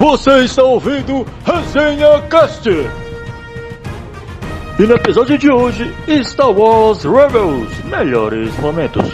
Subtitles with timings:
[0.00, 2.70] Você está ouvindo Resenha Cast.
[2.70, 9.04] E no episódio de hoje, Star Wars Rebels melhores momentos.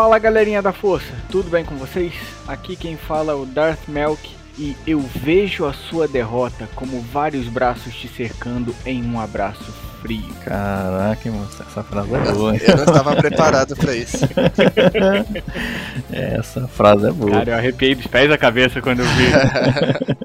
[0.00, 2.14] Fala galerinha da força, tudo bem com vocês?
[2.48, 7.48] Aqui quem fala é o Darth Melk e eu vejo a sua derrota como vários
[7.48, 10.24] braços te cercando em um abraço frio.
[10.44, 12.56] Caraca, moça, essa frase é boa.
[12.56, 14.18] Eu não estava preparado pra isso.
[16.10, 17.30] Essa frase é boa.
[17.30, 19.30] Cara, eu arrepiei dos pés da cabeça quando eu vi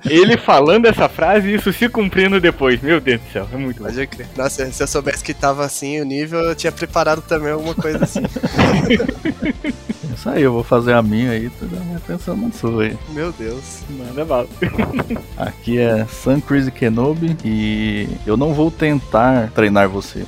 [0.10, 2.82] ele falando essa frase e isso se cumprindo depois.
[2.82, 3.90] Meu Deus do céu, é muito bom.
[4.36, 8.04] Nossa, se eu soubesse que tava assim o nível, eu tinha preparado também alguma coisa
[8.04, 8.22] assim.
[10.16, 12.98] Isso aí, eu vou fazer a minha aí, tu já vai pensando na sua aí.
[13.10, 13.84] Meu Deus.
[13.90, 14.48] Manda bala.
[15.38, 20.26] Aqui é Sun Crazy Kenobi e eu não vou tentar treinar você.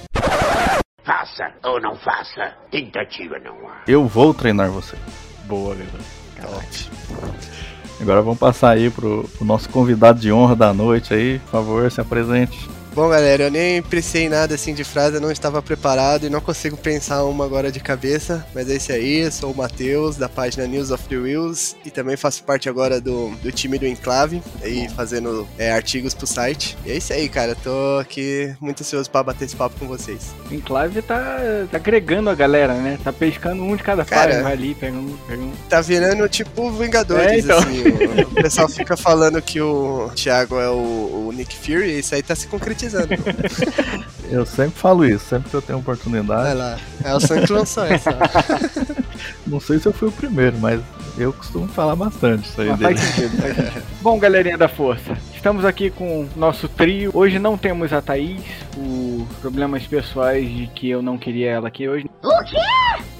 [1.03, 3.83] Faça ou não faça, tentativa não há.
[3.87, 4.97] Eu vou treinar você.
[5.45, 5.73] Boa,
[6.35, 6.65] galera.
[7.99, 11.39] Agora vamos passar aí pro, pro nosso convidado de honra da noite aí.
[11.39, 12.69] Por favor, se apresente.
[12.97, 16.31] Bom, galera, eu nem pensei em nada assim de frase, eu não estava preparado e
[16.31, 18.43] não consigo pensar uma agora de cabeça.
[18.55, 21.91] Mas é isso aí, eu sou o Matheus, da página News of the Wheels e
[21.91, 26.75] também faço parte agora do, do time do Enclave, aí fazendo é, artigos pro site.
[26.87, 30.33] E é isso aí, cara, tô aqui muito ansioso pra bater esse papo com vocês.
[30.49, 31.37] O Enclave tá,
[31.69, 32.97] tá agregando a galera, né?
[33.03, 34.41] Tá pescando um de cada Cara.
[34.41, 35.51] vai ali, pega um, pega um.
[35.69, 37.59] Tá virando tipo Vingadores, É, então.
[37.59, 37.83] assim.
[37.83, 42.15] O, o pessoal fica falando que o Thiago é o, o Nick Fury e isso
[42.15, 42.86] aí tá se concretizando.
[44.29, 46.53] Eu sempre falo isso, sempre que eu tenho Vai oportunidade.
[46.57, 46.77] lá.
[47.03, 48.11] É o Sam que lançou essa.
[49.47, 50.81] Não sei se eu fui o primeiro, mas
[51.17, 52.83] eu costumo falar bastante isso aí dele.
[52.83, 53.83] faz sentido, faz sentido.
[54.01, 57.11] Bom, galerinha da força, estamos aqui com o nosso trio.
[57.13, 61.87] Hoje não temos a Thaís, por problemas pessoais de que eu não queria ela aqui
[61.87, 62.09] hoje.
[62.23, 62.57] O quê?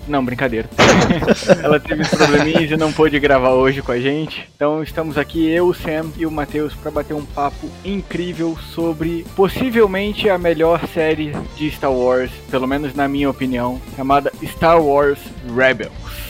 [0.07, 0.69] Não, brincadeira.
[1.61, 4.47] ela teve probleminhas e não pôde gravar hoje com a gente.
[4.55, 9.25] Então estamos aqui, eu, o Sam e o Matheus, para bater um papo incrível sobre
[9.35, 15.19] possivelmente a melhor série de Star Wars, pelo menos na minha opinião, chamada Star Wars
[15.53, 16.26] Rebels.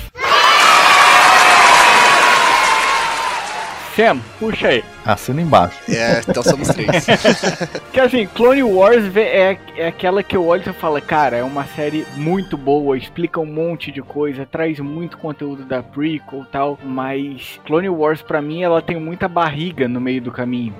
[3.97, 4.83] Sam, puxa aí.
[5.03, 5.79] Assina embaixo.
[5.89, 7.07] É, então somos três.
[7.91, 11.43] Que assim, Clone Wars é, é aquela que eu olho e eu falo, cara, é
[11.43, 16.45] uma série muito boa, explica um monte de coisa, traz muito conteúdo da prequel e
[16.51, 20.75] tal, mas Clone Wars pra mim ela tem muita barriga no meio do caminho.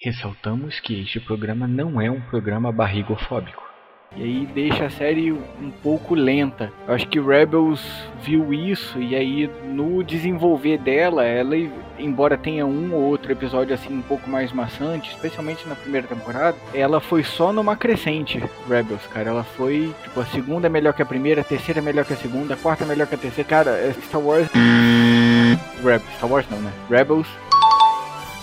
[0.00, 3.73] Ressaltamos que este programa não é um programa barrigofóbico.
[4.16, 6.72] E aí deixa a série um pouco lenta.
[6.86, 7.84] Eu acho que Rebels
[8.22, 11.56] viu isso e aí no desenvolver dela, ela,
[11.98, 16.56] embora tenha um ou outro episódio assim um pouco mais maçante, especialmente na primeira temporada,
[16.72, 19.30] ela foi só numa crescente, Rebels, cara.
[19.30, 22.12] Ela foi, tipo, a segunda é melhor que a primeira, a terceira é melhor que
[22.12, 23.48] a segunda, a quarta é melhor que a terceira.
[23.48, 24.48] Cara, é Star Wars.
[25.82, 26.72] Rebels, Star Wars não, né?
[26.88, 27.28] Rebels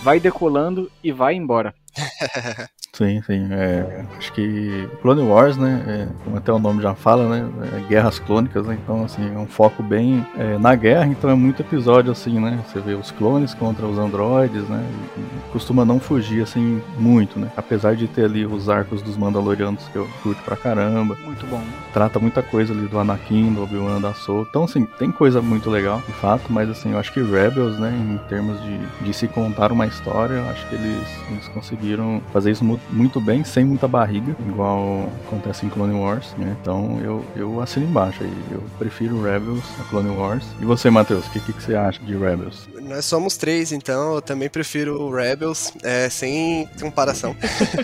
[0.02, 1.74] vai decolando e vai embora.
[2.94, 3.48] Sim, sim.
[3.50, 5.82] é, acho que Clone Wars, né?
[5.86, 7.48] é, como até o nome já fala, né?
[7.74, 11.34] é guerras clônicas, né, então assim, é um foco bem é, na guerra, então é
[11.34, 12.62] muito episódio assim, né?
[12.66, 14.84] Você vê os clones contra os androides, né?
[15.16, 17.50] e- e costuma não fugir assim muito, né?
[17.56, 21.16] Apesar de ter ali os arcos dos Mandalorianos que eu curto pra caramba.
[21.24, 21.62] Muito bom.
[21.94, 24.46] Trata muita coisa ali do Anakin, do Obi-Wan, da Soul.
[24.50, 27.90] Então, assim, tem coisa muito legal, de fato, mas assim, eu acho que Rebels, né,
[27.90, 32.50] em termos de, de se contar uma história, eu acho que eles, eles conseguiram fazer
[32.50, 36.56] isso mu- muito bem, sem muita barriga, igual acontece em Clone Wars, né?
[36.60, 38.32] Então eu, eu assino embaixo aí.
[38.50, 40.46] Eu prefiro Rebels a Clone Wars.
[40.60, 42.68] E você, Matheus, o que, que, que você acha de Rebels?
[42.82, 47.36] Nós somos três, então eu também prefiro o Rebels, é, sem comparação.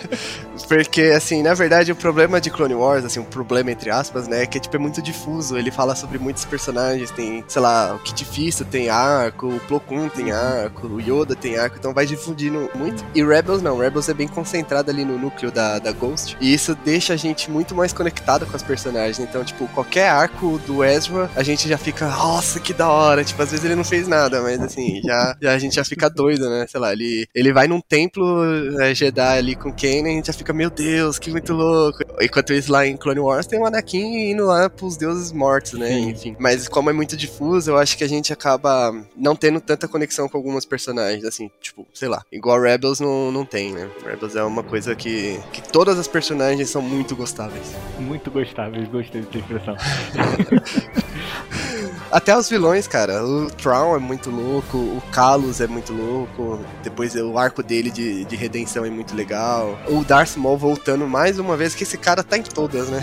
[0.67, 4.43] Porque, assim, na verdade, o problema de Clone Wars, assim, um problema entre aspas, né,
[4.43, 5.57] é que tipo, é muito difuso.
[5.57, 9.79] Ele fala sobre muitos personagens, tem, sei lá, o Kit Fisto tem arco, o Plo
[9.79, 13.03] Koon tem arco, o Yoda tem arco, então vai difundindo muito.
[13.15, 16.75] E Rebels não, Rebels é bem concentrado ali no núcleo da, da Ghost, e isso
[16.75, 19.19] deixa a gente muito mais conectado com as personagens.
[19.19, 23.23] Então, tipo, qualquer arco do Ezra, a gente já fica, nossa, que da hora.
[23.23, 26.09] Tipo, às vezes ele não fez nada, mas assim, já, já a gente já fica
[26.09, 26.65] doido, né?
[26.67, 28.43] Sei lá, ele, ele vai num templo
[28.79, 31.99] é, Jedi ali com Kanan e a gente já fica, meu Deus, que muito louco.
[32.21, 35.87] Enquanto isso lá em Clone Wars tem o Anakin indo lá pros deuses mortos, né?
[35.89, 36.09] Sim.
[36.09, 36.35] Enfim.
[36.39, 40.27] Mas como é muito difuso, eu acho que a gente acaba não tendo tanta conexão
[40.27, 43.89] com algumas personagens, assim, tipo, sei lá, igual Rebels não, não tem, né?
[44.05, 47.73] Rebels é uma coisa que, que todas as personagens são muito gostáveis.
[47.99, 49.75] Muito gostáveis, gostei dessa expressão.
[52.11, 53.23] Até os vilões, cara.
[53.23, 56.59] O Traum é muito louco, o Kalos é muito louco.
[56.83, 59.77] Depois o arco dele de, de redenção é muito legal.
[59.87, 63.01] O Darth Maul voltando mais uma vez, que esse cara tá em todas, né?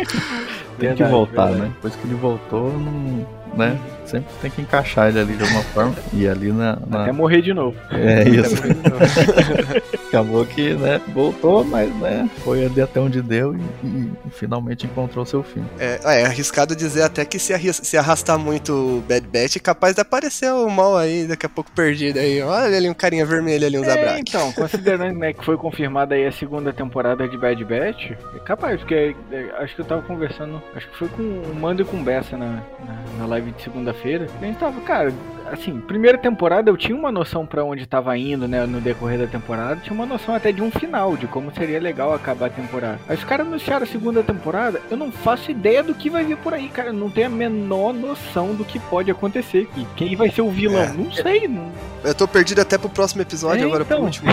[0.78, 1.60] Tem que voltar, verdade.
[1.60, 1.72] né?
[1.74, 3.78] Depois que ele voltou, não, né?
[4.04, 5.94] Sempre tem que encaixar ele ali de alguma forma.
[6.12, 6.78] E ali na.
[6.86, 7.76] na- Até morrer de novo.
[7.90, 8.56] É isso.
[10.08, 11.00] Acabou que, né?
[11.14, 12.28] Voltou, mas né?
[12.44, 15.64] Foi ali até onde deu e, e- e finalmente encontrou seu fim.
[15.78, 19.60] É, é arriscado dizer até que se, arris- se arrastar muito o Bad Batch, é
[19.60, 22.40] capaz de aparecer o mal aí, daqui a pouco perdido aí.
[22.42, 24.20] Olha ali um carinha vermelho ali, um É, Zabrak.
[24.28, 28.80] então, considerando né, que foi confirmada aí a segunda temporada de Bad Batch, é capaz,
[28.80, 31.98] porque é, acho que eu tava conversando, acho que foi com o Mando e com
[31.98, 32.46] o Bessa na,
[32.84, 33.99] na, na live de segunda-feira.
[34.40, 35.12] A gente tava, cara,
[35.52, 39.26] assim, primeira temporada eu tinha uma noção pra onde tava indo, né, no decorrer da
[39.26, 42.98] temporada, tinha uma noção até de um final, de como seria legal acabar a temporada.
[43.08, 46.36] Aí os caras anunciaram a segunda temporada, eu não faço ideia do que vai vir
[46.38, 49.86] por aí, cara, eu não tenho a menor noção do que pode acontecer aqui.
[49.96, 50.80] Quem vai ser o vilão?
[50.82, 50.92] É.
[50.92, 51.70] Não sei, não,
[52.02, 53.98] Eu tô perdido até pro próximo episódio, É, agora então.
[53.98, 54.30] pro último.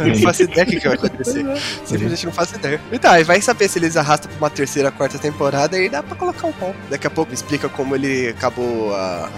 [0.00, 1.44] Eu não faço ideia do que, que vai acontecer.
[1.84, 2.80] Simplesmente não faço ideia.
[2.92, 6.02] E tá, e vai saber se eles arrastam pra uma terceira, quarta temporada e dá
[6.02, 6.74] pra colocar um pau.
[6.90, 9.28] Daqui a pouco explica como ele acabou a,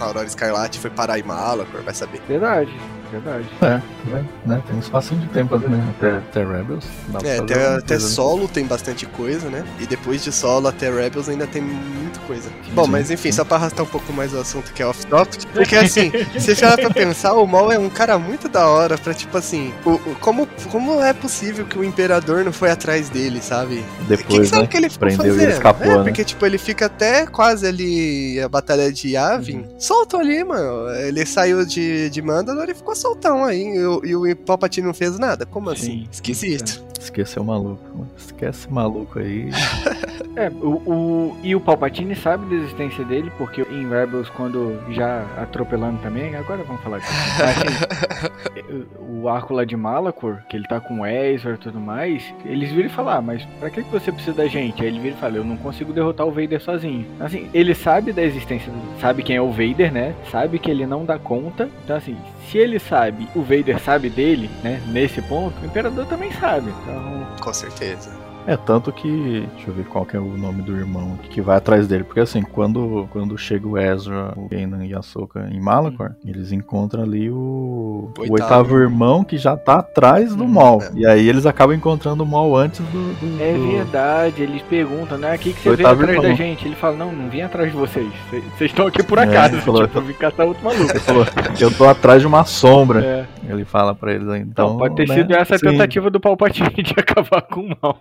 [0.00, 2.20] a, Aurora Escarlate, foi parar em Malacor, vai saber.
[2.28, 2.74] Verdade,
[3.10, 3.46] verdade.
[3.62, 3.80] É,
[4.10, 4.24] né?
[4.44, 4.62] né?
[4.66, 5.94] Tem um espacinho de tempo né?
[5.96, 6.84] até, até Rebels.
[7.24, 9.64] É, até, até solo tem bastante coisa, né?
[9.80, 12.48] E depois de solo até Rebels ainda tem muita coisa.
[12.72, 15.44] Bom, sim, mas enfim, só pra arrastar um pouco mais o assunto que é off-topic,
[15.52, 19.14] porque assim, se você pra pensar, o Maul é um cara muito da hora pra,
[19.14, 23.40] tipo assim, o, o- como, como é possível que o Imperador não foi atrás dele,
[23.40, 23.76] sabe?
[23.76, 24.68] O que, que Depois, sabe né?
[24.68, 25.42] que ele ficou Prendeu fazendo?
[25.42, 26.02] ele escapou, é, né?
[26.04, 29.76] porque, tipo, ele fica até quase ali a batalha de Yavin, Uhum.
[29.80, 30.88] solto ali, mano.
[30.96, 34.94] Ele saiu de, de Mandalore e ficou soltão aí, e, o- e o Palpatine não
[34.94, 35.46] fez nada?
[35.46, 36.02] Como assim?
[36.04, 36.08] Sim.
[36.10, 36.84] Esquisito.
[37.00, 38.06] Esqueceu o maluco.
[38.16, 39.50] Esquece o maluco aí.
[40.38, 45.22] É, o, o- e o Palpatine sabe da existência dele, porque em Rebels, quando já
[45.38, 47.10] atropelando também, agora vamos falar disso.
[47.38, 48.84] Mas, assim,
[49.22, 52.70] o arco lá de Malacor, que ele tá com o Ezra e tudo mais, eles
[52.70, 54.82] viram e falar, ah, mas pra que que você precisa da gente?
[54.82, 57.06] Aí ele vira e fala, eu não consigo derrotar o Vader sozinho.
[57.18, 58.70] Assim, ele sabe da existência,
[59.00, 60.14] sabe quem é o Vader, né?
[60.30, 61.70] Sabe que ele não dá conta.
[61.82, 62.16] Então assim,
[62.50, 64.80] se ele sabe, o Vader sabe dele, né?
[64.86, 66.70] Nesse ponto, o Imperador também sabe.
[66.82, 68.25] Então, Com certeza.
[68.46, 69.46] É, tanto que.
[69.54, 72.04] Deixa eu ver qual que é o nome do irmão que vai atrás dele.
[72.04, 76.52] Porque assim, quando, quando chega o Ezra, o Kanan e a Ahsoka em Malachor, eles
[76.52, 78.32] encontram ali o, o Oitavo.
[78.32, 80.82] oitavo irmão que já tá atrás do Hum, Maul.
[80.82, 80.90] é.
[80.94, 83.14] E aí eles acabam encontrando o Maul antes do.
[83.14, 85.34] do- É do- verdade, eles perguntam, né?
[85.34, 86.36] O que, que você veio Oitavo atrás da irmão.
[86.36, 86.66] gente?
[86.66, 88.06] Ele fala, não, não vim atrás de vocês.
[88.30, 89.54] Cê- Vocês estão aqui por É, acaso.
[89.56, 90.90] ele falou- tipo, eu vim caçar outro maluco.
[90.90, 91.26] Ele falou,
[91.60, 93.04] eu tô atrás de uma sombra.
[93.04, 94.40] É, Ele fala pra eles aí.
[94.40, 95.66] então, Então, pode ter né, sido essa a sim.
[95.66, 97.98] tentativa do Palpatine de acabar com o mal.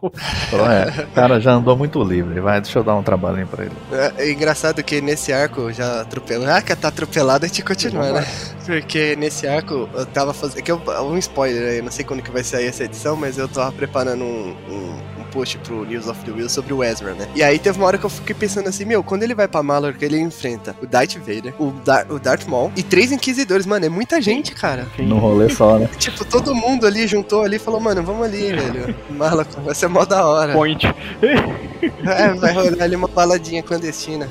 [0.50, 2.40] Falou, é, o cara já andou muito livre.
[2.40, 3.76] Vai, deixa eu dar um trabalhinho pra ele.
[3.92, 6.52] É, é engraçado que nesse arco já atropelando.
[6.52, 8.26] Ah, que tá atropelado, a gente continua, né?
[8.66, 10.64] Porque nesse arco eu tava fazendo.
[10.64, 13.38] Que eu, um spoiler aí, eu não sei quando que vai sair essa edição, mas
[13.38, 17.14] eu tava preparando um, um, um post pro News of the Wheel sobre o Ezra,
[17.14, 17.28] né?
[17.36, 19.62] E aí teve uma hora que eu fiquei pensando assim, meu, quando ele vai pra
[19.62, 23.66] Malor, que ele enfrenta o Darth Vader, o, Dar o Darth Maul e três Inquisidores,
[23.66, 24.88] mano, é muita gente, cara.
[24.98, 25.90] Num rolê só, né?
[25.98, 28.96] Tipo, todo mundo ali juntou ali e falou, mano, vamos ali, velho.
[29.10, 30.54] Malor, vai ser mó da hora.
[30.54, 30.88] Point.
[32.06, 34.28] É, vai rolar ali uma baladinha clandestina.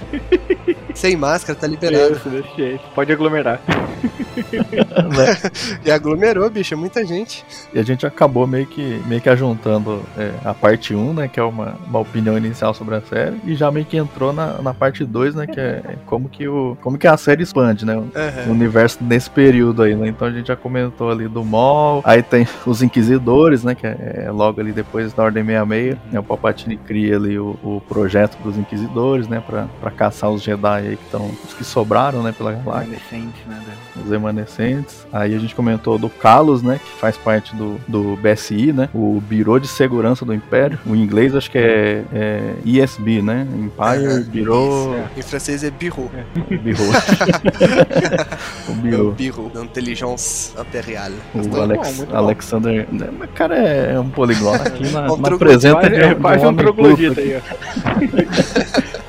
[0.94, 2.14] Sem máscara, tá liberado.
[2.14, 2.84] Isso, desse jeito.
[2.94, 3.60] Pode aglomerar.
[5.84, 7.44] E aglomerou, bicho, é muita gente.
[7.72, 11.28] E a gente acabou meio que, meio que ajuntando é, a parte 1, né?
[11.28, 13.36] Que é uma, uma opinião inicial sobre a série.
[13.44, 15.46] E já meio que entrou na, na parte 2, né?
[15.46, 17.96] Que é como que, o, como que a série expande, né?
[17.96, 18.50] O Aham.
[18.50, 20.08] universo nesse período aí, né?
[20.08, 22.02] Então a gente já comentou ali do Mol.
[22.04, 23.74] Aí tem os Inquisidores, né?
[23.74, 25.96] Que é, é logo ali depois da Ordem 66.
[26.12, 29.42] Né, o Palpatine cria ali o, o projeto dos Inquisidores, né?
[29.44, 31.30] Pra, pra caçar os Jedi aí que estão...
[31.46, 32.32] Os que sobraram, né?
[32.36, 33.60] Pela galáxia Adolescente, né?
[34.02, 35.06] os remanescentes.
[35.12, 39.20] Aí a gente comentou do Kalos, né, que faz parte do, do BSI, né, o
[39.20, 40.78] Biro de Segurança do Império.
[40.86, 46.10] O inglês acho que é, é ISB, né, Empire Aham, Bureau, Em francês é Biro.
[46.48, 46.90] Bureau.
[48.68, 49.12] o É o Biro.
[49.12, 51.14] Biro, d'intelligence impériale.
[51.34, 52.16] O Alex, bom, muito bom.
[52.16, 55.38] Alexander, né, mas cara é um poliglota aqui na, Um na troglodita.
[55.38, 58.94] presença Quase, de é um um troglodita aí, ó.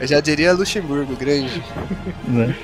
[0.00, 1.62] Eu já diria Luxemburgo, grande.
[2.26, 2.54] né?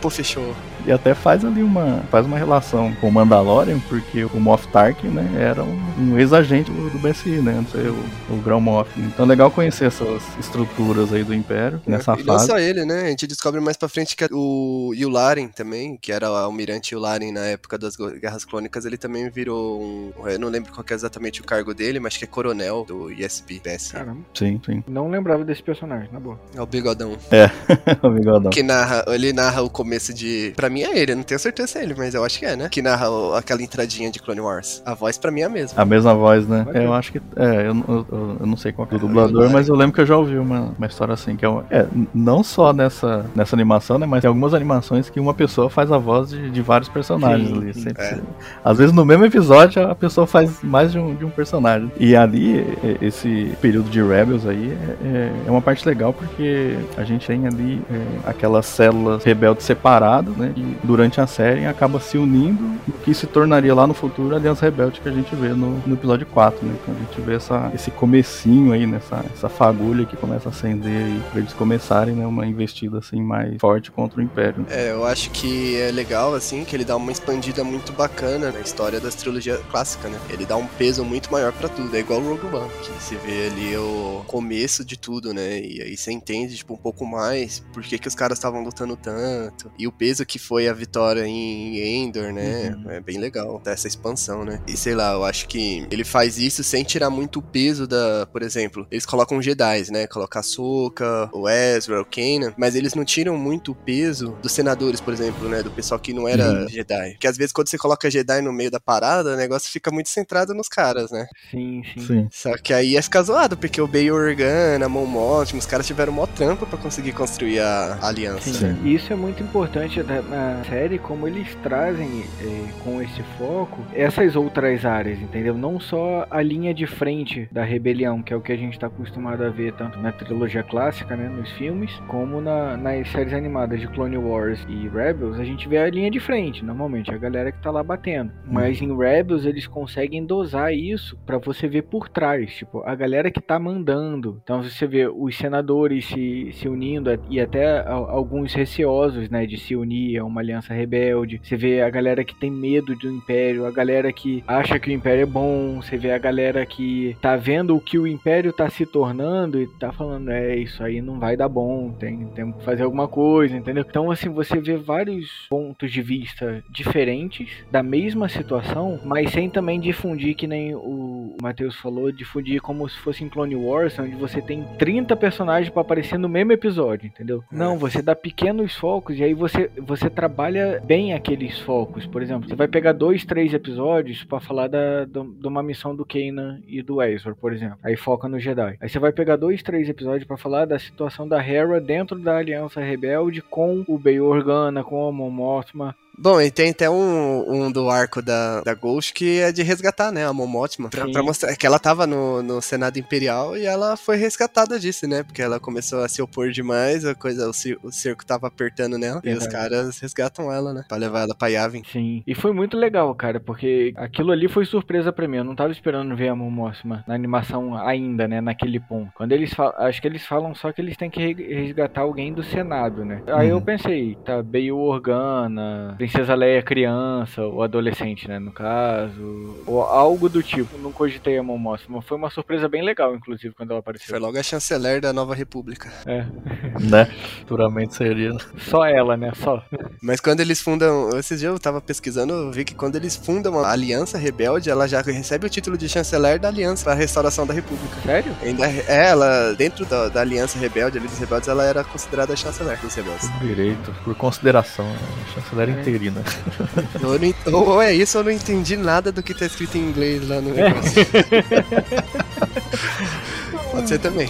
[0.00, 0.54] Pô, fechou.
[0.88, 5.08] E até faz ali uma faz uma relação com o Mandalorian, porque o Moff Tarkin,
[5.08, 8.90] né, era um, um ex-agente do, do BSI, né, não sei, o, o Grão Moff.
[8.98, 12.46] Então é legal conhecer essas estruturas aí do Império nessa e não fase.
[12.46, 13.02] só ele, né?
[13.02, 17.32] A gente descobre mais pra frente que o Yularen também, que era o almirante Yularen
[17.32, 20.12] na época das Guerras Clônicas, ele também virou um...
[20.26, 22.86] Eu não lembro qual que é exatamente o cargo dele, mas acho que é coronel
[22.88, 23.92] do ISB, PS.
[23.92, 24.82] Caramba, Sim, sim.
[24.88, 26.40] não lembrava desse personagem, na boa.
[26.54, 27.12] É o bigodão.
[28.02, 28.50] o bigodão.
[28.50, 30.54] Que narra, ele narra o começo de.
[30.56, 32.46] Pra mim é ele, eu não tenho certeza se é ele, mas eu acho que
[32.46, 32.68] é, né?
[32.70, 34.82] Que narra o- aquela entradinha de Clone Wars.
[34.84, 35.80] A voz pra mim é a mesma.
[35.80, 36.66] A mesma voz, né?
[36.74, 37.18] É, eu acho que.
[37.36, 39.94] É, eu, eu, eu- eu não sei qual que é o dublador, mas eu lembro
[39.94, 43.26] que eu já ouvi uma, uma história assim, que é, uma- é, não só nessa,
[43.34, 44.06] nessa animação, né?
[44.06, 47.56] Mas tem algumas animações que uma pessoa faz a voz de, de vários personagens Sim,
[47.58, 47.74] ali.
[47.74, 47.80] sim.
[47.82, 48.18] sempre- É.
[48.64, 51.90] Às vezes no mesmo episódio a pessoa faz mais de um, de um personagem.
[51.98, 52.64] E ali,
[53.00, 54.72] esse período de Rebels aí
[55.04, 59.64] é, é- é uma parte legal porque a gente tem ali é, aquelas células rebeldes
[59.64, 60.52] separadas, né?
[60.82, 64.64] Durante a série acaba se unindo no que se tornaria lá no futuro a Aliança
[64.64, 66.76] Rebelde que a gente vê no, no episódio 4, né?
[66.82, 71.04] Então a gente vê essa, esse comecinho aí, nessa essa fagulha que começa a acender
[71.04, 72.26] aí pra eles começarem, né?
[72.26, 74.66] Uma investida assim mais forte contra o Império.
[74.70, 78.60] É, eu acho que é legal, assim, que ele dá uma expandida muito bacana na
[78.60, 80.18] história das trilogias clássicas, né?
[80.30, 81.94] Ele dá um peso muito maior pra tudo.
[81.94, 85.60] É igual o Rogue One, que você vê ali o começo de tudo, né?
[85.60, 88.96] E aí você entende, tipo, um pouco mais por que, que os caras estavam lutando
[88.96, 89.70] tanto.
[89.78, 92.70] E o peso que foi a vitória em Endor, né?
[92.74, 92.90] Uhum.
[92.90, 94.60] É bem legal, dessa expansão, né?
[94.66, 98.26] E sei lá, eu acho que ele faz isso sem tirar muito o peso da.
[98.32, 100.06] Por exemplo, eles colocam Jedi, né?
[100.06, 104.52] Coloca a Soka, o Ezra, o Kanan, mas eles não tiram muito o peso dos
[104.52, 105.62] senadores, por exemplo, né?
[105.62, 106.68] Do pessoal que não era Uhum.
[106.68, 107.10] Jedi.
[107.12, 110.08] Porque às vezes quando você coloca Jedi no meio da parada, o negócio fica muito
[110.08, 111.26] centrado nos caras, né?
[111.50, 112.06] Sim, sim.
[112.06, 112.28] Sim.
[112.32, 115.86] Só que aí ia ficar zoado, porque o Bail Organa, a Mon Mothma, os caras
[115.86, 118.50] tiveram mó trampa pra conseguir construir a aliança.
[118.52, 118.58] Sim.
[118.58, 118.76] Sim.
[118.84, 123.82] E isso é muito importante da- na série, como eles trazem eh, com esse foco
[123.92, 125.54] essas outras áreas, entendeu?
[125.54, 128.86] Não só a linha de frente da rebelião, que é o que a gente está
[128.86, 133.80] acostumado a ver tanto na trilogia clássica, né, nos filmes, como na- nas séries animadas
[133.80, 137.50] de Clone Wars e Rebels, a gente vê a linha de frente, normalmente, a galera
[137.50, 138.30] que tá lá batendo.
[138.44, 143.30] Mas em Rebels eles conseguem dosar isso pra você ver por trás, tipo, a galera
[143.30, 144.40] que tá mandando.
[144.44, 149.56] Então você vê os senadores se, se unindo e até a- alguns receosos, né, de
[149.58, 151.40] se unir a uma aliança rebelde.
[151.42, 154.92] Você vê a galera que tem medo do Império, a galera que acha que o
[154.92, 158.68] Império é bom, você vê a galera que tá vendo o que o Império tá
[158.68, 162.64] se tornando e tá falando, é, isso aí não vai dar bom, tem, tem que
[162.64, 163.84] fazer alguma coisa, entendeu?
[163.88, 169.80] Então, assim, você vê vários pontos de vista diferentes da mesma situação, mas sem também
[169.80, 174.40] difundir, que nem o Matheus falou, difundir como se fosse em Clone Wars, onde você
[174.40, 177.42] tem 30 personagens pra aparecer no mesmo episódio, entendeu?
[177.50, 182.04] Não, você dá pequenos focos e aí você, você trabalha bem aqueles focos.
[182.04, 185.94] Por exemplo, você vai pegar dois, três episódios pra falar da, do- de uma missão
[185.94, 187.78] do Kanan e do Ezra, por exemplo.
[187.84, 188.76] Aí foca no Jedi.
[188.80, 192.36] Aí você vai pegar dois, três episódios pra falar da situação da Hera dentro da
[192.36, 195.94] Aliança Rebelde com o Bail Organa, com a Mon Mothma.
[196.20, 200.10] Bom, e tem até um, um do arco da, da Ghost que é de resgatar,
[200.10, 203.64] né, a Mon Mothma, pra, pra mostrar que ela tava no, no Senado Imperial e
[203.64, 207.86] ela foi resgatada disso, né, porque ela começou a se opor demais, a coisa, o,
[207.86, 209.52] o cerco tava apertando nela, e os Verdade.
[209.52, 211.82] caras resgatam ela, né, pra levar ela pra Yavin.
[211.92, 212.22] Sim.
[212.26, 215.36] E foi muito legal, cara, porque aquilo ali foi surpresa pra mim.
[215.38, 219.12] Eu não tava esperando ver a Mon Mothma na animação ainda, né, naquele ponto.
[219.14, 222.32] Quando eles falam, acho que eles falam só que eles têm que re- resgatar alguém
[222.34, 223.22] do Senado, né?
[223.28, 223.62] Aí eu Uhum.
[223.62, 230.42] pensei, tá, Bail Organa, Princesa Leia criança, ou adolescente, né, no caso, ou algo do
[230.42, 230.78] tipo.
[230.78, 232.00] Não cogitei a Mon Mothma.
[232.02, 234.08] Foi uma surpresa bem legal, inclusive, quando ela apareceu.
[234.08, 235.90] Foi logo a chanceler da Nova República.
[236.06, 236.24] É.
[236.78, 237.06] Né?
[237.40, 238.32] Futuramente seria.
[238.56, 239.62] Só ela, né, só.
[240.00, 243.58] Mas quando eles fundam, esses dias eu tava pesquisando, eu vi que quando eles fundam
[243.58, 247.46] a Aliança Rebelde, ela já recebe o título de chanceler da Aliança para a restauração
[247.46, 247.96] da República.
[248.04, 248.32] Sério?
[248.42, 252.36] Ainda é, ela, dentro da, da Aliança Rebelde, ali dos rebeldes, ela era considerada a
[252.36, 253.28] chanceler dos rebeldes.
[253.28, 254.86] Por direito, por consideração.
[254.86, 254.98] né?
[255.34, 255.72] Chanceler É.
[255.72, 255.97] interina.
[257.02, 257.18] Eu
[257.52, 260.40] não ou, é isso, eu não entendi nada do que tá escrito em inglês lá
[260.40, 261.04] no negócio.
[263.72, 264.28] Pode ser também.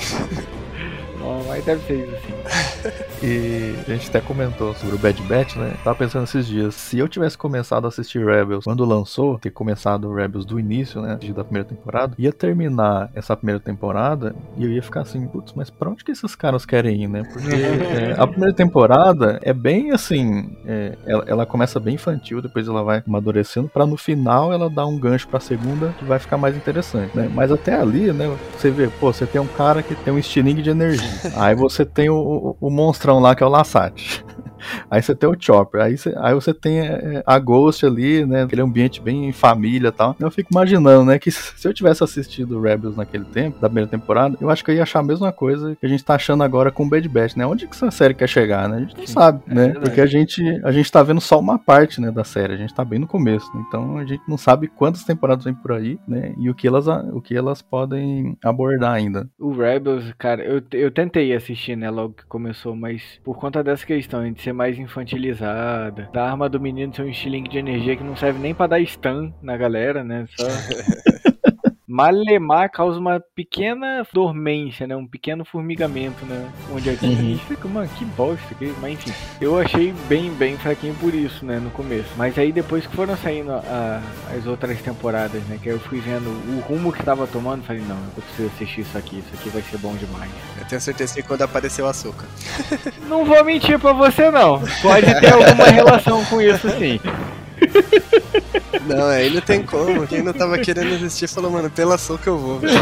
[1.46, 2.98] Mas deve ser isso, sim.
[3.20, 5.74] E a gente até comentou sobre o Bad Batch, né?
[5.82, 10.08] Tava pensando esses dias, se eu tivesse começado a assistir Rebels quando lançou, ter começado
[10.08, 11.18] o Rebels do início, né?
[11.34, 15.68] Da primeira temporada, ia terminar essa primeira temporada e eu ia ficar assim, putz, mas
[15.68, 17.24] pra onde que esses caras querem ir, né?
[17.24, 22.68] Porque é, a primeira temporada é bem assim, é, ela, ela começa bem infantil, depois
[22.68, 26.38] ela vai amadurecendo, pra no final ela dar um gancho pra segunda que vai ficar
[26.38, 27.28] mais interessante, né?
[27.34, 28.32] Mas até ali, né?
[28.56, 31.17] Você vê, pô, você tem um cara que tem um estilingue de energia.
[31.36, 34.24] Aí você tem o, o, o monstrão lá que é o Lassat.
[34.90, 38.42] Aí você tem o Chopper, aí você, aí você tem é, a Ghost ali, né?
[38.42, 40.16] Aquele ambiente bem família e tal.
[40.18, 41.18] Eu fico imaginando, né?
[41.18, 44.74] Que se eu tivesse assistido Rebels naquele tempo, da primeira temporada, eu acho que eu
[44.74, 47.46] ia achar a mesma coisa que a gente tá achando agora com Bad Batch, né?
[47.46, 48.76] Onde que essa série quer chegar, né?
[48.76, 49.64] A gente não sabe, é né?
[49.64, 49.86] verdade.
[49.86, 52.54] Porque a gente, a gente tá vendo só uma parte, né, da série.
[52.54, 53.46] A gente tá bem no começo.
[53.54, 53.64] né?
[53.66, 56.34] Então a gente não sabe quantas temporadas vem por aí, né?
[56.38, 59.28] E o que elas, o que elas podem abordar ainda.
[59.38, 63.86] O Rebels, cara, eu, eu tentei assistir, né, logo que começou, mas por conta dessa
[63.86, 68.04] questão de ser mais infantilizada, da arma do menino ser um estilingue de energia que
[68.04, 70.46] não serve nem pra dar stun na galera, né, só...
[71.88, 74.94] Malemar causa uma pequena dormência, né?
[74.94, 76.46] Um pequeno formigamento, né?
[76.70, 78.54] Onde a gente fica, mano, que bosta.
[78.54, 78.74] Que...
[78.80, 81.58] Mas enfim, eu achei bem, bem fraquinho por isso, né?
[81.58, 82.08] No começo.
[82.16, 84.02] Mas aí depois que foram saindo a-
[84.36, 85.58] as outras temporadas, né?
[85.62, 88.98] Que eu fui vendo o rumo que tava tomando, falei, não, eu preciso assistir isso
[88.98, 89.18] aqui.
[89.20, 90.30] Isso aqui vai ser bom demais.
[90.58, 92.26] Eu tenho certeza que quando apareceu o açúcar.
[93.08, 94.60] Não vou mentir pra você, não.
[94.82, 97.00] Pode ter alguma relação com isso, sim.
[98.86, 100.06] Não, aí não tem como.
[100.06, 102.76] Quem não tava querendo assistir falou, mano, pela açúcar eu vou, velho.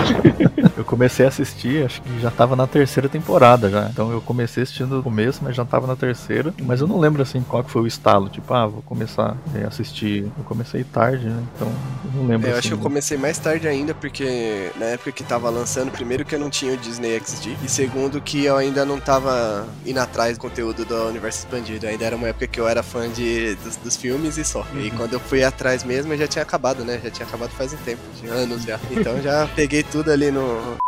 [0.76, 3.88] Eu comecei a assistir, acho que já tava na terceira temporada já.
[3.90, 6.52] Então eu comecei assistindo no começo, mas já tava na terceira.
[6.62, 8.28] Mas eu não lembro assim qual que foi o estalo.
[8.28, 10.24] Tipo, ah, vou começar a assistir.
[10.38, 11.42] Eu comecei tarde, né?
[11.54, 11.68] Então
[12.04, 12.58] eu não lembro É, eu assim.
[12.60, 16.34] acho que eu comecei mais tarde ainda, porque na época que tava lançando, primeiro que
[16.34, 20.36] eu não tinha o Disney XD, e segundo que eu ainda não tava indo atrás
[20.38, 21.86] do conteúdo do universo expandido.
[21.86, 24.64] Ainda era uma época que eu era fã de, dos, dos filmes e só.
[24.74, 27.00] E quando eu fui atrás mesmo, já tinha acabado, né?
[27.02, 28.78] Já tinha acabado faz um tempo, de anos já.
[28.90, 30.55] Então já peguei tudo ali no.
[30.56, 30.85] Yo.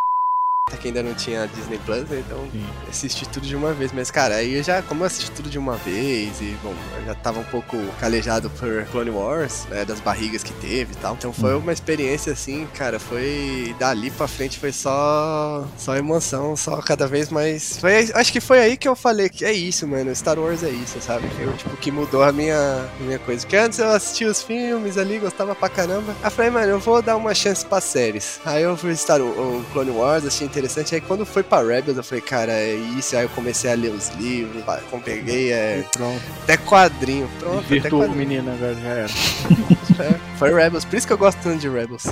[0.77, 2.23] Que ainda não tinha Disney Plus, né?
[2.25, 2.65] então Sim.
[2.89, 3.93] assisti tudo de uma vez.
[3.93, 7.07] Mas, cara, aí eu já, como eu assisti tudo de uma vez, e bom, eu
[7.07, 9.85] já tava um pouco calejado por Clone Wars, né?
[9.85, 11.15] Das barrigas que teve e tal.
[11.15, 13.75] Então foi uma experiência assim, cara, foi.
[13.79, 15.67] Dali pra frente foi só.
[15.77, 17.79] Só emoção, só cada vez mais.
[17.79, 20.15] Foi, acho que foi aí que eu falei que é isso, mano.
[20.15, 21.29] Star Wars é isso, sabe?
[21.41, 23.43] Eu, tipo, que mudou a minha, a minha coisa.
[23.43, 26.13] Porque antes eu assistia os filmes ali, gostava pra caramba.
[26.23, 28.41] Aí eu falei, mano, eu vou dar uma chance pra séries.
[28.45, 30.58] Aí eu fui Star o Clone Wars, achei interessante.
[30.95, 33.17] Aí quando foi pra Rebels, eu falei, cara, é isso.
[33.17, 34.63] Aí eu comecei a ler os livros,
[35.05, 36.21] peguei é, Pronto.
[36.43, 37.29] até quadrinho.
[37.39, 38.19] Pronto, até Virtuou quadrinho.
[38.19, 39.09] menino agora, já era.
[39.99, 42.05] É, foi Rebels, por isso que eu gosto tanto de Rebels.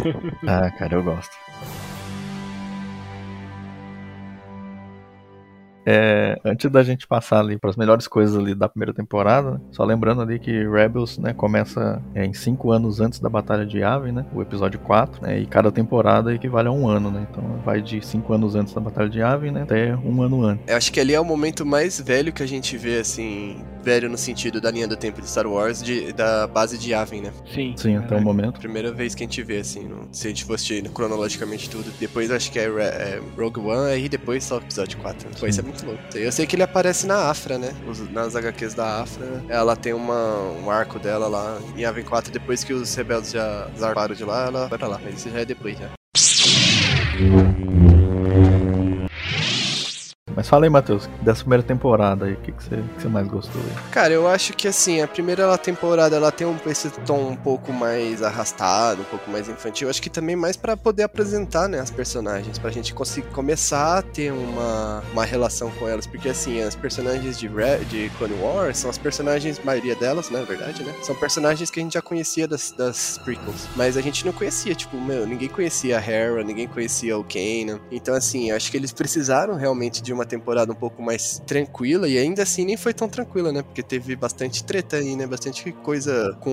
[0.45, 1.31] Ah, cara, eu gosto.
[5.87, 9.61] É, antes da gente passar ali para as melhores coisas ali da primeira temporada, né,
[9.71, 13.79] só lembrando ali que Rebels, né, começa é, em cinco anos antes da Batalha de
[13.79, 17.61] Yavin, né, o episódio 4, né, e cada temporada equivale a um ano, né, então
[17.65, 20.65] vai de cinco anos antes da Batalha de Yavin, né, até um ano antes.
[20.67, 24.09] Eu acho que ali é o momento mais velho que a gente vê, assim, velho
[24.09, 27.31] no sentido da linha do tempo de Star Wars, de, da base de Yavin, né?
[27.55, 27.75] Sim.
[27.77, 28.59] Sim, até o momento.
[28.59, 31.93] Primeira vez que a gente vê, assim, no- se a gente fosse cronologicamente tudo.
[32.01, 35.29] Depois acho que é, é Rogue One, aí depois só o episódio 4.
[35.39, 35.76] Pô, isso é muito
[36.15, 37.73] Eu sei que ele aparece na Afra, né?
[38.11, 39.43] Nas HQs da Afra.
[39.49, 42.33] Ela tem uma, um arco dela lá em Yavin 4.
[42.33, 45.01] Depois que os rebeldes já zarparam de lá, ela vai pra lá.
[45.03, 45.91] Mas isso já é depois, já.
[50.37, 53.27] Mas fala aí, Matheus, dessa primeira temporada aí, o que, que, você, que você mais
[53.27, 53.91] gostou aí?
[53.91, 57.73] Cara, eu acho que assim, a primeira temporada ela tem um, esse tom um pouco
[57.73, 59.89] mais arrastado, um pouco mais infantil.
[59.89, 64.03] Acho que também mais pra poder apresentar, né, as personagens, pra gente conseguir começar a
[64.03, 68.77] ter uma, uma relação com elas, porque assim, as personagens de, Re de Clone Wars
[68.77, 72.03] são as personagens, maioria delas, né, na verdade, né, são personagens que a gente já
[72.03, 76.45] conhecia das, das prequels, mas a gente não conhecia, tipo, meu, ninguém conhecia a Hera,
[76.45, 77.81] ninguém conhecia o Kanan.
[77.91, 82.19] Então assim, acho que eles precisaram realmente de uma temporada um pouco mais tranquila e
[82.19, 83.63] ainda assim nem foi tão tranquila, né?
[83.63, 85.27] Porque teve bastante treta aí, né?
[85.27, 86.51] Bastante coisa com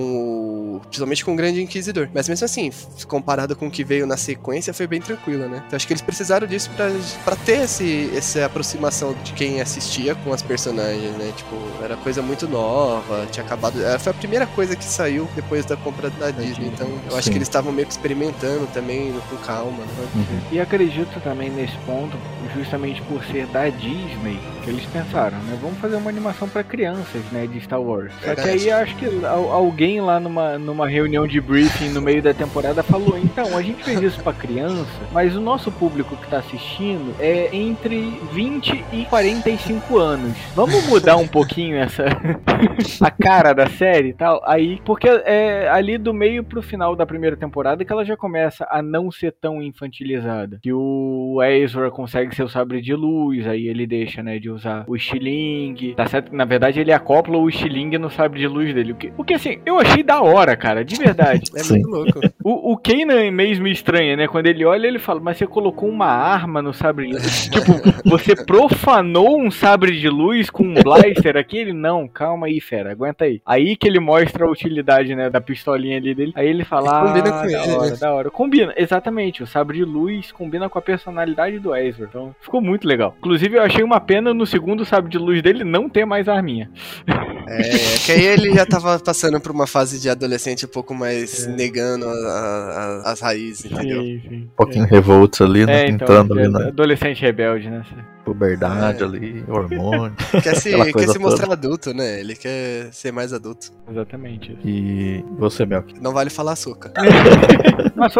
[0.76, 0.80] o.
[0.80, 2.08] Principalmente com o Grande Inquisidor.
[2.14, 2.70] Mas mesmo assim,
[3.06, 5.62] comparado com o que veio na sequência, foi bem tranquila, né?
[5.66, 6.90] Então acho que eles precisaram disso pra,
[7.24, 11.32] pra ter esse, essa aproximação de quem assistia com as personagens, né?
[11.36, 13.84] Tipo, era coisa muito nova, tinha acabado.
[13.84, 16.68] é, Foi a primeira coisa que saiu depois da compra da Disney.
[16.68, 17.30] Então eu acho Sim.
[17.32, 20.38] que eles estavam meio que experimentando também, com calma, né?
[20.52, 22.16] E acredito também nesse ponto,
[22.54, 25.58] justamente por ser da Disney, que eles pensaram, né?
[25.60, 27.46] Vamos fazer uma animação pra crianças, né?
[27.46, 28.12] De Star Wars.
[28.22, 32.22] Só que aí acho que al- alguém lá numa, numa reunião de briefing no meio
[32.22, 36.28] da temporada falou: então, a gente fez isso pra criança, mas o nosso público que
[36.28, 40.36] tá assistindo é entre 20 e 45 anos.
[40.54, 42.04] Vamos mudar um pouquinho essa.
[43.00, 44.42] a cara da série e tal?
[44.46, 48.66] Aí, porque é ali do meio pro final da primeira temporada que ela já começa
[48.70, 50.58] a não ser tão infantilizada.
[50.62, 54.84] Que o Ezra consegue seu sabre de luz, a aí ele deixa, né, de usar
[54.86, 55.94] o estilingue.
[55.94, 58.92] Tá certo que na verdade ele acopla o estilingue no sabre de luz dele.
[58.92, 61.50] O que, o que assim, eu achei da hora, cara, de verdade.
[61.54, 62.20] É muito louco.
[62.42, 64.26] O, o Kanan é mesmo estranho, né?
[64.26, 67.48] Quando ele olha, ele fala, mas você colocou uma arma no sabre de luz.
[67.48, 67.72] tipo,
[68.04, 71.58] você profanou um sabre de luz com um blaster aqui?
[71.58, 73.40] Ele, não, calma aí, fera, aguenta aí.
[73.46, 76.32] Aí que ele mostra a utilidade, né, da pistolinha ali dele.
[76.34, 77.96] Aí ele fala, ah, Combina com da ele, hora, né?
[77.96, 78.30] da hora.
[78.30, 79.42] Combina, exatamente.
[79.42, 82.06] O sabre de luz combina com a personalidade do Ezra.
[82.08, 83.14] Então, ficou muito legal.
[83.18, 86.70] Inclusive, eu achei uma pena no segundo sabre de luz dele não ter mais arminha.
[87.46, 87.60] É,
[88.04, 92.06] que aí ele já tava passando por uma fase de adolescente um pouco mais negando
[92.08, 92.12] a-
[93.04, 94.02] a- as raízes, entendeu?
[94.02, 94.36] Sim, sim.
[94.44, 95.82] Um pouquinho revoltos ali, né?
[95.84, 97.82] É, então, Entrando ali é na adolescente rebelde, né?
[98.24, 99.06] puberdade É.
[99.06, 100.14] ali, hormônio.
[100.42, 102.20] Quer se, quer se mostrar adulto, né?
[102.20, 103.70] Ele quer ser mais adulto.
[103.90, 104.60] Exatamente isso.
[104.66, 106.00] E você, Melk?
[106.00, 106.90] Não vale falar açúcar.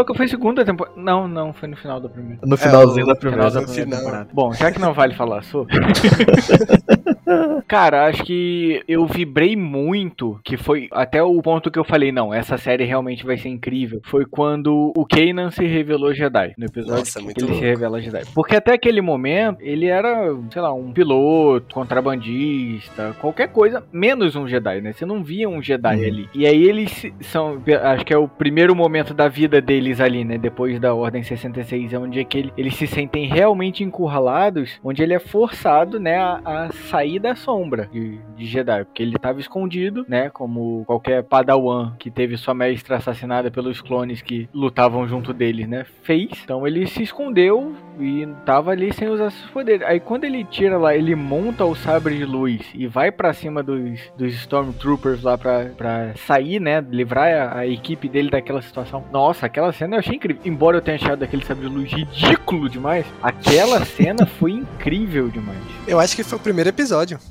[0.07, 0.95] Que foi segunda temporada.
[1.01, 2.39] Não, não, foi no final da primeira.
[2.45, 3.51] No finalzinho o da Final primeira.
[3.51, 4.01] da no primeira final.
[4.01, 4.29] temporada.
[4.33, 5.75] Bom, já que não vale falar sobre.
[7.69, 12.33] Cara, acho que eu vibrei muito, que foi até o ponto que eu falei, não,
[12.33, 14.01] essa série realmente vai ser incrível.
[14.05, 16.55] Foi quando o Kanan se revelou Jedi.
[16.59, 17.55] No episódio Nossa, que ele louco.
[17.55, 18.23] se revela Jedi.
[18.35, 24.47] Porque até aquele momento, ele era, sei lá, um piloto, contrabandista, qualquer coisa, menos um
[24.47, 24.93] Jedi, né?
[24.93, 26.05] Você não via um Jedi Uhum.
[26.07, 26.29] ali.
[26.35, 30.39] E aí eles são, acho que é o primeiro momento da vida deles ali, né?
[30.39, 35.03] Depois da Ordem 66, é onde é que ele- eles se sentem realmente encurralados, onde
[35.03, 39.41] ele é forçado, né, a, a sair da sombra de, de Jedi, porque ele estava
[39.41, 45.33] escondido, né, como qualquer Padawan que teve sua mestra assassinada pelos clones que lutavam junto
[45.33, 46.31] dele, né, fez.
[46.45, 49.85] Então ele se escondeu e tava ali sem usar seus poderes.
[49.87, 53.61] Aí quando ele tira lá, ele monta o sabre de luz e vai pra cima
[53.61, 56.81] dos, dos Stormtroopers lá pra, pra sair, né?
[56.81, 59.05] Livrar a, a equipe dele daquela situação.
[59.13, 60.43] Nossa, aquela cena eu achei incrível.
[60.45, 65.59] Embora eu tenha achado aquele sabre de luz ridículo demais, aquela cena foi incrível demais.
[65.89, 66.84] Eu acho que foi o primeiro episódio.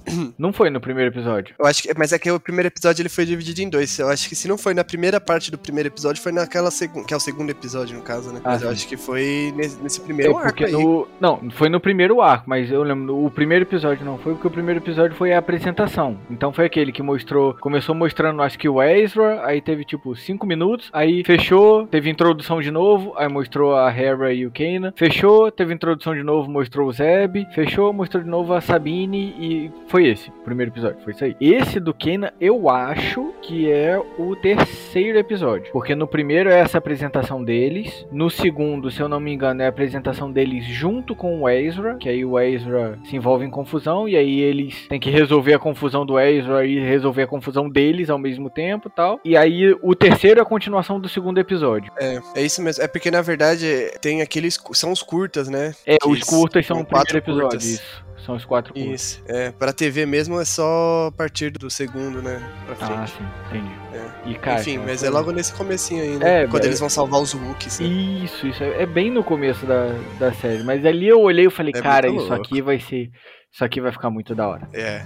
[0.37, 1.55] Não foi no primeiro episódio.
[1.57, 3.97] Eu acho que, mas é que o primeiro episódio ele foi dividido em dois.
[3.99, 7.05] Eu acho que se não foi na primeira parte do primeiro episódio, foi naquela segunda,
[7.05, 8.41] que é o segundo episódio no caso, né?
[8.43, 8.73] Ah, mas eu sim.
[8.73, 10.71] acho que foi nesse, nesse É primeiro arco porque aí.
[10.71, 11.07] no.
[11.19, 13.23] Não, foi no primeiro arco, mas eu lembro.
[13.23, 16.17] O primeiro episódio não foi, porque o primeiro episódio foi a apresentação.
[16.29, 17.53] Então foi aquele que mostrou.
[17.55, 22.61] Começou mostrando, acho que o Ezra, aí teve tipo 5 minutos, aí fechou, teve introdução
[22.61, 24.93] de novo, aí mostrou a Hera e o Kanan.
[24.95, 27.45] Fechou, teve introdução de novo, mostrou o Zeb.
[27.53, 30.97] Fechou, mostrou de novo a Sabine e foi esse, o primeiro episódio.
[31.03, 31.36] Foi isso aí.
[31.39, 35.71] Esse do Kanan, eu acho que é o terceiro episódio.
[35.71, 38.06] Porque no primeiro é essa apresentação deles.
[38.12, 41.95] No segundo, se eu não me engano, é a apresentação deles junto com o Ezra.
[41.95, 44.08] Que aí o Ezra se envolve em confusão.
[44.08, 48.10] E aí eles têm que resolver a confusão do Ezra e resolver a confusão deles
[48.10, 49.19] ao mesmo tempo e tal.
[49.23, 51.91] E aí o terceiro é a continuação do segundo episódio.
[51.99, 52.84] É, é isso mesmo.
[52.84, 54.60] É porque na verdade tem aqueles.
[54.73, 55.73] São os curtas, né?
[55.86, 57.49] É, Que os curtas são são o primeiro quatro episódio.
[57.49, 57.65] curtas.
[57.65, 58.02] Isso.
[58.25, 58.91] São os quatro curtas.
[59.01, 59.23] Isso.
[59.27, 62.41] É, pra TV mesmo é só a partir do segundo, né?
[62.65, 62.93] Pra frente.
[62.93, 63.71] Ah, sim, entendi.
[63.93, 64.29] É.
[64.29, 66.43] E, cara, Enfim, cara, mas é logo nesse comecinho aí, né?
[66.43, 67.79] É, Quando é- eles vão salvar os Wookies.
[67.81, 67.88] Né?
[67.88, 68.63] Isso, isso.
[68.63, 69.88] É é bem no começo da,
[70.19, 70.63] da série.
[70.63, 73.09] Mas ali eu olhei e falei, É cara, isso aqui vai ser.
[73.51, 74.67] Isso aqui vai ficar muito da hora.
[74.73, 75.05] É,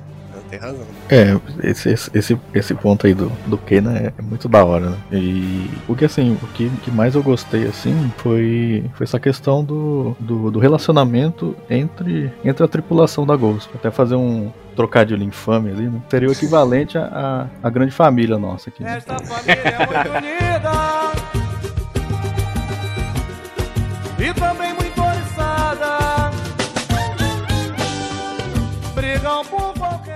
[0.49, 0.85] tem razão.
[1.09, 4.97] É, esse, esse- esse, ponto aí do, do Kenan é, é muito da hora, né?
[5.11, 9.63] E o que assim, o que, que mais eu gostei assim foi, foi essa questão
[9.63, 13.69] do, do, do relacionamento entre, entre a tripulação da Ghost.
[13.75, 15.99] Até fazer um trocadilho infame ali, né?
[16.09, 18.83] Seria o equivalente à à grande família nossa aqui.
[18.83, 18.97] Né?
[18.97, 20.96] Esta família é muito unida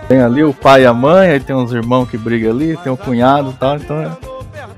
[0.07, 2.91] Tem ali o pai e a mãe, aí tem uns irmãos que brigam ali, tem
[2.91, 4.09] o cunhado e tal, então é,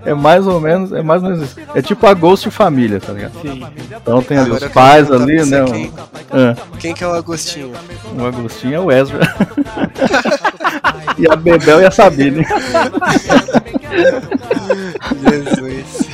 [0.05, 1.59] é mais ou menos, é mais ou menos isso.
[1.73, 3.33] É tipo a Ghost família, tá ligado?
[3.41, 3.65] Sim.
[3.89, 5.61] Então tem ali Agora os pais ali, né?
[5.61, 5.91] você
[6.31, 6.55] ah.
[6.79, 7.71] Quem que é o Agostinho?
[8.17, 9.19] O Agostinho é o Ezra.
[11.17, 12.45] e a Bebel e a Sabine.
[15.21, 16.07] Jesus.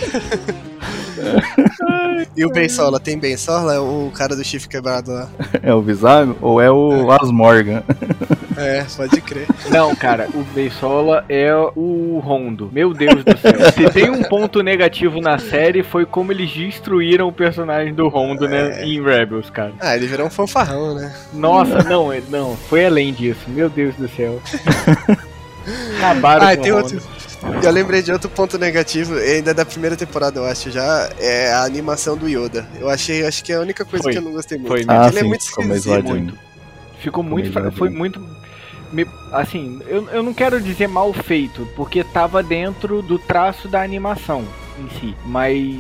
[2.36, 3.00] e o Bensola?
[3.00, 3.74] Tem Bensola?
[3.76, 5.30] É o cara do chifre quebrado lá.
[5.62, 7.84] É o Visago ou é o Asmorgan?
[8.60, 9.48] É, pode crer.
[9.72, 12.70] Não, cara, o Beisola é o Rondo.
[12.74, 13.54] Meu Deus do céu.
[13.72, 18.50] Se tem um ponto negativo na série, foi como eles destruíram o personagem do Rondo,
[18.50, 18.84] né?
[18.84, 19.72] Em Rebels, cara.
[19.80, 21.16] Ah, ele virou um fanfarrão, né?
[21.34, 22.58] Nossa, não, é- não.
[22.58, 23.40] Foi além disso.
[23.48, 24.42] Meu Deus do céu.
[25.98, 27.02] Acabaram Ah, com tem o outro.
[27.64, 31.64] Eu lembrei de outro ponto negativo, ainda da primeira temporada, eu acho já, é a
[31.64, 32.68] animação do Yoda.
[32.80, 34.12] Eu achei, acho que é a única coisa Foi.
[34.12, 34.68] que eu não gostei muito.
[34.70, 36.34] Foi Ah, ele é sim, muito ficou meio esquisito.
[37.00, 37.52] Ficou muito.
[37.52, 37.72] fra-.
[37.72, 38.22] Foi muito.
[38.92, 43.82] me- Assim, eu, eu não quero dizer mal feito, porque tava dentro do traço da
[43.82, 44.44] animação
[44.78, 45.16] em si.
[45.26, 45.78] Mas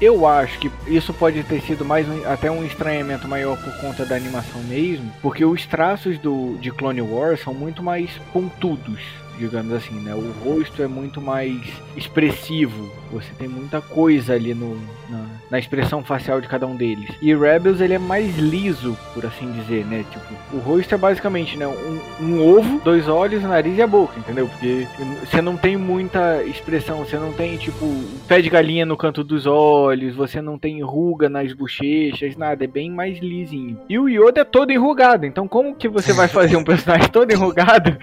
[0.00, 4.06] Eu acho que isso pode ter sido mais um- até um estranhamento maior por conta
[4.06, 9.00] da animação mesmo, porque os traços do, de Clone Wars são muito mais pontudos,
[9.36, 10.14] digamos assim, né?
[10.14, 11.60] O rosto é muito mais
[11.96, 14.76] expressivo, você tem muita coisa ali no,
[15.08, 17.10] na, na expressão facial de cada um deles.
[17.20, 20.04] E Rebels ele é mais liso, por assim dizer, né?
[20.10, 24.18] Tipo, o rosto é basicamente né, um, um ovo, dois olhos, nariz e a boca,
[24.18, 24.48] entendeu?
[24.48, 24.86] Porque
[25.24, 27.86] você não tem muita expressão, você não tem tipo
[28.26, 32.66] pé de galinha no canto dos olhos, você não tem ruga nas bochechas, nada, é
[32.66, 33.78] bem mais lisinho.
[33.88, 37.32] E o Yoda é todo enrugado, então como que você vai fazer um personagem todo
[37.32, 37.96] enrugado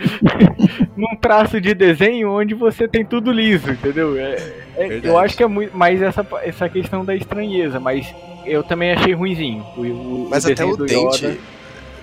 [0.95, 4.17] num traço de desenho onde você tem tudo liso, entendeu?
[4.17, 8.05] É, é- eu acho que é muito mais essa, essa questão da estranheza, mas
[8.45, 9.65] eu também achei ruinzinho.
[9.77, 11.25] O, o- Mas o até o dente.
[11.25, 11.38] Yoda.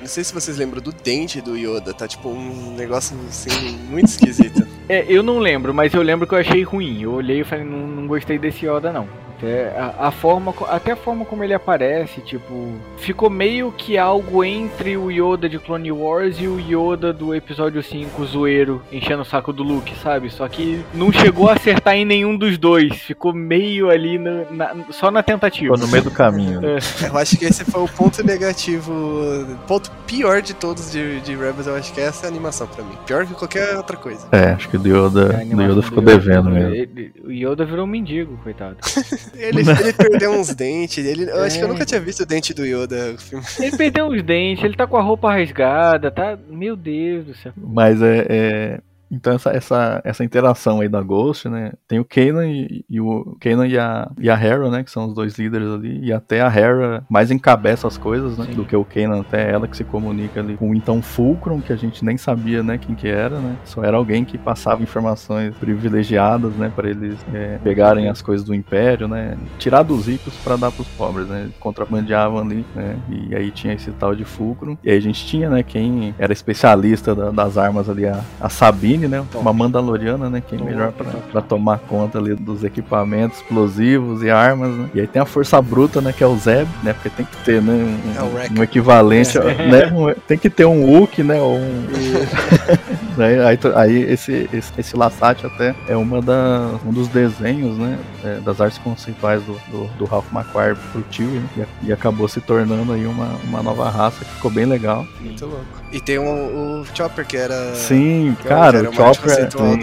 [0.00, 4.08] Não sei se vocês lembram do dente do Yoda, tá tipo um negócio assim muito
[4.08, 4.66] esquisito.
[4.88, 7.00] É, eu não lembro, mas eu lembro que eu achei ruim.
[7.02, 9.06] Eu olhei e falei, não, não gostei desse Yoda não.
[9.42, 14.44] Até a, a forma, até a forma como ele aparece, tipo, ficou meio que algo
[14.44, 19.24] entre o Yoda de Clone Wars e o Yoda do episódio 5, zoeiro, enchendo o
[19.24, 20.30] saco do Luke, sabe?
[20.30, 22.94] Só que não chegou a acertar em nenhum dos dois.
[22.98, 25.74] Ficou meio ali na- na- só na tentativa.
[25.74, 26.60] Ficou no meio do caminho.
[26.60, 26.78] né?
[27.08, 31.34] Eu acho que esse foi o ponto negativo, o ponto pior de todos de, de
[31.34, 32.94] Rebels, eu acho que é essa animação pra mim.
[33.06, 34.28] Pior que qualquer outra coisa.
[34.30, 36.74] É, acho que o do Yoda, do Yoda do ficou Yoda- devendo mesmo.
[36.74, 38.76] ele- O Yoda virou um mendigo, coitado.
[39.34, 41.72] Ele, ele perdeu uns dentes, ele, eu acho que eu É.
[41.72, 43.12] nunca tinha visto o dente do Yoda.
[43.12, 43.44] no filme.
[43.58, 46.38] Ele perdeu os dentes, ele tá com a roupa rasgada, tá.
[46.48, 47.52] Meu Deus do céu.
[47.56, 48.26] Mas é.
[48.28, 48.80] é-
[49.12, 51.72] Então essa, essa, essa interação aí da Ghost, né?
[51.86, 54.82] Tem o Kanan e, e o Kanan e a, e a Hera, né?
[54.82, 56.00] Que são os dois líderes ali.
[56.02, 58.46] E até a Hera mais encabeça as coisas, né?
[58.54, 61.72] Do que o Kanan, até ela que se comunica ali com o então Fulcrum, que
[61.72, 62.78] a gente nem sabia, né?
[62.78, 63.56] Quem que era, né?
[63.64, 66.72] Só era alguém que passava informações privilegiadas, né?
[66.74, 69.36] Pra eles é, pegarem as coisas do Império, né?
[69.58, 71.50] Tirar dos ricos pra dar pros pobres, né?
[71.60, 72.96] Contrabandeavam ali, né?
[73.10, 74.76] E aí tinha esse tal de Fulcrum.
[74.82, 75.62] E aí a gente tinha, né?
[75.62, 79.24] Quem era especialista da- das armas ali, a, a Sabine, né?
[79.34, 80.42] Uma Mandaloriana, né?
[80.46, 80.92] Quem Top, melhor
[81.30, 84.88] pra tomar conta ali dos equipamentos explosivos e armas, né?
[84.94, 86.12] E aí tem a força bruta, né?
[86.12, 86.92] Que é o Zeb, né?
[86.92, 87.72] Porque tem que ter, né?
[87.72, 89.86] Um, É o um equivalente, né?
[89.92, 91.40] um- tem que ter um Wookie, né?
[91.40, 91.86] Ou um...
[93.14, 97.98] Né, aí, aí esse, esse, esse Lassat até é uma da, um dos desenhos, né?
[98.24, 102.26] é, das artes conceituais do, do, do Ralph McQuarrie pro tio, né, e, e acabou
[102.28, 105.06] se tornando aí uma, uma nova raça que ficou bem legal.
[105.20, 105.64] Muito louco.
[105.92, 107.74] E tem um- o Chopper, que era.
[107.74, 109.38] Sim, que cara, era o uma arte Chopper.
[109.38, 109.42] é-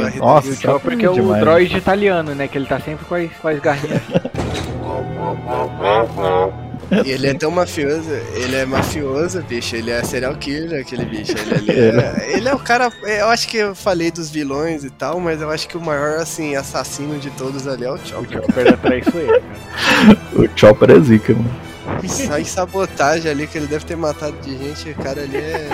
[0.10, 1.42] Rita Nossa, E o o Chopper que é o demais.
[1.42, 2.48] droid italiano, né?
[2.48, 4.02] Que ele tá sempre com as, com as garrinhas.
[7.06, 11.34] E ele é tão mafioso, ele é mafioso, bicho, ele é serial killer, aquele bicho.
[11.38, 12.92] Ele, ali é, ele é o cara.
[13.04, 16.18] Eu acho que eu falei dos vilões e tal, mas eu acho que o maior,
[16.20, 18.42] assim, assassino de todos ali é o o Chopper.
[18.42, 20.18] Chopper é traiçoeiro, cara.
[20.34, 21.56] O Chopper é zica, mano.
[22.08, 25.70] Sai sabotagem ali que ele deve ter matado de gente, o cara ali é.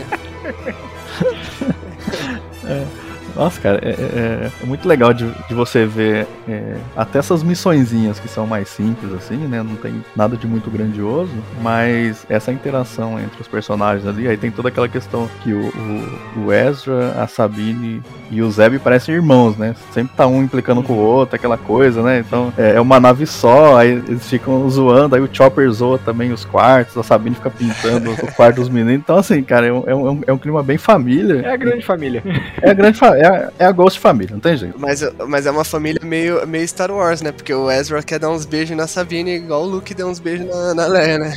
[3.36, 8.20] Nossa, cara, é, é- é muito legal de, de você ver é, até essas missõezinhas
[8.20, 9.62] que são mais simples, assim, né?
[9.62, 14.52] Não tem nada de muito grandioso, mas essa interação entre os personagens ali, aí tem
[14.52, 19.58] toda aquela questão que o, o, o Ezra, a Sabine e o Zeb parecem irmãos,
[19.58, 19.76] né?
[19.92, 22.20] Sempre tá um implicando com o outro, aquela coisa, né?
[22.20, 26.32] Então é, é uma nave só, aí eles ficam zoando, aí o Chopper zoa também
[26.32, 28.96] os quartos, a Sabine fica pintando o quarto dos meninos.
[29.02, 31.42] Então, assim, cara, é um, é um, é um clima bem família.
[31.42, 32.24] É a grande família.
[32.62, 34.80] É a grande fa- é, a, é a Ghost Família, não tem jeito.
[34.80, 37.32] Mas, mas é uma família meio, meio Star Wars, né?
[37.32, 40.48] Porque o Ezra quer dar uns beijos na Sabine, igual o Luke deu uns beijos
[40.48, 41.34] na, na Leia, né?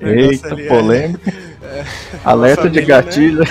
[0.00, 1.32] O negócio Eita, ali é- polêmica.
[2.24, 3.02] Alerta de família, né?
[3.02, 3.44] gatilho.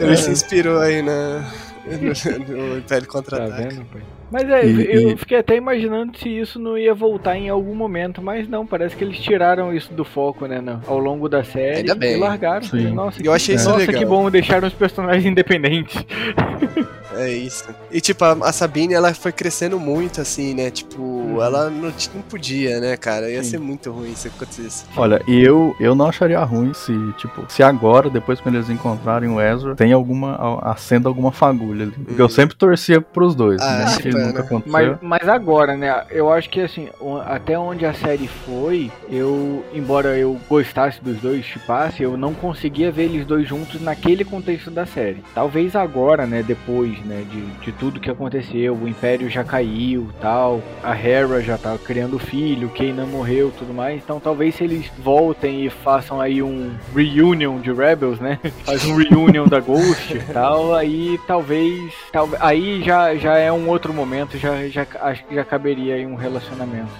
[0.00, 1.44] Ele se inspirou aí na,
[1.86, 3.62] no, no Império Tá Contra-Ataque.
[3.74, 4.02] vendo, pai?
[4.32, 7.74] Mas é, E- eu e- fiquei até imaginando se isso não ia voltar em algum
[7.74, 11.44] momento, mas não, parece que eles tiraram isso do foco, né, no- ao longo da
[11.44, 12.16] série Ainda bem.
[12.16, 12.62] e largaram.
[12.62, 12.90] Sim.
[12.92, 13.98] Nossa, Eu achei que, isso nossa, legal.
[14.02, 16.04] que bom, deixaram os personagens independentes.
[17.16, 17.64] É isso.
[17.90, 20.70] E tipo, a, a Sabine, ela foi crescendo muito, assim, né?
[20.70, 23.30] Tipo, ela não, não podia, né, cara?
[23.30, 23.50] Ia Sim.
[23.50, 24.84] ser muito ruim se acontecesse.
[24.96, 29.28] Olha, e eu, eu não acharia ruim se, tipo, se agora, depois quando eles encontrarem
[29.28, 31.92] o Ezra, tem alguma, acenda alguma fagulha ali.
[31.92, 33.96] Porque eu sempre torcia pros dois, Ah, né?
[33.96, 34.40] Que tipo, nunca né?
[34.40, 34.72] aconteceu.
[34.72, 36.04] Mas, mas agora, né?
[36.10, 36.88] Eu acho que assim,
[37.26, 42.90] até onde a série foi, eu, embora eu gostasse dos dois, chipasse, eu não conseguia
[42.90, 45.22] ver eles dois juntos naquele contexto da série.
[45.34, 46.42] Talvez agora, né?
[46.42, 47.24] Depois, né?
[47.30, 50.62] De, de tudo que aconteceu, o Império já caiu, tal.
[50.82, 54.02] A Hera já tá criando filho, Kanan morreu tudo mais.
[54.02, 58.38] Então talvez se eles voltem e façam aí um reunion de Rebels, né?
[58.64, 61.92] Faz um reunion da Ghost e tal, aí talvez.
[62.12, 66.06] Tal, aí já, já é um outro momento, já, já acho que já caberia aí
[66.06, 66.90] um relacionamento.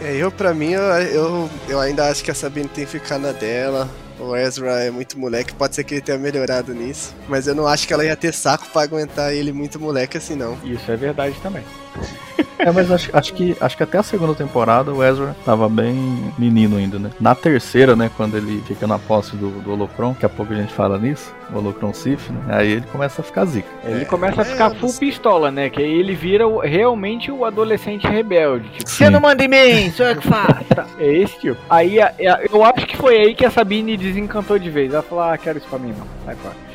[0.00, 3.18] É, eu, pra mim, eu, eu, eu ainda acho que a Sabine tem que ficar
[3.18, 3.88] na dela.
[4.18, 7.14] O Ezra é muito moleque, pode ser que ele tenha melhorado nisso.
[7.28, 10.34] Mas eu não acho que ela ia ter saco pra aguentar ele muito moleque assim,
[10.34, 10.58] não.
[10.64, 11.62] Isso é verdade também.
[12.60, 16.32] É, mas acho, acho, que, acho que até a segunda temporada o Ezra tava bem
[16.36, 17.10] menino ainda, né?
[17.20, 20.56] Na terceira, né, quando ele fica na posse do, do Holocron, daqui a pouco a
[20.56, 22.40] gente fala nisso, o Holocron Sif, né?
[22.48, 23.68] Aí ele começa a ficar zica.
[23.84, 25.70] Ele É, começa a é, ficar full pistola, né?
[25.70, 28.68] Que aí ele vira o- realmente o adolescente rebelde.
[28.70, 29.10] Tipo, Sim.
[29.20, 30.64] manda em mim, sou eu que faço.
[30.98, 31.56] é esse tipo.
[31.70, 34.92] Aí a- a- eu acho que foi aí que a Sabine desencantou de vez.
[34.92, 36.06] Ela falou, ah, quero isso pra mim não.
[36.26, 36.67] Sai fora.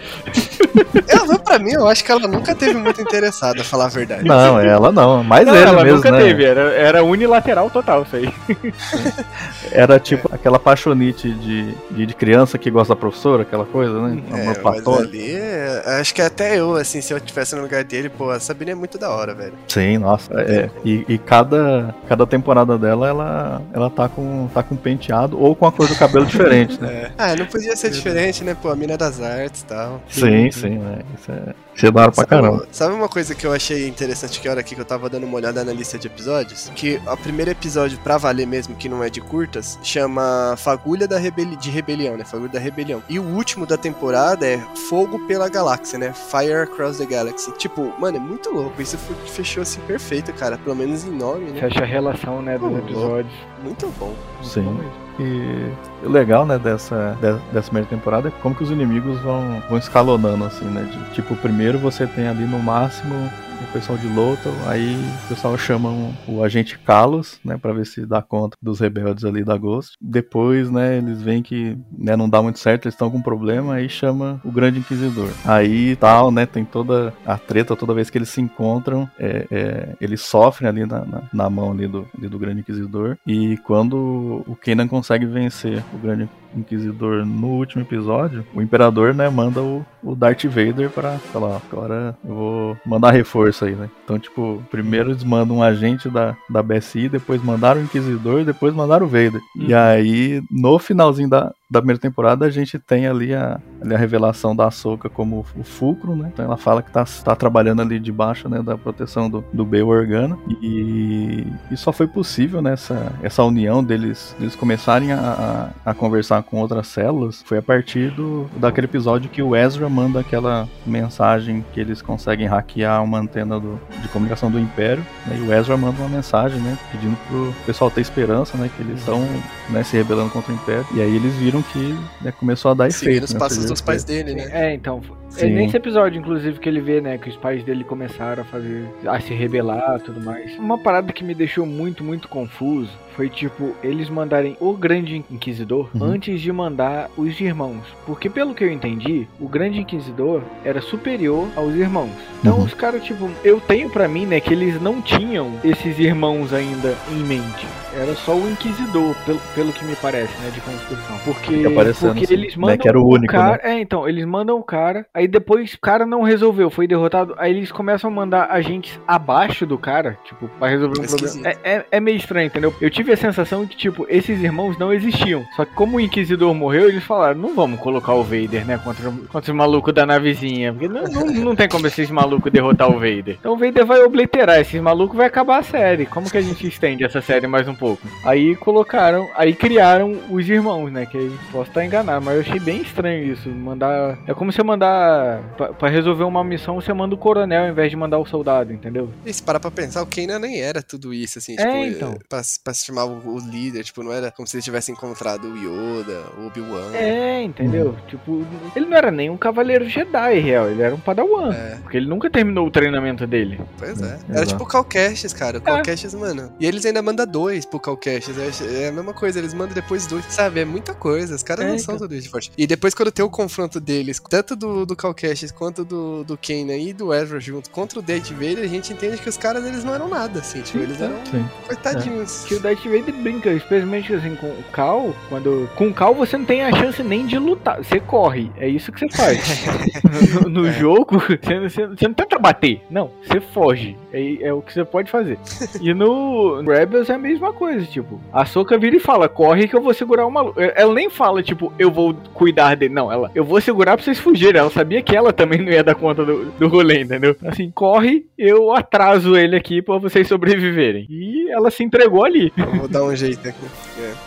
[1.08, 4.24] Ela, pra mim, eu acho que ela nunca teve muito interessada, a falar a verdade.
[4.24, 6.22] Não, ela não, mas Não, ele ela mesmo, nunca né?
[6.22, 8.34] teve, era, era unilateral total isso aí.
[9.72, 14.22] Era tipo aquela paixonite de, de, de criança que gosta da professora, aquela coisa, né?
[14.32, 18.08] É, mas ali, é, acho que até eu, assim, se eu tivesse no lugar dele,
[18.08, 19.54] pô, a Sabine é muito da hora, velho.
[19.68, 20.32] Sim, nossa.
[20.42, 20.70] É.
[20.86, 25.66] E, e cada, cada temporada dela, ela, ela tá, com, tá com penteado ou com
[25.66, 26.94] a cor do cabelo diferente, né?
[26.94, 27.12] É.
[27.18, 28.56] Ah, não podia ser diferente, né?
[28.60, 29.93] Pô, a mina das artes e tal.
[30.08, 31.00] Sim, sim, né?
[31.18, 31.56] Isso é.
[31.76, 32.68] Isso é pra caramba.
[32.72, 35.26] Sabe uma coisa que eu achei interessante que a hora aqui que eu tava dando
[35.26, 36.72] uma olhada na lista de episódios?
[36.76, 41.18] Que o primeiro episódio, pra valer mesmo, que não é de curtas, chama Fagulha da
[41.18, 42.24] Rebeli de Rebelião, né?
[42.24, 43.02] Fagulha da Rebelião.
[43.10, 46.14] E o último da temporada é Fogo pela Galáxia, né?
[46.14, 47.52] Fire Across the Galaxy.
[47.58, 48.80] Tipo, mano, é muito louco.
[48.82, 50.58] Isso foi- fechou assim perfeito, cara.
[50.58, 51.60] Pelo menos em nome, né?
[51.60, 53.34] Fecha a relação, né, dos episódios.
[53.64, 54.14] Muito bom.
[54.44, 54.80] Sim.
[55.20, 55.72] E
[56.04, 59.78] o legal, né, dessa, de- dessa primeira temporada é como que os inimigos vão, vão
[59.78, 60.82] escalonando, assim, né?
[60.84, 63.30] De, tipo, primeiro você tem ali no máximo
[63.64, 64.96] o pessoal de Lothal, aí
[65.26, 69.26] o pessoal chama um- o agente Kalos, né, pra ver se dá conta dos rebeldes
[69.26, 69.96] ali da Ghost.
[70.02, 73.90] Depois, né, eles veem que né, não dá muito certo, eles estão com problema, aí
[73.90, 75.30] chama o Grande Inquisidor.
[75.46, 79.90] Aí tal, né, tem toda a treta, toda vez que eles se encontram, é, é,
[80.00, 83.18] eles sofrem ali na, na, na mão ali do, ali do Grande Inquisidor.
[83.26, 89.30] E quando o Kanan consegue vencer o Grande Inquisidor no último episódio, o Imperador, né,
[89.30, 93.90] manda o, o Darth Vader pra falar, ó, agora eu vou mandar reforço aí, né?
[94.04, 98.74] Então, tipo, primeiro eles mandam um agente da, da BSI, depois mandaram o Inquisidor, depois
[98.74, 99.42] mandaram o Vader.
[99.56, 103.98] E aí, no finalzinho da, da primeira temporada, a gente tem ali a, ali a
[103.98, 106.30] revelação da Ahsoka como o fulcro, né?
[106.32, 109.88] Então ela fala que tá, tá trabalhando ali debaixo, né, da proteção do, do Bail
[109.88, 110.38] Organa.
[110.62, 115.94] E, e só foi possível, né, essa, essa união deles, deles começarem a, a, a
[115.96, 120.70] conversar com outras células, foi a partir do, daquele episódio que o Ezra manda aquela
[120.86, 125.52] mensagem que eles conseguem hackear uma antena do, de comunicação do Império, né, e o
[125.52, 129.28] Ezra manda uma mensagem, né, pedindo pro pessoal ter esperança, né, que eles estão
[129.72, 132.92] né, se rebelando contra o Império, e aí eles viram que né, começou a dar
[132.92, 133.24] Seguindo efeito.
[133.26, 134.50] os né, passos dos pais dele, né?
[134.52, 135.02] É, então.
[135.36, 135.50] É Sim.
[135.54, 138.88] nesse episódio, inclusive, que ele vê, né, que os pais dele começaram a fazer.
[139.06, 140.58] a se rebelar e tudo mais.
[140.60, 145.90] Uma parada que me deixou muito, muito confuso foi tipo, eles mandarem o Grande Inquisidor
[145.94, 146.04] Uhum.
[146.04, 147.82] antes de mandar os irmãos.
[148.06, 152.12] Porque pelo que eu entendi, o Grande Inquisidor era superior aos irmãos.
[152.40, 152.64] Então Uhum.
[152.66, 156.96] os caras, tipo, eu tenho pra mim, né, que eles não tinham esses irmãos ainda
[157.12, 157.66] em mente.
[157.96, 161.18] Era só o Inquisidor, pelo, pelo que me parece, né, de construção.
[161.24, 161.90] Porque, porque
[162.24, 165.06] assim, eles né, mandam que era o único, cara, é, então, eles mandam o cara,
[165.14, 169.66] aí depois o cara não resolveu, foi derrotado, aí eles começam a mandar agentes abaixo
[169.66, 171.34] do cara, tipo, pra resolver um Esquisito.
[171.44, 171.60] problema.
[171.64, 172.74] É, é, é meio estranho, entendeu?
[172.82, 175.46] Eu tive a sensação de, tipo, esses irmãos não existiam.
[175.56, 179.12] Só que como o Inquisidor morreu, eles falaram, não vamos colocar o Vader, né, contra,
[179.12, 182.94] contra os malucos da navezinha, porque não, não, não tem como esses malucos derrotar o
[182.94, 183.38] Vader.
[183.40, 186.06] Então o Vader vai obliterar esses malucos, vai acabar a série.
[186.06, 188.08] Como que a gente estende essa série mais um pouco?
[188.24, 192.60] Aí colocaram, aí criaram os irmãos, né, que aí posso estar enganado, mas eu achei
[192.60, 194.18] bem estranho isso, mandar...
[194.28, 195.42] É como você mandar,
[195.80, 199.10] pra resolver uma missão, você manda o coronel ao invés de mandar o soldado, entendeu?
[199.26, 202.18] E se parar pra pensar, o Kanan nem era tudo isso, assim, É, tipo, então.
[202.30, 205.48] pra, pra se chamar o, o líder, tipo, não era como se ele tivesse encontrado
[205.48, 206.94] o Yoda, o Obi-Wan.
[206.94, 207.98] É, entendeu?
[208.08, 211.52] Tipo, ele não era nem um cavaleiro Jedi real, ele era um padawan.
[211.54, 213.60] É, Porque ele nunca terminou o treinamento dele.
[213.78, 214.06] pois é.
[214.06, 214.48] É, Era exato.
[214.48, 215.58] tipo o Calcastes, cara.
[215.58, 216.54] O Calcastes, mano.
[216.60, 218.38] E eles ainda mandam dois pro Calcastes.
[218.38, 220.26] É, é a mesma coisa, eles mandam depois dois.
[220.30, 221.36] Sabe, é muita coisa.
[221.36, 222.08] Os caras É, não são então.
[222.08, 222.52] tudo isso de forte.
[222.58, 226.78] E depois, quando tem o confronto deles, tanto do, do Calcastes quanto do, do Kanan
[226.78, 229.84] e do Ezra junto contra o Darth Vader, a gente entende que os caras eles
[229.84, 230.62] não eram nada, assim.
[230.62, 231.46] Tipo, eles eram Sim.
[231.66, 232.44] coitadinhos.
[232.48, 235.70] Que o Darth Vader brinca, especialmente assim com o Cal, quando.
[235.76, 237.78] Com o Cal você não tem a chance nem de lutar.
[237.84, 238.50] Você corre.
[238.58, 239.66] É isso que você faz.
[240.44, 240.72] no no É.
[240.74, 242.82] jogo, você, você- você não tenta bater.
[242.90, 243.96] Não, você foge.
[244.12, 245.38] É, é o que você pode fazer.
[245.82, 249.76] e no Rebels é a mesma coisa, tipo, a Soca vira e fala, corre que
[249.76, 250.60] eu vou segurar o maluco.
[250.60, 252.94] Ela nem fala, tipo, eu vou cuidar dele.
[252.94, 254.60] Não, ela, eu vou segurar pra vocês fugirem.
[254.60, 257.36] Ela sabia que ela também não ia dar conta do, do rolê, entendeu?
[257.46, 261.06] Assim, corre, eu atraso ele aqui pra vocês sobreviverem.
[261.10, 262.52] E ela se entregou ali.
[262.78, 263.66] Vou dar um jeito aqui.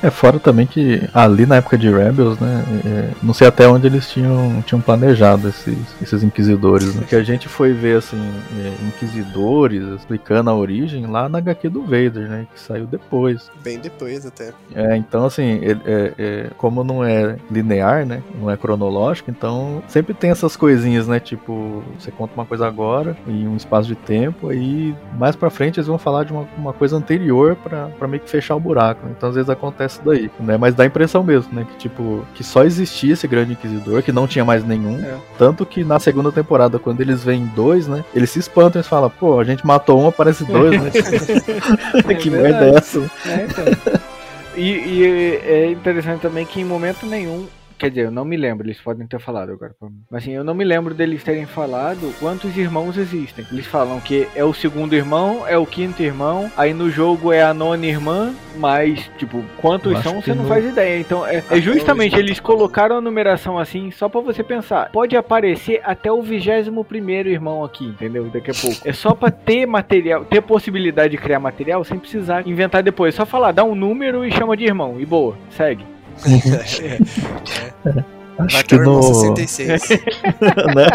[0.02, 0.06] É.
[0.06, 2.64] É fora também que ali na época de Rebels, né?
[2.84, 7.04] é, não sei até onde eles tinham, tinham planejado esses, esses inquisidores, né?
[7.08, 8.20] Que a gente foi ver assim,
[8.58, 12.46] é, inquisidores explicando a origem lá na HQ do Vader, né?
[12.54, 13.50] Que saiu depois.
[13.62, 14.52] Bem depois até.
[14.74, 18.22] É, então assim, ele- é- é, como não é linear, né?
[18.40, 21.18] Não é cronológico, então sempre tem essas coisinhas, né?
[21.20, 25.78] Tipo, você conta uma coisa agora em um espaço de tempo, aí mais pra frente
[25.78, 29.04] eles vão falar de uma, uma coisa anterior pra, pra meio que fechar o buraco.
[29.06, 29.12] né?
[29.16, 30.56] Então às vezes acontece daí, né?
[30.56, 31.66] Mas dá a impressão mesmo, né?
[31.70, 35.02] Que tipo, que só existia esse grande inquisidor, que não tinha mais nenhum.
[35.02, 35.16] É.
[35.38, 38.04] Tanto que na segunda temporada, quando eles veem dois, né?
[38.14, 40.90] Eles se espantam e falam, pô, a gente matou um, aparece dois, né?
[42.20, 42.98] que merda é essa?
[43.26, 44.00] É, então.
[44.56, 45.04] E, e
[45.44, 47.46] é interessante também que em momento nenhum.
[47.78, 49.74] Quer dizer, eu não me lembro, eles podem ter falado agora.
[50.10, 53.44] Mas assim, eu não me lembro deles terem falado quantos irmãos existem.
[53.52, 57.42] Eles falam que é o segundo irmão, é o quinto irmão, aí no jogo é
[57.42, 60.98] a nona irmã, mas, tipo, quantos são você não no- faz ideia.
[60.98, 64.90] Então, é, é Até justamente, eles colocaram a numeração assim, só pra você pensar.
[64.90, 68.24] Pode aparecer até o vigésimo primeiro irmão aqui, entendeu?
[68.30, 68.76] Daqui a pouco.
[68.88, 73.14] É só pra ter material, ter possibilidade de criar material sem precisar inventar depois.
[73.14, 74.98] É só falar, dá um número e chama de irmão.
[74.98, 75.84] E boa, segue.
[76.24, 76.98] 你可是
[77.84, 78.04] 真的
[78.38, 79.02] Acho que o no.
[79.02, 79.88] 66.
[80.74, 80.86] né?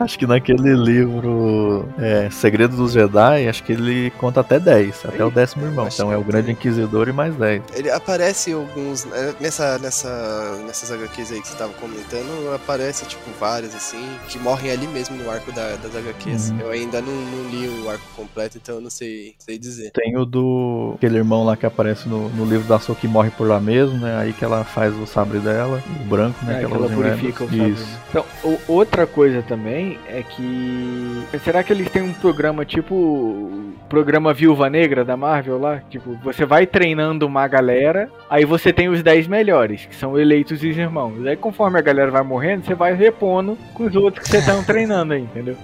[0.00, 5.24] Acho que naquele livro é, Segredo dos Jedi, acho que ele conta até 10, até
[5.24, 5.86] o décimo irmão.
[5.86, 6.50] acho Então é o que Grande.
[6.52, 7.62] Inquisidor e mais 10.
[7.74, 9.06] Ele aparece alguns.
[9.12, 14.38] é, Nessa, nessa, nessas HQs aí que você tava comentando, aparece, tipo, vários, assim, que
[14.38, 16.50] morrem ali mesmo no arco da- das HQs.
[16.50, 16.60] Uhum.
[16.60, 19.90] Eu ainda não, não li o arco completo, então eu não sei, sei dizer.
[19.92, 20.94] Tem o do.
[20.96, 23.98] aquele irmão lá que aparece no, no livro da Soul que morre por lá mesmo,
[23.98, 24.16] né?
[24.18, 26.62] Aí que ela faz o sabre dela, o branco, né?
[26.62, 27.78] É, que ela usa em purifica o Rebels.
[27.78, 27.82] sabre.
[27.84, 28.00] Isso.
[28.10, 31.22] Então, o- outra coisa também é que.
[31.44, 33.50] Será que eles têm um programa tipo.
[33.88, 35.80] Programa Viúva Negra da Marvel lá?
[35.88, 40.58] Tipo, você vai treinando uma galera, aí você tem os 10 melhores, que são eleitos
[40.62, 41.26] os irmãos.
[41.26, 44.62] Aí conforme a galera vai morrendo, você vai repondo com os outros que você tá
[44.62, 45.56] treinando aí, entendeu?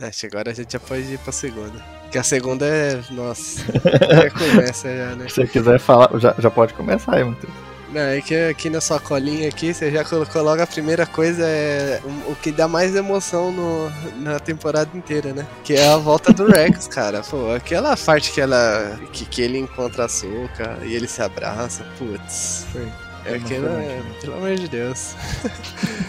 [0.00, 1.78] Acho agora a gente já pode ir pra segunda.
[2.10, 2.98] Que a segunda é.
[3.10, 3.60] Nossa.
[3.70, 5.28] já começa já, né?
[5.28, 7.52] Se você quiser falar, já, já pode começar aí, Matheus.
[7.90, 11.44] Não, é que aqui na sua colinha aqui, você já colocou logo a primeira coisa,
[11.46, 13.90] é o- o que dá mais emoção no,
[14.22, 15.46] na temporada inteira, né?
[15.62, 17.20] Que é a volta do Rex, cara.
[17.20, 18.98] Pô, aquela parte que ela.
[19.12, 22.64] que, que ele encontra a Soca e ele se abraça, putz.
[22.72, 22.88] Foi.
[23.24, 25.14] É aquilo, é, pelo amor de Deus.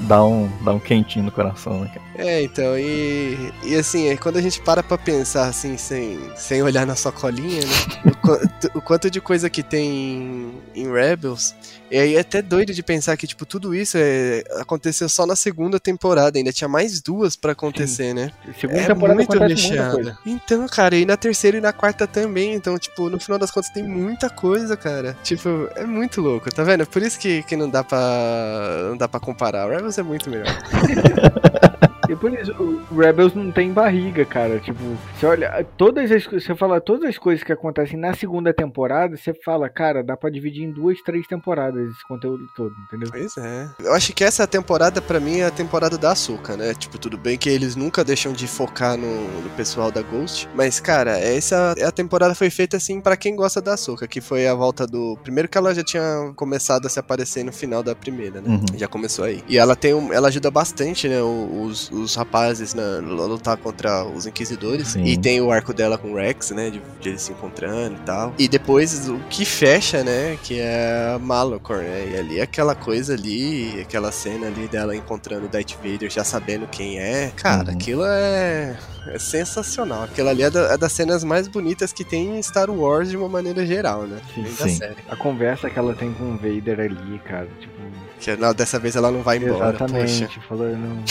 [0.00, 1.90] Dá um, dá um quentinho no coração, né?
[1.92, 2.28] cara?
[2.28, 6.62] É, então, e, e assim, é, quando a gente para pra pensar assim, sem, sem
[6.62, 8.12] olhar na sua colinha, né?
[8.12, 11.54] o, quanto, o quanto de coisa que tem em, em Rebels,
[11.90, 15.36] e aí é até doido de pensar que, tipo, tudo isso é, aconteceu só na
[15.36, 18.32] segunda temporada, ainda tinha mais duas pra acontecer, né?
[18.58, 20.18] Segunda é temporada muito recheada.
[20.26, 23.70] Então, cara, e na terceira e na quarta também, então, tipo, no final das contas
[23.70, 25.16] tem muita coisa, cara.
[25.22, 26.86] Tipo, é muito louco, tá vendo?
[26.86, 28.88] Por isso que, que não dá pra.
[28.88, 29.66] não dá pra comparar.
[29.66, 30.46] O Rebels é muito melhor.
[32.08, 34.58] E por isso, o Rebels não tem barriga, cara.
[34.58, 34.78] Tipo,
[35.14, 39.34] você olha, todas as você fala todas as coisas que acontecem na segunda temporada, você
[39.44, 43.08] fala, cara, dá pra dividir em duas, três temporadas esse conteúdo todo, entendeu?
[43.10, 43.68] Pois é.
[43.80, 46.74] Eu acho que essa temporada, pra mim, é a temporada da Açúcar, né?
[46.74, 50.48] Tipo, tudo bem que eles nunca deixam de focar no, no pessoal da Ghost.
[50.54, 54.46] Mas, cara, essa a temporada foi feita assim pra quem gosta da Açúcar, que foi
[54.46, 55.18] a volta do.
[55.22, 58.48] Primeiro que ela já tinha começado a se aparecer no final da primeira, né?
[58.48, 58.78] Uhum.
[58.78, 59.42] Já começou aí.
[59.48, 61.20] E ela tem um, ela ajuda bastante, né?
[61.22, 64.88] Os, os rapazes na, lutar contra os inquisidores.
[64.88, 65.04] Sim.
[65.04, 66.70] E tem o arco dela com o Rex, né?
[66.70, 68.34] De, de eles se encontrando e tal.
[68.38, 70.38] E depois o que fecha, né?
[70.42, 72.08] Que é a Malachor, né?
[72.12, 76.66] E ali aquela coisa ali, aquela cena ali dela encontrando o Darth Vader já sabendo
[76.66, 77.32] quem é.
[77.36, 77.74] Cara, Uhum.
[77.76, 78.76] aquilo é,
[79.08, 80.04] é sensacional.
[80.04, 83.16] Aquilo ali é, da- é das cenas mais bonitas que tem em Star Wars de
[83.16, 84.20] uma maneira geral, né?
[84.34, 84.76] Sim, sim.
[84.76, 84.96] série.
[85.08, 87.74] A conversa que ela tem com o Vader ali, cara, tipo.
[88.18, 90.40] Que, não, dessa vez ela não vai embora, exatamente, poxa.
[90.48, 91.04] falando.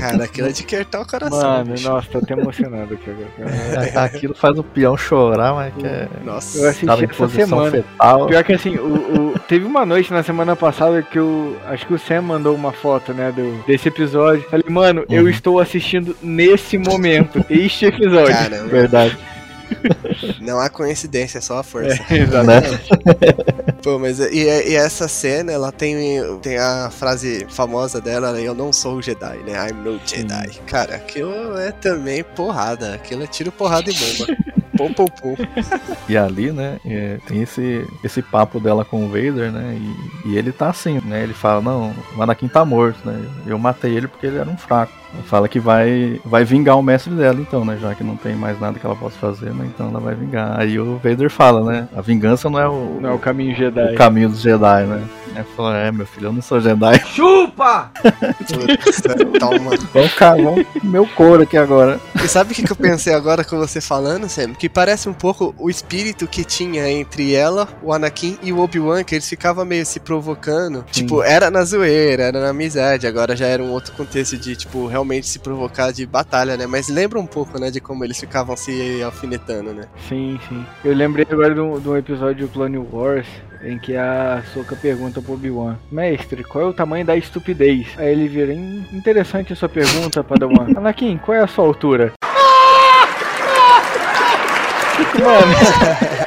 [0.00, 1.38] Cara, aquilo é de quertar o coração.
[1.40, 1.88] Mano, bicho.
[1.88, 4.02] nossa, tô até emocionado aqui agora.
[4.04, 6.08] Aquilo faz o peão chorar, mas que é.
[6.24, 6.58] Nossa.
[6.58, 7.70] Eu assisti Tava em essa semana.
[7.70, 8.26] fetal.
[8.26, 11.56] Pior que assim, o, o- teve uma noite na semana passada que eu.
[11.66, 14.44] Acho que o Sam mandou uma foto, né, do, desse episódio.
[14.50, 15.28] Falei, mano, eu Uhum.
[15.28, 18.34] estou assistindo nesse momento, este episódio.
[18.34, 18.68] Caramba.
[18.68, 19.18] Verdade.
[20.40, 21.98] Não há coincidência, é só a força.
[22.10, 22.88] É, exatamente.
[23.82, 25.98] Pô, mas e, e essa cena, ela tem,
[26.40, 28.42] tem a frase famosa dela, né?
[28.42, 29.68] Eu não sou o Jedi, né?
[29.68, 30.60] I'm no Jedi.
[30.66, 32.94] Cara, aquilo é também porrada.
[32.94, 34.36] Aquilo é tiro, porrada e bomba.
[34.76, 35.36] pum, pum, pum.
[36.08, 39.78] E ali, né, é, tem esse, esse papo dela com o Vader, né,
[40.24, 43.58] e, e ele tá assim, né, ele fala, não, o Anakin tá morto, né, eu
[43.58, 45.01] matei ele porque ele era um fraco.
[45.24, 47.78] Fala que vai, vai vingar o mestre dela, então, né?
[47.80, 49.66] Já que não tem mais nada que ela possa fazer, né?
[49.72, 50.58] Então ela vai vingar.
[50.60, 51.88] Aí o Vader fala, né?
[51.94, 53.94] A vingança não é o, Não é o caminho Jedi.
[53.94, 55.02] o caminho dos Jedi, né?
[55.34, 56.98] Aí fala, é, meu filho, eu não sou Jedi.
[57.08, 57.90] Chupa!
[59.38, 59.70] Toma.
[59.92, 62.00] Vamos, cá, vamos meu couro aqui agora.
[62.22, 64.52] E sabe o que, que eu pensei agora com você falando, Sam?
[64.52, 69.04] Que parece um pouco o espírito que tinha entre ela, o Anakin e o Obi-Wan,
[69.04, 70.84] que eles ficavam meio se provocando.
[70.90, 74.86] Tipo, era na zoeira, era na amizade, agora já era um outro contexto de, tipo,
[74.86, 76.66] realmente se provocar de batalha, né?
[76.66, 79.84] Mas lembra um pouco, né, de como eles ficavam se alfinetando, né?
[80.08, 80.64] Sim, sim.
[80.84, 83.26] Eu lembrei agora de um, de um episódio do Clone Wars
[83.62, 87.86] em que a Soka pergunta pro Obi-Wan: Mestre, qual é o tamanho da estupidez?
[87.96, 90.68] Aí ele vira: "Hum, Interessante a sua pergunta, Padawan.
[90.76, 92.12] Anakin, qual é a sua altura?
[95.22, 95.52] Mano,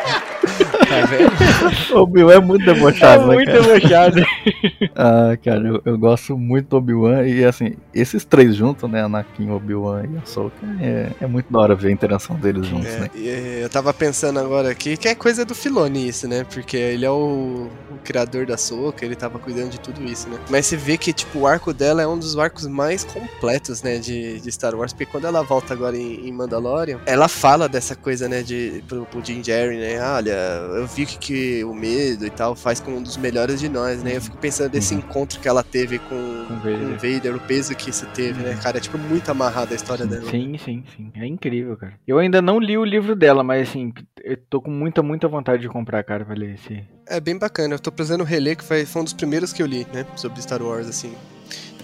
[1.01, 1.31] Tá vendo?
[1.95, 3.61] O Obi-Wan é muito é debochado, né, muito cara?
[3.61, 4.21] debochado.
[4.97, 9.49] Ah, cara, eu, eu gosto muito do Obi-Wan e assim, esses três juntos, né, Anakin,
[9.49, 13.09] Obi-Wan e Ahsoka, é, é muito da hora ver a interação deles juntos, É, né?
[13.17, 16.45] é, eu tava pensando agora aqui que é coisa do Filoni isso, né?
[16.53, 20.37] Porque ele é o, o criador da Soca, ele tava cuidando de tudo isso, né?
[20.49, 23.97] Mas você vê que, tipo, o arco dela é um dos arcos mais completos, né,
[23.97, 27.95] de, de Star Wars, porque quando ela volta agora em, em Mandalorian, ela fala dessa
[27.95, 29.99] coisa, né, de, pro, pro Jim Jerry, né?
[30.01, 30.31] Olha,
[30.75, 34.03] eu vi que, que o medo e tal faz com um dos melhores de nós,
[34.03, 34.15] né?
[34.15, 36.87] Eu fico pensando desse encontro que ela teve com, Com com Vader.
[36.87, 38.77] o Vader, o peso que isso teve, né, cara?
[38.77, 40.29] É, tipo, muito amarrada a história dela.
[40.29, 41.11] Sim, sim, sim.
[41.15, 41.93] É incrível, cara.
[42.07, 45.61] Eu ainda não li o livro dela, mas assim, eu tô com muita, muita vontade
[45.61, 46.83] de comprar, cara, pra ler esse.
[47.07, 49.67] É bem bacana, eu tô precisando reler, que foi, foi um dos primeiros que eu
[49.67, 50.05] li, né?
[50.15, 51.13] Sobre Star Wars, assim.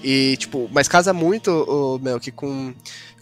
[0.03, 2.73] E, tipo, mas casa muito, o Melk, com,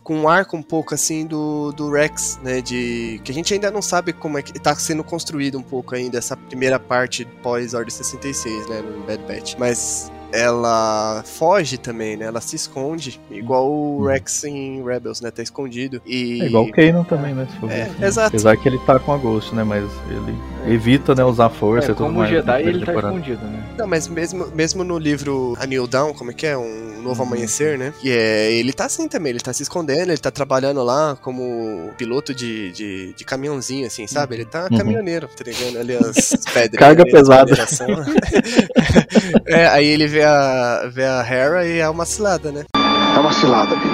[0.10, 2.62] com um arco um pouco, assim, do, do Rex, né?
[2.62, 3.22] De.
[3.24, 6.18] Que a gente ainda não sabe como é que tá sendo construído um pouco ainda
[6.18, 8.82] essa primeira parte pós-Ordem 66, né?
[8.82, 9.54] No Bad Batch.
[9.60, 12.26] Mas ela foge também, né?
[12.26, 15.32] Ela se esconde, igual o Rex em Rebels, né?
[15.32, 16.02] Tá escondido.
[16.06, 16.42] E...
[16.42, 17.48] É igual o Kanan também, né?
[17.52, 18.04] Se for É, assim.
[18.06, 18.28] exato.
[18.28, 19.64] Apesar que ele tá com a Ghost, né?
[19.64, 22.30] Mas ele evita, né, usar força É, e tudo como mais.
[22.30, 23.16] Jedi, na primeira ele tá temporada.
[23.18, 23.64] escondido, né?
[23.78, 26.58] Não, mas mesmo, mesmo no livro A New Dawn, como é que é?
[26.58, 27.94] Um Novo Amanhecer, né?
[28.04, 31.92] E é, ele tá assim também, ele tá se escondendo, ele tá trabalhando lá como
[31.98, 34.36] piloto de, de, de caminhãozinho, assim, sabe?
[34.36, 34.78] Ele tá Uhum.
[34.78, 36.78] caminhoneiro, entregando ali as pedras.
[36.80, 37.54] Carga né, pesada.
[39.46, 42.66] é, aí ele vê a, vê a Hera e é uma cilada, né?
[42.76, 43.92] É uma cilada, Bill.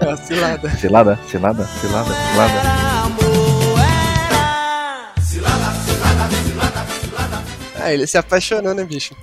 [0.00, 0.70] É uma cilada.
[0.70, 2.60] Cilada, cilada, cilada, cilada.
[7.82, 9.14] Ah, ele se apaixonou, né, bicho?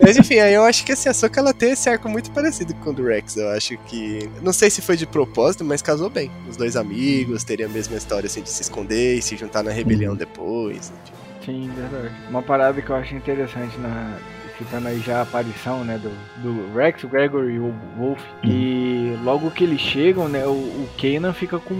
[0.00, 2.74] Mas enfim, aí eu acho que assim, a Soka ela tem esse arco muito parecido
[2.74, 3.36] com o do Rex.
[3.36, 4.28] Eu acho que.
[4.42, 6.30] Não sei se foi de propósito, mas casou bem.
[6.48, 9.70] Os dois amigos teriam a mesma história assim de se esconder e se juntar na
[9.70, 10.92] rebelião depois.
[11.02, 11.21] enfim.
[11.44, 12.10] Sim, verdade.
[12.28, 14.18] Uma parada que eu acho interessante na.
[14.62, 16.10] Citando aí já a aparição, né, do,
[16.42, 20.88] do Rex, o Gregory e o Wolf, que logo que eles chegam, né, o, o
[21.00, 21.74] Kanan fica com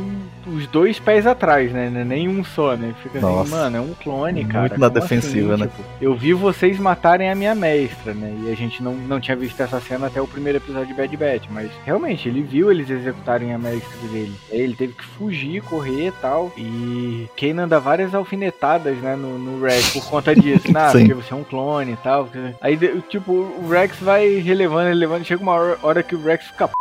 [0.46, 3.50] os dois pés atrás, né, né, nem um só, né, fica assim, Nossa.
[3.54, 4.68] mano, é um clone, Muito cara.
[4.78, 5.62] na como defensiva, assim?
[5.64, 5.68] né?
[5.68, 9.36] Tipo, eu vi vocês matarem a minha mestra, né, e a gente não, não tinha
[9.36, 12.90] visto essa cena até o primeiro episódio de Bad Batch, mas realmente, ele viu eles
[12.90, 14.32] executarem a mestra dele.
[14.50, 19.38] Aí ele teve que fugir, correr e tal, e Kanan dá várias alfinetadas, né, no,
[19.38, 20.98] no Rex por conta disso, né, Sim.
[21.06, 22.24] porque você é um clone e tal.
[22.26, 26.46] porque- Aí, tipo, o Rex vai relevando, relevando, chega uma hora, hora que o Rex
[26.46, 26.74] fica p...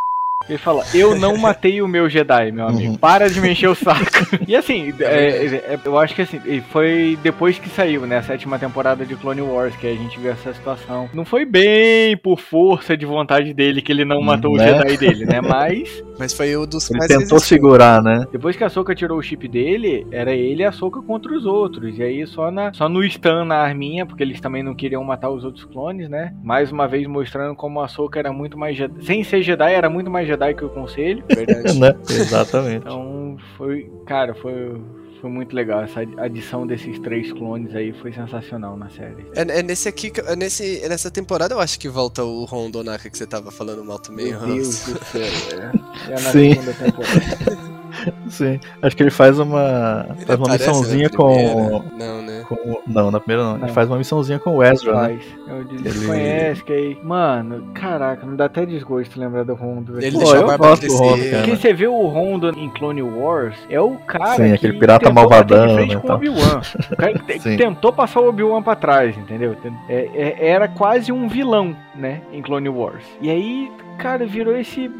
[0.48, 2.92] Ele fala, eu não matei o meu Jedi, meu amigo.
[2.92, 2.96] Uhum.
[2.96, 4.02] Para de me encher o saco.
[4.46, 6.38] E assim, é, é, eu acho que assim,
[6.70, 10.30] foi depois que saiu, né, a sétima temporada de Clone Wars, que a gente viu
[10.30, 11.08] essa situação.
[11.14, 14.64] Não foi bem por força de vontade dele que ele não matou Né?
[14.64, 15.40] o Jedi dele, né?
[15.40, 17.56] Mas Mas foi o dos Ele mais tentou resistiu.
[17.56, 18.26] segurar, né?
[18.30, 21.46] depois que a Soka tirou o chip dele, era ele e a Soka contra os
[21.46, 21.98] outros.
[21.98, 25.30] E aí só, na, só no stun na arminha, porque eles também não queriam matar
[25.30, 26.32] os outros clones, né?
[26.42, 29.04] Mais uma vez mostrando como a Soka era muito mais Jedi.
[29.04, 31.22] Sem ser Jedi, era muito mais Jedi que o Conselho.
[31.28, 31.78] Verdade.
[31.78, 31.94] né?
[32.08, 32.78] Exatamente.
[32.78, 33.90] Então foi.
[34.06, 34.80] Cara, foi.
[35.20, 35.84] Foi muito legal.
[35.84, 39.24] Essa adição desses três clones aí foi sensacional na série.
[39.36, 43.08] É, é nesse aqui, é nesse, é nessa temporada eu acho que volta o Rondonaka
[43.08, 44.84] que você tava falando mal também, Meu Hans.
[44.84, 45.22] Deus do céu.
[45.22, 46.54] É, é na Sim.
[46.54, 47.72] segunda temporada.
[48.28, 48.58] Sim.
[48.80, 50.06] Acho que ele faz uma.
[50.16, 50.48] Ele faz uma
[50.80, 51.10] primeira?
[51.10, 52.44] com, Não, né?
[52.48, 52.82] com.
[52.86, 53.58] Não, na primeira não.
[53.58, 53.64] Não.
[53.66, 55.00] Ele faz uma missãozinha com o Ezra, né?
[55.00, 55.22] Faz.
[55.48, 56.98] É Ele- desconhece, que aí.
[57.02, 59.98] Mano, caraca, me dá até desgosto lembrar do Rondo.
[60.00, 61.36] Ele Pô, deixou a eu barba gosto do Rondo, cara.
[61.38, 65.10] Porque você vê o Rondo em Clone Wars, é o cara Sim, que aquele pirata
[65.12, 66.12] malvadão, né, com o.
[66.14, 66.60] Obi-Wan.
[66.92, 69.56] O cara que tentou passar o Obi-Wan pra trás, entendeu?
[69.88, 73.04] É- é- era quase um vilão, né, em Clone Wars.
[73.20, 74.90] E aí, cara, virou esse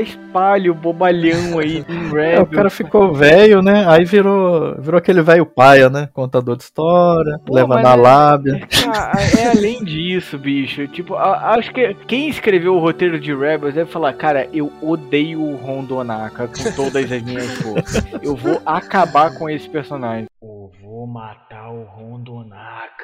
[0.00, 3.84] espalho bobalhão aí em É, o cara ficou velho, né?
[3.88, 6.08] Aí virou, virou aquele velho paia, né?
[6.12, 8.68] Contador de história, Pô, leva na é- lábia.
[8.68, 10.86] Cara, é além disso, bicho.
[10.88, 15.40] Tipo, a- acho que quem escreveu o roteiro de Rebels deve falar, cara, eu odeio
[15.42, 18.04] o Rondonaka com todas as minhas forças.
[18.22, 20.26] Eu vou acabar com esse personagem.
[20.42, 22.99] Eu vou matar o Rondonaka.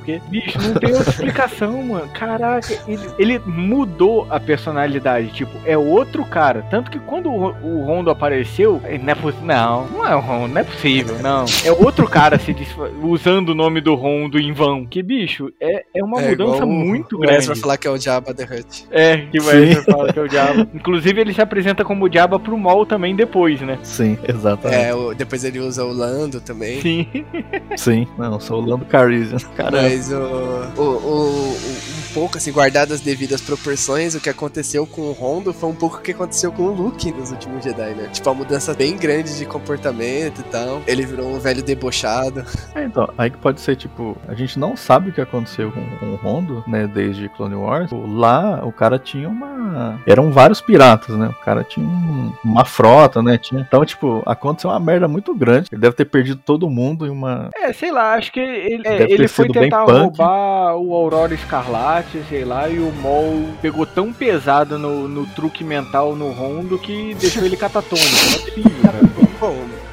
[0.00, 2.08] Porque, bicho, não tem outra explicação, mano.
[2.14, 5.28] Caraca, ele, ele mudou a personalidade.
[5.32, 6.64] Tipo, é outro cara.
[6.70, 9.46] Tanto que quando o, o Rondo apareceu, ele não é possível.
[9.46, 11.44] Não, não é o Rondo, não é possível, não.
[11.64, 12.54] É outro cara se
[13.02, 14.86] usando o nome do Rondo em vão.
[14.86, 17.38] Que, bicho, é, é uma É mudança igual o- muito o grande.
[17.38, 18.86] Ezra falar que é o Jabba the Hutt.
[18.90, 20.66] É, que vai falar que é o Diabo.
[20.74, 23.78] Inclusive, ele se apresenta como Diaba pro Maul também depois, né?
[23.82, 24.80] Sim, exatamente.
[24.82, 26.80] É, o- depois ele usa o Lando também.
[26.80, 27.06] Sim.
[27.76, 29.38] Sim, não, sou o Lando Calrissian.
[29.56, 29.89] Caramba.
[29.90, 30.18] Mas o,
[30.76, 35.68] o, o- pouco, assim, guardado as devidas proporções, o que aconteceu com o Rondo foi
[35.68, 38.08] um pouco o que aconteceu com o Luke nos últimos Jedi, né?
[38.12, 40.82] Tipo, uma mudança bem grande de comportamento e tal.
[40.86, 42.44] Ele virou um velho debochado.
[42.72, 45.84] É, então, aí que pode ser, tipo, a gente não sabe o que aconteceu com,
[45.98, 47.90] com o Rondo, né, desde Clone Wars.
[47.92, 50.00] Lá, o cara tinha uma...
[50.06, 51.26] Eram vários piratas, né?
[51.28, 53.36] O cara tinha um- uma frota, né?
[53.38, 53.60] Tinha...
[53.60, 55.68] Então, tipo, aconteceu uma merda muito grande.
[55.72, 57.50] Ele deve ter perdido todo mundo em uma...
[57.56, 59.98] É, sei lá, acho que ele, é, Deve ter ele foi sido bem tentar punk.
[60.00, 65.62] roubar o Aurora Escarlate, sei lá, e o Maul pegou tão pesado no, no truque
[65.64, 68.08] mental no Rondo que deixou ele catatônico.
[68.08, 69.00] Não é possível, cara.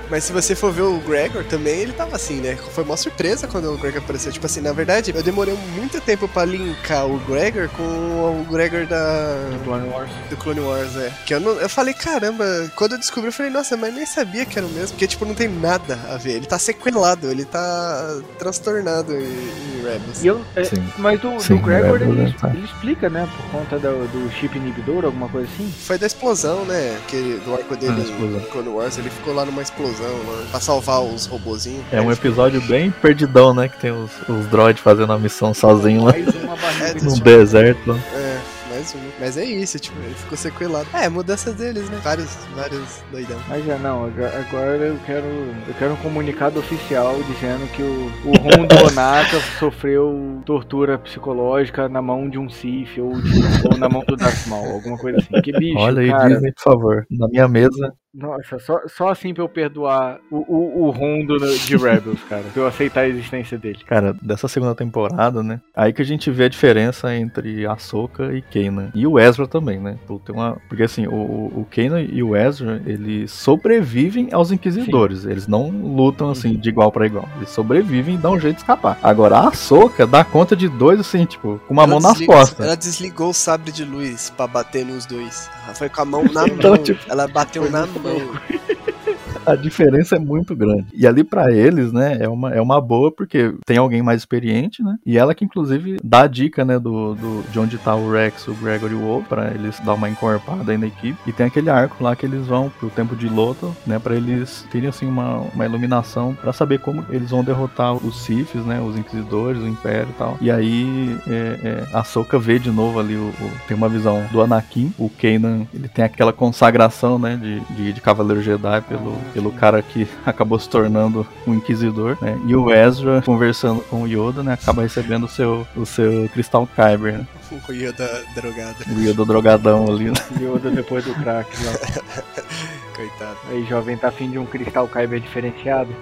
[0.09, 2.55] Mas se você for ver o Gregor também, ele tava assim, né?
[2.55, 4.31] Foi uma surpresa quando o Gregor apareceu.
[4.31, 8.85] Tipo assim, na verdade, eu demorei muito tempo pra linkar o Gregor com o Gregor
[8.85, 9.35] da.
[9.63, 10.09] Clone Wars.
[10.29, 11.11] do Clone Wars, é.
[11.25, 12.45] Que eu, não, eu falei, caramba,
[12.75, 14.89] quando eu descobri, eu falei, nossa, mas nem sabia que era o mesmo.
[14.89, 16.33] Porque, tipo, não tem nada a ver.
[16.33, 20.23] Ele tá sequelado, ele tá transtornado em, em Rebels.
[20.23, 20.87] E eu, é, Sim.
[20.97, 22.49] mas do, Sim, do Gregor Rebels, ele, né, tá.
[22.49, 23.27] ele explica, né?
[23.35, 25.71] Por conta do, do chip inibidor, alguma coisa assim.
[25.85, 26.97] Foi da explosão, né?
[27.07, 30.09] Que do arco dele Ah, Clone Wars, ele ficou lá numa explosão, lá,
[30.51, 31.83] pra salvar os robozinhos.
[31.91, 33.67] É um episódio bem perdidão, né?
[33.67, 37.09] Que tem os, os droids fazendo a missão sozinho lá Mais uma barriga de É,
[37.09, 37.91] no deserto.
[38.13, 38.39] É,
[38.69, 38.99] mais um.
[39.19, 40.87] Mas é isso, tipo, ele ficou sequelado.
[40.93, 41.99] É, mudanças deles, né?
[42.03, 43.37] Vários, vários doidão.
[43.47, 45.25] Mas já não, agora eu quero,
[45.67, 52.01] eu quero um comunicado oficial dizendo que o, o Rondo Onaka sofreu tortura psicológica na
[52.01, 55.41] mão de um Sith ou, de- ou na mão do Darth Maul, alguma coisa assim.
[55.41, 56.29] Que bicho, Olha aí, cara.
[56.29, 57.05] Disney, por favor.
[57.11, 57.93] Na minha mesa.
[58.13, 62.43] Nossa, só, só assim pra eu perdoar o, o, o Rondo de Rebels, cara.
[62.53, 63.79] Pra eu aceitar a existência dele.
[63.85, 65.61] Cara, dessa segunda temporada, né?
[65.75, 68.89] Aí que a gente vê a diferença entre Ahsoka e Kanan.
[68.95, 69.97] E o Ezra também, né?
[70.25, 70.57] Tem uma...
[70.67, 75.25] Porque assim, o, o Kanan e o Ezra, eles sobrevivem aos Inquisidores.
[75.25, 77.27] Eles não lutam assim de igual pra igual.
[77.35, 78.97] Eles sobrevivem e dão um jeito de escapar.
[79.03, 82.33] Agora, a Ahsoka dá conta de dois, assim, tipo, com uma Ela mão nas desliga-
[82.33, 82.65] costas.
[82.65, 85.49] Ela desligou o sabre de luz pra bater nos dois.
[85.65, 86.83] Ela foi com a mão na Então, mão.
[86.83, 88.17] tipo, ela bateu na muito mão.
[89.47, 90.85] A diferença é muito grande.
[90.93, 94.83] E ali pra eles, né, é uma, é uma boa porque tem alguém mais experiente,
[94.83, 94.97] né?
[95.05, 98.47] E ela que inclusive dá a dica, né, do, do de onde tá o Rex,
[98.47, 101.17] o Gregory Wolf pra eles dar uma encorpada aí na equipe.
[101.25, 104.65] E tem aquele arco lá que eles vão pro tempo de Loto, né, para eles
[104.71, 108.97] terem assim uma, uma iluminação pra saber como eles vão derrotar os Siths, né, os
[108.97, 110.37] Inquisidores, o Império e tal.
[110.41, 114.25] E aí é, é, a Soka vê de novo ali o, o- tem uma visão
[114.31, 119.15] do Anakin, o Kanan, ele tem aquela consagração, né, de, de, de Cavaleiro Jedi pelo,
[119.37, 122.39] pelo cara que acabou se tornando um Inquisidor, né?
[122.47, 126.67] E o Ezra conversando com o Yoda, né, acaba recebendo o seu, o seu Cristal
[126.75, 127.27] Kyber, né?
[127.69, 128.75] O Yoda drogado.
[128.89, 130.15] O Yoda drogadão ali, né?
[130.41, 131.71] Yoda depois do crack lá.
[132.93, 133.37] Coitado.
[133.51, 135.95] Aí, jovem, tá afim de um cristal Kyber diferenciado?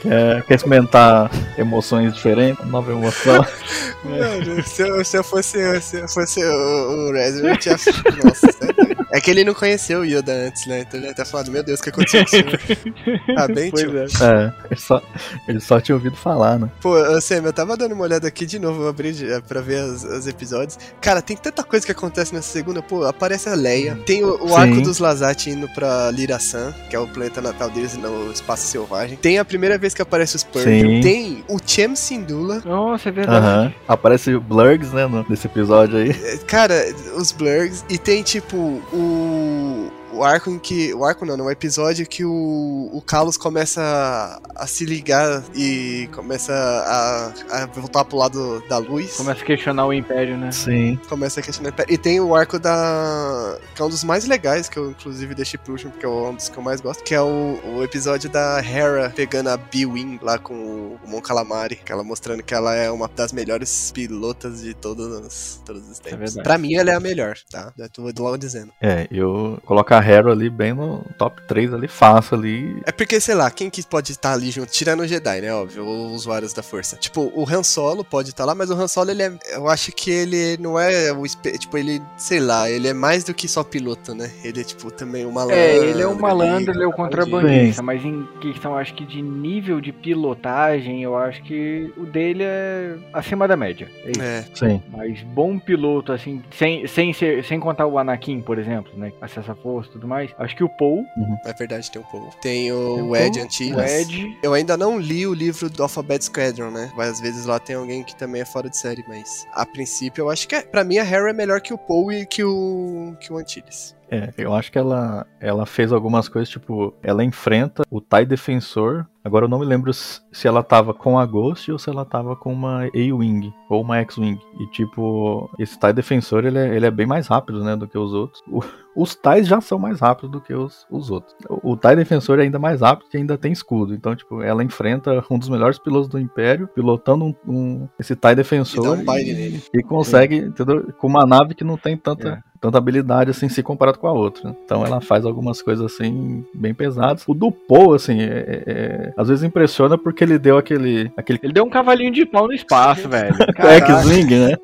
[0.00, 3.44] Quer, quer experimentar emoções diferentes, nova emoção.
[4.04, 7.76] Mano, se eu, se eu fosse, se eu fosse o, o Ezra, eu tinha.
[8.24, 8.90] Nossa, sério.
[9.12, 10.80] É que ele não conheceu o Yoda antes, né?
[10.80, 13.20] Então ele ia ter falado, meu Deus, o que aconteceu com o senhor?
[13.36, 13.98] Ah, bem, Pois tio.
[13.98, 14.04] é.
[14.24, 15.02] É, ele só,
[15.48, 16.70] ele só tinha ouvido falar, né?
[16.80, 20.04] Pô, Sam, eu tava dando uma olhada aqui de novo, abri de- pra ver os,
[20.04, 20.78] os episódios.
[21.00, 22.80] Cara, tem tanta coisa que acontece nessa segunda.
[22.80, 23.98] Pô, aparece a Leia.
[24.06, 27.96] Tem o, o arco dos Lazat indo pra Lirasan, que é o planeta natal deles
[27.96, 29.16] no espaço selvagem.
[29.16, 30.64] Tem a primeira vez que aparece os Purge.
[30.68, 31.00] Sim.
[31.00, 32.62] Tem o Chem Sindula.
[32.64, 33.38] Nossa, é verdade.
[33.46, 33.74] Aham.
[33.88, 36.10] Aparece o Blurgs, né, no- nesse episódio aí.
[36.10, 36.74] É, Cara,
[37.16, 37.84] os Blurgs.
[37.88, 38.56] E tem, tipo,
[38.92, 39.89] o.
[40.20, 40.92] o arco em que.
[40.92, 45.42] O arco não, não, o episódio que o, o Carlos começa a, a se ligar
[45.54, 49.16] e começa a, a voltar pro lado da luz.
[49.16, 50.52] Começa a questionar o Império, né?
[50.52, 51.00] Sim.
[51.08, 51.72] Começa a questionar.
[51.88, 53.58] E tem o arco da.
[53.74, 56.34] que é um dos mais legais, que eu inclusive deixei pro último, porque é um
[56.34, 60.18] dos que eu mais gosto, que é o, o episódio da Hera pegando a B-Wing
[60.20, 64.60] lá com o Mon Calamari, que ela mostrando que ela é uma das melhores pilotas
[64.60, 66.18] de todos os, todos os tempos.
[66.18, 66.42] verdade.
[66.42, 67.72] pra mim, ela é a melhor, tá?
[67.78, 68.70] Já tô logo dizendo.
[68.82, 72.82] É, eu coloco a Hera ali bem no top 3 ali, fácil ali.
[72.84, 74.70] É porque, sei lá, quem que pode estar ali junto?
[74.70, 75.52] Tirando o Jedi, né?
[75.52, 76.96] Óbvio, os usuários da força.
[76.96, 79.32] Tipo, o Han Solo pode estar lá, mas o Han Solo, ele é.
[79.52, 81.22] Eu acho que ele não é o.
[81.24, 84.30] Tipo, ele, sei lá, ele é mais do que só piloto, né?
[84.42, 85.56] Ele é, tipo, também um malandro.
[85.56, 89.22] É, ele é um malandro, ele é o contrabandista, mas em questão, acho que de
[89.22, 93.88] nível de pilotagem, eu acho que o dele é acima da média.
[94.04, 94.22] É isso.
[94.22, 94.82] É, Sim.
[94.90, 99.12] Mas bom piloto, assim, sem, sem, ser, sem contar o Anakin, por exemplo, né?
[99.20, 100.30] Acesso à força e tudo mais.
[100.38, 101.04] Acho que o Paul,
[101.44, 102.34] é verdade, tem um pouco.
[102.40, 103.76] Tem o, Tem o Ed Paul, Antilles.
[103.76, 106.90] o Ed, Eu ainda não li o livro do Alphabet Squadron, né?
[106.96, 110.22] Mas às vezes lá tem alguém que também é fora de série, mas a princípio
[110.22, 112.42] eu acho que é, pra mim a Harry é melhor que o Paul e que
[112.44, 113.94] o que o Antilles.
[114.10, 119.06] É, eu acho que ela, ela fez algumas coisas, tipo, ela enfrenta o Tai Defensor.
[119.22, 122.34] Agora eu não me lembro se ela tava com a Ghost ou se ela tava
[122.34, 124.40] com uma A-Wing ou uma X-Wing.
[124.58, 127.98] E tipo, esse Tai Defensor ele é, ele é bem mais rápido, né, do que
[127.98, 128.42] os outros.
[128.48, 128.62] O-
[128.96, 131.36] os Tais já são mais rápidos do que os, os outros.
[131.48, 133.94] O, o Tai Defensor é ainda mais rápido que ainda tem escudo.
[133.94, 138.34] Então, tipo, ela enfrenta um dos melhores pilotos do Império, pilotando um, um- esse Tai
[138.34, 138.84] Defensor.
[138.84, 139.04] E um
[139.34, 139.62] nele.
[139.72, 140.92] e consegue, entendeu?
[140.98, 144.54] Com uma nave que não tem tanta, tanta habilidade assim se comparado com a outra.
[144.64, 147.24] Então ela faz algumas coisas assim bem pesadas.
[147.26, 151.38] O do Poe, assim, é- é- é- às vezes impressiona porque ele deu aquele aquele
[151.42, 153.34] ele deu um cavalinho de pau no espaço, velho.
[153.58, 154.56] X-Wing, né?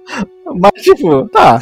[0.54, 1.58] Mas, tipo, tá,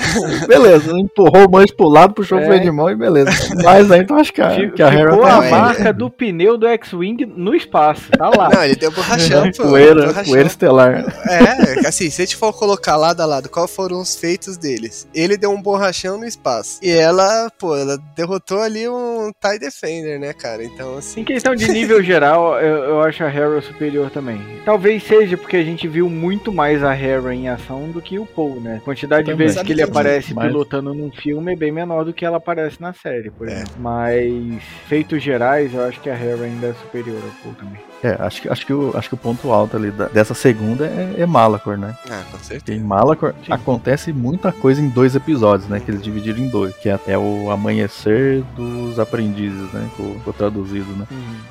[0.46, 0.92] beleza.
[0.98, 2.46] Empurrou o manche pro lado, puxou o É.
[2.46, 3.30] freio de mão e beleza.
[3.62, 5.50] Mas aí então acho que a, Fi- que a Hera Ficou tá a bem.
[5.50, 8.50] marca do pneu do X-Wing no espaço, tá lá.
[8.50, 9.62] Não, ele deu borrachão, pô.
[9.64, 10.24] Poeira, borrachão.
[10.24, 11.04] poeira estelar.
[11.28, 15.08] É, assim, se a gente for colocar lado a lado qual foram os feitos deles,
[15.14, 16.78] ele deu um borrachão no espaço.
[16.82, 20.62] E ela, pô, ela derrotou ali um TIE Defender, né, cara?
[20.64, 21.20] Então, assim.
[21.20, 24.40] Em questão de nível geral, eu, eu acho a Hera superior também.
[24.64, 28.26] Talvez seja porque a gente viu muito mais a Hera em ação do que o
[28.26, 28.73] Paul, né?
[28.76, 29.46] A quantidade de Também.
[29.46, 32.80] vezes que ele aparece Mas- pilotando num filme é bem menor do que ela aparece
[32.80, 33.52] na série, por É.
[33.52, 33.72] exemplo.
[33.78, 37.80] Mas, feitos gerais, eu acho que a Hera ainda é superior ao Paul também.
[38.04, 40.84] É, acho que, acho que, o, acho que o ponto alto ali da- dessa segunda
[40.86, 41.94] é, é Malacor, né?
[42.10, 42.78] Ah, com certeza.
[42.78, 43.50] Em Malacor Sim.
[43.52, 45.80] acontece muita coisa em dois episódios, né?
[45.80, 46.76] Que eles dividiram em dois.
[46.76, 49.88] Que é, é o Amanhecer dos Aprendizes, né?
[49.96, 51.06] Que ficou traduzido, né?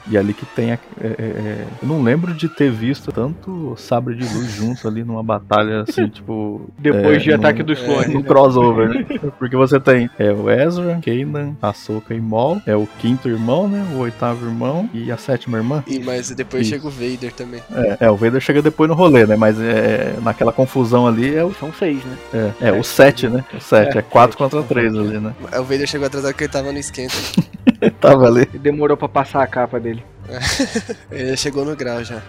[0.07, 0.71] E ali que tem.
[0.73, 4.85] a- é, é, é, eu não lembro de ter visto tanto sabre de luz juntos
[4.85, 6.69] ali numa batalha assim, tipo.
[6.77, 8.09] Depois é, de no- Ataque dos Clones.
[8.13, 8.25] No né?
[8.27, 9.05] crossover, né?
[9.39, 12.61] Porque você tem é, o Ezra, Kanan, Ahsoka e Maul.
[12.67, 13.83] É o quinto irmão, né?
[13.95, 15.83] O oitavo irmão e a sétima irmã.
[15.87, 16.75] E, mas depois Isso.
[16.75, 17.61] chega o Vader também.
[17.73, 19.35] É, é, o Vader chega depois no rolê, né?
[19.35, 22.17] Mas é, naquela confusão ali é o São seis, né?
[22.61, 23.43] é, é, o 7, né?
[23.53, 25.05] O 7, É, é 4 sete, contra são 3 sete.
[25.07, 25.33] ali, né?
[25.59, 27.13] O Vader chegou atrasado porque ele tava no esquenta.
[27.99, 28.47] Tava ali.
[28.53, 30.01] E demorou pra passar a capa dele.
[31.11, 32.21] Ele já chegou no grau já.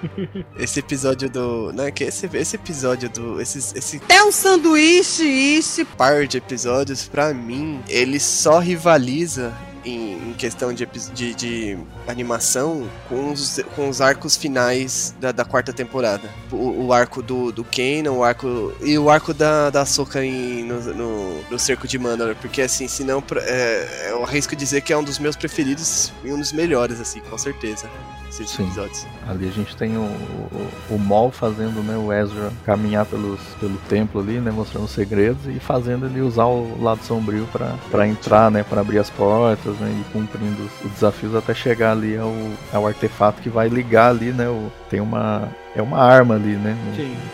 [0.59, 1.73] Esse episódio do.
[1.73, 3.41] Não, é que esse, esse episódio do.
[3.41, 5.87] Esses, esse É um sanduíche, isso.
[5.97, 9.53] par de episódios, pra mim, ele só rivaliza
[9.85, 15.45] em, em questão de, de, de animação com os, com os arcos finais da, da
[15.45, 16.29] quarta temporada.
[16.51, 18.73] O, o arco do, do Kanan, o arco.
[18.81, 22.35] E o arco da, da Ahsoka em, no, no, no Cerco de Mandalor.
[22.37, 26.33] Porque assim, senão pra- é, eu arrisco dizer que é um dos meus preferidos e
[26.33, 27.89] um dos melhores, assim, com certeza.
[28.29, 28.65] Esses Sim.
[28.65, 29.07] episódios.
[29.29, 33.77] Ali a gente tem o, o, o Maul fazendo né, o Ezra caminhar pelos, pelo
[33.89, 34.51] templo ali, né?
[34.51, 37.47] Mostrando os segredos e fazendo ele usar o lado sombrio
[37.91, 38.65] pra entrar, né?
[38.65, 39.91] Pra abrir as portas, né?
[40.01, 42.33] E cumprindo os, os desafios até chegar ali ao,
[42.73, 44.49] ao artefato que vai ligar ali, né?
[44.49, 45.49] O, tem uma.
[45.77, 46.77] É uma arma ali, né?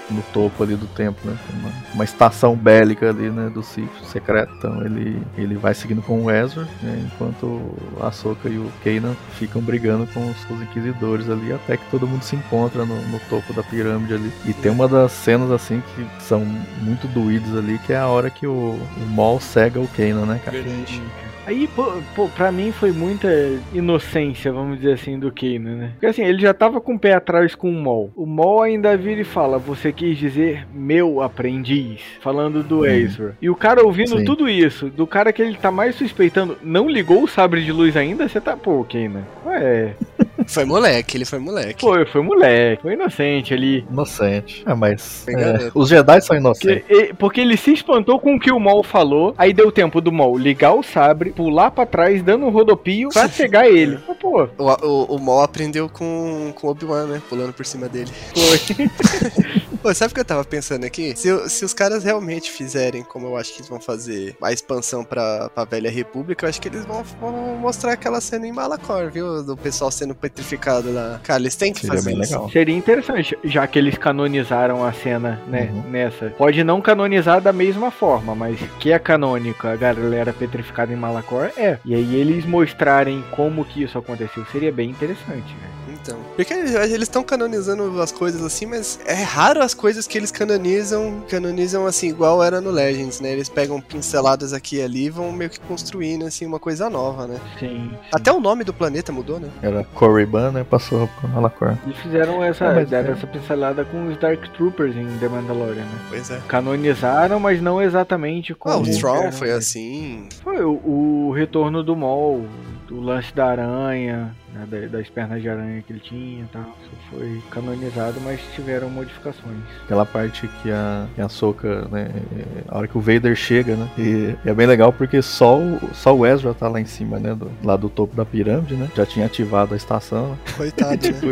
[0.08, 1.36] No, no topo ali do templo, né?
[1.58, 3.50] Uma, uma estação bélica ali, né?
[3.52, 4.52] Do Sith secreto.
[4.56, 7.60] Então ele, ele vai seguindo com o Ezra, né, enquanto
[8.00, 12.06] a Ahsoka e o Kanan ficam brigando com os, os inquisidores ali, até que todo
[12.06, 14.32] mundo se encontra no, no topo da pirâmide ali.
[14.46, 16.40] E tem uma das cenas assim que são
[16.80, 20.40] muito doídas ali, que é a hora que o, o Maul cega o Kanan, né,
[20.44, 20.60] cara?
[20.60, 21.02] Verdade.
[21.50, 23.28] Aí, pô, pô, pra mim foi muita
[23.74, 25.90] inocência, vamos dizer assim, do Kanan, né?
[25.94, 28.12] Porque assim, ele já tava com o pé atrás com o Mol.
[28.14, 33.36] O Mol ainda vira e fala, você quis dizer meu aprendiz, falando do Ezra.
[33.42, 34.24] E o cara ouvindo Sim.
[34.24, 37.96] tudo isso, do cara que ele tá mais suspeitando, não ligou o sabre de luz
[37.96, 38.28] ainda?
[38.28, 39.94] Você tá, pô, Kanan, é...
[40.46, 41.80] Foi moleque, ele foi moleque.
[41.80, 43.84] Foi, foi moleque, foi inocente ali.
[43.90, 44.62] Inocente.
[44.66, 45.26] É, mas.
[45.28, 46.84] É, os Jedi são inocentes.
[46.86, 50.12] Porque, porque ele se espantou com o que o Maul falou, aí deu tempo do
[50.12, 53.98] Maul ligar o sabre, pular pra trás, dando um rodopio pra cegar ele.
[54.06, 57.22] Mas, pô, O, o, o Maul aprendeu com, com o Obi-Wan, né?
[57.28, 58.10] Pulando por cima dele.
[58.34, 58.86] foi.
[59.82, 61.14] Pô, sabe o que eu tava pensando aqui?
[61.16, 65.02] Se, se os caras realmente fizerem, como eu acho que eles vão fazer, a expansão
[65.02, 69.10] pra, pra Velha República, eu acho que eles vão, vão mostrar aquela cena em Malacor,
[69.10, 69.42] viu?
[69.42, 71.18] Do pessoal sendo petrificado lá.
[71.24, 72.32] Cara, eles têm que Seria fazer bem isso.
[72.34, 72.50] legal.
[72.50, 75.90] Seria interessante, já que eles canonizaram a cena, né, Uhum.
[75.90, 76.26] nessa.
[76.36, 81.50] Pode não canonizar da mesma forma, mas que é canônico, a galera petrificada em Malacor,
[81.56, 81.78] é.
[81.86, 85.69] E aí eles mostrarem como que isso aconteceu, seria bem interessante, né?
[86.02, 86.18] Então.
[86.36, 91.22] Porque eles estão canonizando as coisas assim, mas é raro as coisas que eles canonizam,
[91.28, 93.32] canonizam assim, igual era no Legends, né?
[93.32, 97.26] Eles pegam pinceladas aqui e ali e vão meio que construindo assim uma coisa nova,
[97.26, 97.38] né?
[97.58, 97.90] Sim.
[98.12, 99.48] Até o nome do planeta mudou, né?
[99.62, 100.64] Era Korriban, né?
[100.64, 101.76] Passou por Malacor.
[101.84, 103.12] Eles fizeram essa, É, mas deram é.
[103.12, 105.98] essa pincelada com os Dark Troopers em The Mandalorian, né?
[106.08, 106.40] Pois é.
[106.48, 108.74] Canonizaram, mas não exatamente como.
[108.74, 110.28] Ah, o Strong era, foi assim.
[110.42, 112.46] Foi o, o retorno do Maul,
[112.88, 116.62] do lance da aranha, né, da- das pernas de aranha que ele tinha e tal.
[116.82, 119.56] Isso foi canonizado, mas tiveram modificações.
[119.84, 122.10] Aquela parte que a, que a Soca, né?
[122.36, 123.88] é, A hora que o Vader chega, né?
[123.98, 127.18] E, e é bem legal porque só o, só o Ezra tá lá em cima,
[127.18, 127.34] né?
[127.34, 128.88] Do, lá do topo da pirâmide, né?
[128.96, 130.36] Já tinha ativado a estação.
[130.56, 130.96] Coitado, né?
[130.98, 131.26] Tipo,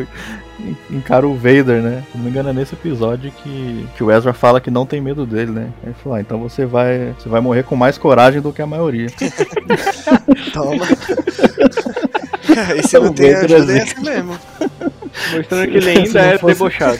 [0.61, 2.05] en- encara o Vader, né?
[2.11, 5.01] Se não me engano, é nesse episódio que, que o Ezra fala que não tem
[5.01, 5.73] medo dele, né?
[5.83, 8.63] Aí ele falou, ah, então você vai, você vai morrer com mais coragem do que
[8.63, 9.09] a maioria.
[10.53, 10.85] Toma.
[12.79, 14.39] e se não O tem Vader ajuda, é é assim mesmo.
[15.35, 16.99] Mostrando que ele ainda é fosse- debochado.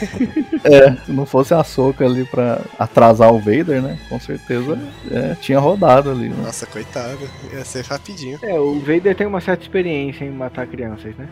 [0.63, 3.97] É, se não fosse a Soca ali pra atrasar o Vader, né?
[4.09, 4.77] Com certeza
[5.11, 6.35] é, tinha rodado ali, né?
[6.43, 7.17] Nossa, coitado.
[7.53, 8.37] Ia ser rapidinho.
[8.43, 11.27] É, o Vader tem uma certa experiência em matar crianças, né?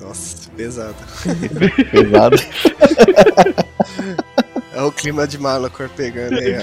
[0.00, 0.96] Nossa, pesado.
[1.90, 2.36] Pesado.
[4.76, 6.54] É o clima de Malacor pegando aí.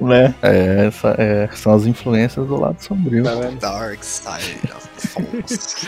[0.06, 0.34] né?
[0.40, 3.24] É, essa, é, são as influências do lado sombrio.
[3.60, 5.86] Dark Side of the Force.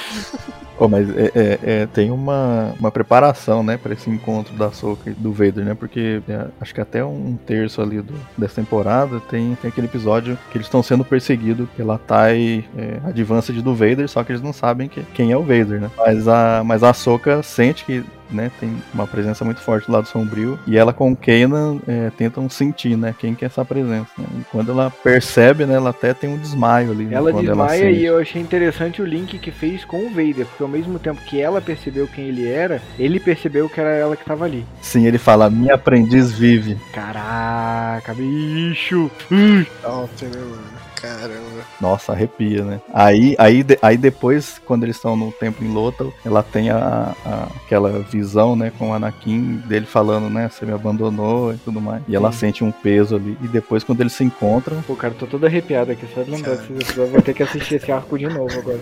[0.81, 5.11] Pô, mas é, é- é, tem uma, uma preparação, né, pra esse encontro da Soca
[5.11, 5.75] e do Vader, né?
[5.79, 10.39] Porque é, acho que até um terço ali do, dessa temporada tem, tem aquele episódio
[10.51, 14.55] que eles estão sendo perseguidos pela TIE é, Advanced do Vader, só que eles não
[14.55, 15.91] sabem que- quem é o Vader, né?
[15.99, 20.07] Mas a, mas a Soca sente que né, tem uma presença muito forte do lado
[20.07, 24.07] sombrio e ela com o Kanan é, tentam sentir, né, quem que é essa presença.
[24.17, 24.25] né?
[24.39, 27.07] E quando ela percebe, né, ela até tem um desmaio ali.
[27.07, 27.99] né, Ela desmaia sente.
[27.99, 31.41] e eu achei interessante o link que fez com o Vader, porque mesmo tempo que
[31.41, 34.65] ela percebeu quem ele era, ele percebeu que era ela que tava ali.
[34.81, 36.79] Sim, ele fala, minha aprendiz vive.
[36.93, 39.11] Caraca, bicho!
[39.31, 39.67] Ui.
[39.83, 40.80] Top, né, mano?
[41.01, 41.65] Caramba.
[41.81, 42.81] Nossa, arrepia, né?
[42.93, 47.15] Aí, aí, de- aí depois, quando eles estão no templo em Lothal, ela tem a,
[47.25, 51.81] a- aquela visão, né, com o Anakin, dele falando, né, você me abandonou e tudo
[51.81, 52.03] mais.
[52.09, 52.39] E ela Sim.
[52.39, 53.37] sente um peso ali.
[53.43, 56.55] E depois, quando eles se encontram, Pô, cara, tô todo arrepiado aqui, só de lembrar
[56.55, 57.11] episódios.
[57.11, 58.79] Vou ter que assistir esse arco de novo agora.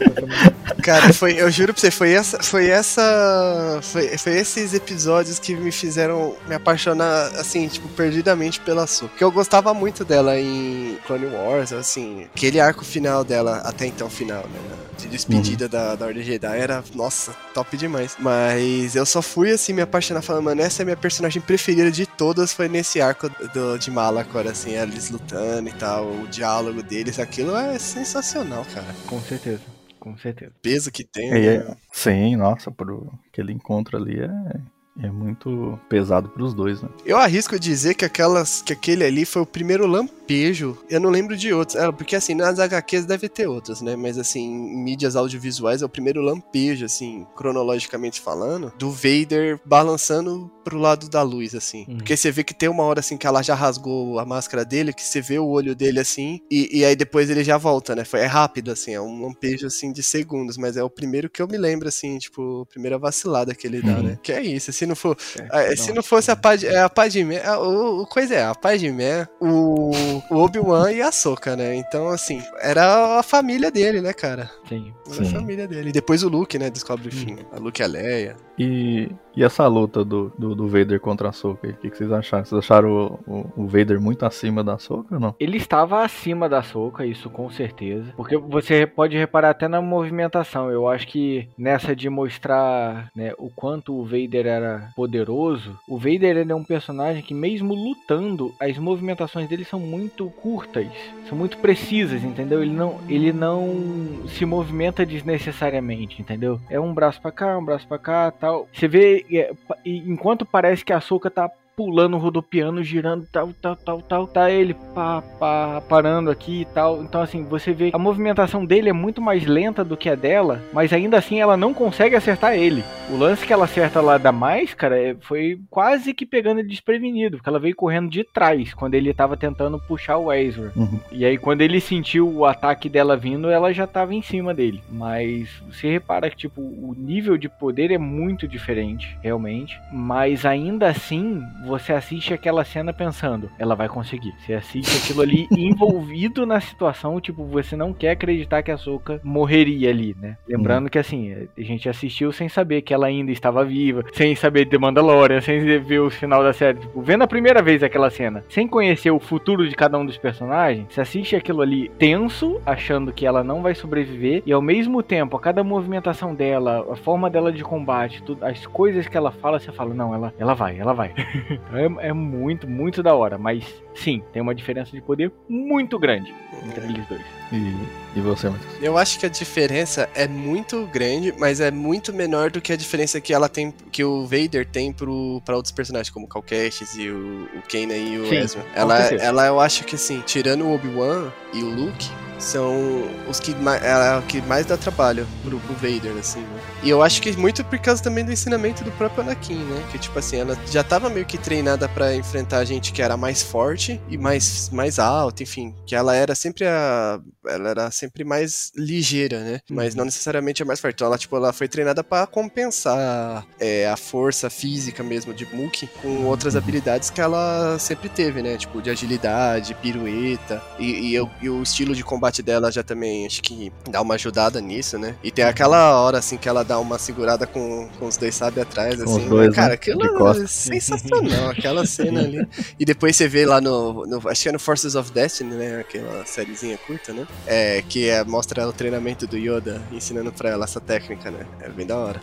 [0.82, 2.42] Cara, foi, eu juro pra você, foi essa.
[2.42, 3.78] Foi essa.
[3.82, 9.08] Foi, foi esses episódios que me fizeram me apaixonar, assim, tipo, perdidamente pela Su.
[9.08, 12.07] Porque eu gostava muito dela em Clone Wars, assim.
[12.34, 14.60] Aquele arco final dela, até então final, né?
[14.98, 18.16] De despedida da, da Ordem Jedi era, nossa, top demais.
[18.18, 21.90] Mas eu só fui, assim, me apaixonar, falando, mano, essa é a minha personagem preferida
[21.90, 26.82] de todas, foi nesse arco do, de Malacor, assim, eles lutando e tal, o diálogo
[26.82, 28.92] deles, aquilo é sensacional, cara.
[29.06, 29.62] Com certeza,
[30.00, 30.50] com certeza.
[30.56, 31.30] O peso que tem.
[31.30, 31.46] é, né?
[31.56, 34.60] é- sim, nossa, pro, aquele encontro ali é,
[35.02, 36.88] é muito pesado pros dois, né?
[37.04, 40.76] Eu arrisco dizer que aquelas que aquele ali foi o primeiro lampejo.
[40.90, 41.76] Eu não lembro de outros.
[41.76, 43.94] É, porque assim, nas HQs deve ter outros, né?
[43.96, 50.50] Mas assim, em mídias audiovisuais é o primeiro lampejo, assim, cronologicamente falando, do Vader balançando
[50.68, 51.84] pro lado da luz, assim.
[51.88, 51.96] Uhum.
[51.98, 54.92] Porque você vê que tem uma hora assim que ela já rasgou a máscara dele,
[54.92, 58.04] que você vê o olho dele assim, e, e aí depois ele já volta, né?
[58.04, 61.40] Foi, é rápido, assim, é um lampejo assim de segundos, mas é o primeiro que
[61.40, 64.02] eu me lembro, assim, tipo, a primeira vacilada que ele dá, Uhum.
[64.02, 64.18] né?
[64.22, 65.16] Que é isso, se não for.
[65.38, 68.44] É, Ah, se não fosse a Pad, é, a Padmé, a- o, o coisa é,
[68.44, 69.90] a Padmé, o,
[70.30, 71.74] o Obi-Wan e a Soka, né?
[71.74, 74.50] Então, assim, era a família dele, né, cara?
[74.68, 74.92] Sim.
[75.10, 75.30] Era a Sim.
[75.32, 75.88] família dele.
[75.88, 78.36] E depois o Luke, né, descobre, enfim, a Luke e a Leia.
[78.58, 81.68] E, e essa luta do, do do Vader contra a Soka.
[81.68, 82.44] O que, que vocês acharam?
[82.44, 85.34] Vocês acharam o, o, o Vader muito acima da Soka ou não?
[85.38, 88.12] Ele estava acima da Soca, isso com certeza.
[88.16, 90.68] Porque você pode reparar até na movimentação.
[90.70, 96.44] Eu acho que nessa de mostrar né, o quanto o Vader era poderoso, o Vader
[96.48, 100.88] é um personagem que, mesmo lutando, as movimentações dele são muito curtas,
[101.28, 102.62] são muito precisas, entendeu?
[102.62, 106.60] Ele não, ele não se movimenta desnecessariamente, entendeu?
[106.68, 108.68] É um braço pra cá, um braço pra cá, tal.
[108.72, 109.52] Você vê, é,
[109.84, 114.74] enquanto parece que a Soca tá pulando, rodopiando, girando, tal, tal, tal, tal, tá ele
[114.92, 117.00] pá, pá, parando aqui e tal.
[117.04, 120.60] Então, assim, você vê a movimentação dele é muito mais lenta do que a dela,
[120.72, 122.82] mas ainda assim ela não consegue acertar ele.
[123.08, 127.36] O lance que ela acerta lá da máscara é- foi quase que pegando ele desprevenido,
[127.36, 130.72] porque ela veio correndo de trás quando ele tava tentando puxar o Ezra.
[130.74, 130.98] Uhum.
[131.12, 134.82] E aí, quando ele sentiu o ataque dela vindo, ela já tava em cima dele.
[134.90, 139.78] Mas você repara que, tipo, o nível de poder é muito diferente, realmente.
[139.92, 144.34] Mas ainda assim, você assiste aquela cena pensando, ela vai conseguir.
[144.38, 149.20] Você assiste aquilo ali envolvido na situação, tipo, você não quer acreditar que a Soka
[149.22, 150.36] morreria ali, né?
[150.48, 154.64] Lembrando que, assim, a gente assistiu sem saber que ela ainda estava viva, sem saber
[154.64, 156.78] de Mandalorian, sem ver o final da série.
[156.78, 160.16] Tipo, vendo a primeira vez aquela cena, sem conhecer o futuro de cada um dos
[160.16, 165.02] personagens, você assiste aquilo ali tenso, achando que ela não vai sobreviver, e ao mesmo
[165.02, 169.30] tempo, a cada movimentação dela, a forma dela de combate, tudo, as coisas que ela
[169.30, 171.12] fala, você fala, não, ela, ela vai, ela vai.
[171.72, 176.34] é, é muito, muito da hora, mas sim, tem uma diferença de poder muito grande
[176.64, 177.22] entre eles dois.
[177.52, 177.74] E,
[178.16, 178.82] e você, Matheus?
[178.82, 182.76] Eu acho que a diferença é muito grande, mas é muito menor do que a
[182.76, 186.42] diferença que ela tem, que o Vader tem pro, pra outros personagens, como o Cal
[186.42, 188.66] Kestis e o, o Kanan e o Sim, Ezra.
[188.74, 193.54] Ela, ela, eu acho que assim, tirando o Obi-Wan e o Luke, são os que
[193.56, 196.60] mais, ela, que mais dá trabalho pro, pro Vader, assim, né?
[196.82, 199.84] E eu acho que muito por causa também do ensinamento do próprio Anakin, né?
[199.90, 203.42] Que, tipo assim, ela já tava meio que treinada pra enfrentar gente que era mais
[203.42, 205.74] forte e mais, mais alta, enfim.
[205.86, 207.20] Que ela era sempre a.
[207.46, 209.60] Ela era sempre mais ligeira, né?
[209.70, 210.94] Mas não necessariamente a mais forte.
[210.96, 215.88] Então ela, tipo, ela foi treinada pra compensar é, a força física mesmo de Mookie
[216.02, 218.56] com outras habilidades que ela sempre teve, né?
[218.56, 220.62] Tipo, de agilidade, pirueta.
[220.78, 224.14] E, e, o- e o estilo de combate dela já também acho que dá uma
[224.14, 225.14] ajudada nisso, né?
[225.22, 228.62] E tem aquela hora, assim, que ela dá uma segurada com, com os dois sabres
[228.62, 229.22] atrás, assim.
[229.22, 229.74] os dois, cara, né?
[229.74, 232.46] aquilo é sensacional, aquela cena ali.
[232.78, 235.80] E depois você vê lá no, no- Acho que é no Forces of Destiny, né?
[235.80, 237.26] Aquela sériezinha curta, né?
[237.46, 241.46] É, que é, mostra o treinamento do Yoda ensinando pra ela essa técnica, né?
[241.60, 242.20] É bem da hora.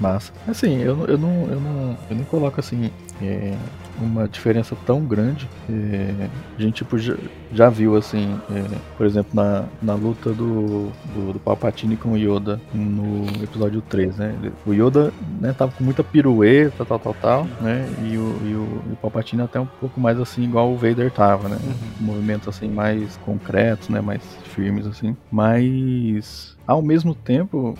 [0.00, 0.32] Massa.
[0.46, 2.90] Assim, eu, eu, não, eu, não, eu não coloco assim
[3.22, 3.54] é,
[4.00, 5.48] uma diferença tão grande.
[5.68, 7.16] É, a gente tipo, já,
[7.52, 8.64] já viu assim, é,
[8.96, 14.16] por exemplo, na, na luta do, do, do Palpatine com o Yoda no episódio 3,
[14.16, 14.52] né?
[14.66, 17.88] O Yoda né, tava com muita pirueta, tal, tal, tal, né?
[18.02, 21.10] E o, e o, e o Palpatine até um pouco mais assim, igual o Vader
[21.10, 21.58] tava, né?
[22.00, 24.00] Movimentos assim mais concretos, né?
[24.00, 25.16] Mais firmes assim.
[25.30, 27.74] Mas ao mesmo tempo,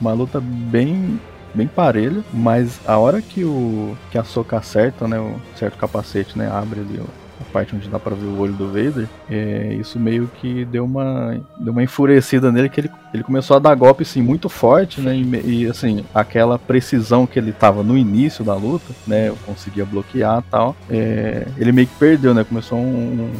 [0.00, 1.18] uma luta bem
[1.58, 6.38] bem parelha, mas a hora que o que a Soca acerta, né, o certo capacete,
[6.38, 9.74] né, abre ali o- a parte onde dá pra ver o olho do Vader, é,
[9.78, 13.74] isso meio que deu uma deu uma enfurecida nele que ele, ele começou a dar
[13.74, 18.44] golpe assim muito forte, né, e, e, assim, aquela precisão que ele tava no início
[18.44, 22.78] da luta, né, eu conseguia bloquear e tal, é, ele meio que perdeu, né, começou
[22.78, 23.30] um,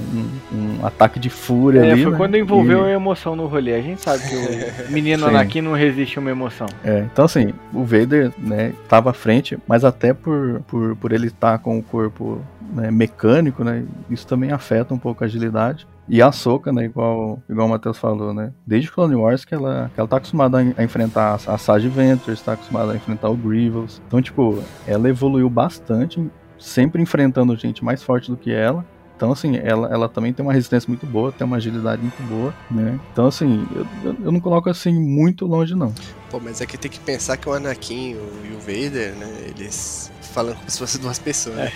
[0.53, 3.46] um- um ataque de fúria É, ali, foi né, quando envolveu e- a emoção no
[3.46, 3.74] rolê.
[3.74, 5.28] A gente sabe que o menino Sim.
[5.30, 6.66] Anakin não resiste a uma emoção.
[6.84, 11.26] É, então assim, o Vader, né, tava à frente, mas até por, por, por ele
[11.28, 12.40] estar com o corpo
[12.74, 15.86] né, mecânico, né, isso também afeta um pouco a agilidade.
[16.09, 19.91] E a Soca, né, igual, igual o Matheus falou, né, desde Clone Wars que ela,
[19.95, 24.01] que ela tá acostumada a, enfrentar a, Sage Ventress, tá acostumada a enfrentar o Grievous.
[24.07, 26.26] Então, tipo, ela evoluiu bastante,
[26.59, 28.84] sempre enfrentando gente mais forte do que ela.
[29.18, 32.55] Então, assim, ela, ela também tem uma resistência muito boa, tem uma agilidade muito boa,
[32.70, 33.01] né?
[33.12, 33.66] Então, assim,
[34.05, 35.93] eu, eu, não coloco assim muito longe, não.
[36.30, 39.28] Pô, mas é que tem que pensar que o Anakin e o Vader, né?
[39.49, 41.57] Eles falam como se fossem duas pessoas.
[41.57, 41.72] né?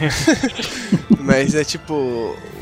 [1.21, 1.95] mas é tipo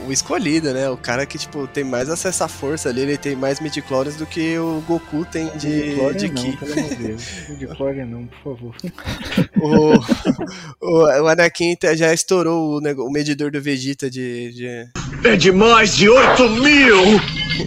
[0.07, 0.89] o escolhido, né?
[0.91, 4.27] O cara que tipo tem mais acesso à força ali, ele tem mais midichlorians do
[4.27, 6.59] que o Goku tem de, de Ki.
[7.77, 8.77] Glória não, por favor.
[9.61, 9.95] O,
[10.81, 15.97] o, o Anakin já estourou o, o medidor do Vegeta de, de, É de mais
[15.97, 16.97] de 8 mil!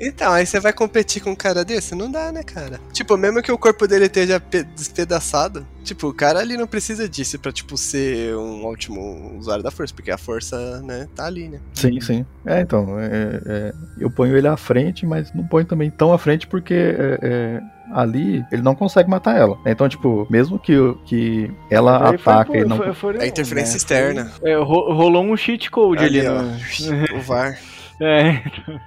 [0.00, 1.94] Então, aí você vai competir com um cara desse?
[1.94, 2.80] Não dá, né, cara?
[2.92, 6.97] Tipo, mesmo que o corpo dele esteja pe- despedaçado, tipo, o cara ali não precisa
[7.06, 11.50] disso pra, tipo, ser um ótimo usuário da força, porque a força, né, tá ali,
[11.50, 11.60] né?
[11.74, 12.24] Sim, sim.
[12.46, 16.18] É, então, é, é, eu ponho ele à frente, mas não ponho também tão à
[16.18, 17.60] frente porque é, é,
[17.92, 19.58] ali ele não consegue matar ela.
[19.66, 20.72] Então, tipo, mesmo que,
[21.04, 22.78] que ela ataca e não.
[22.78, 24.32] foi- foi- É interferência né, externa.
[24.42, 26.42] é, ro- rolou um cheat code ali, Ali, ó.
[26.42, 26.58] no.
[27.18, 27.58] O VAR.
[28.00, 28.80] É, Então,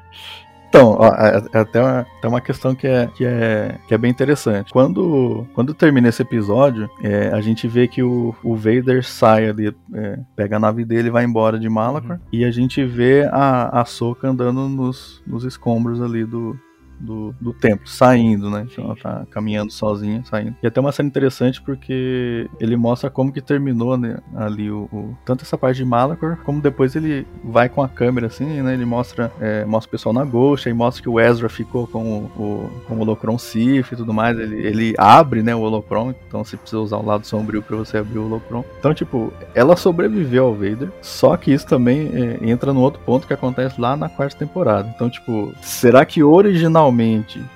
[0.79, 4.11] ó, é, é até uma, até uma questão que é, que, é, que é bem
[4.11, 4.71] interessante.
[4.71, 9.75] Quando, quando termina esse episódio, é, a gente vê que o, o Vader sai ali,
[9.93, 12.19] é, pega a nave dele e vai embora de Malachor.
[12.31, 16.57] E a gente vê a, a Soka andando nos, nos escombros ali do,
[17.01, 18.67] do, do templo, saindo, né?
[18.71, 20.55] Então ela tá caminhando sozinha, saindo.
[20.61, 25.17] E até uma cena interessante porque ele mostra como que terminou né, ali o, o-
[25.25, 28.73] tanto essa parte de Malachor, como depois ele vai com a câmera assim, né?
[28.73, 32.03] Ele mostra, é, mostra o pessoal na Ghost, aí mostra que o Ezra ficou com
[32.03, 34.37] o, o, com o Holocron Sif e tudo mais.
[34.37, 37.97] Ele, ele abre, né, o Holocron, então você precisa usar o lado sombrio pra você
[37.97, 38.63] abrir o Holocron.
[38.79, 43.25] Então, tipo, ela sobreviveu ao Vader, só que isso também é, entra no outro ponto
[43.27, 44.91] que acontece lá na quarta temporada.
[44.95, 46.90] Então, tipo, será que originalmente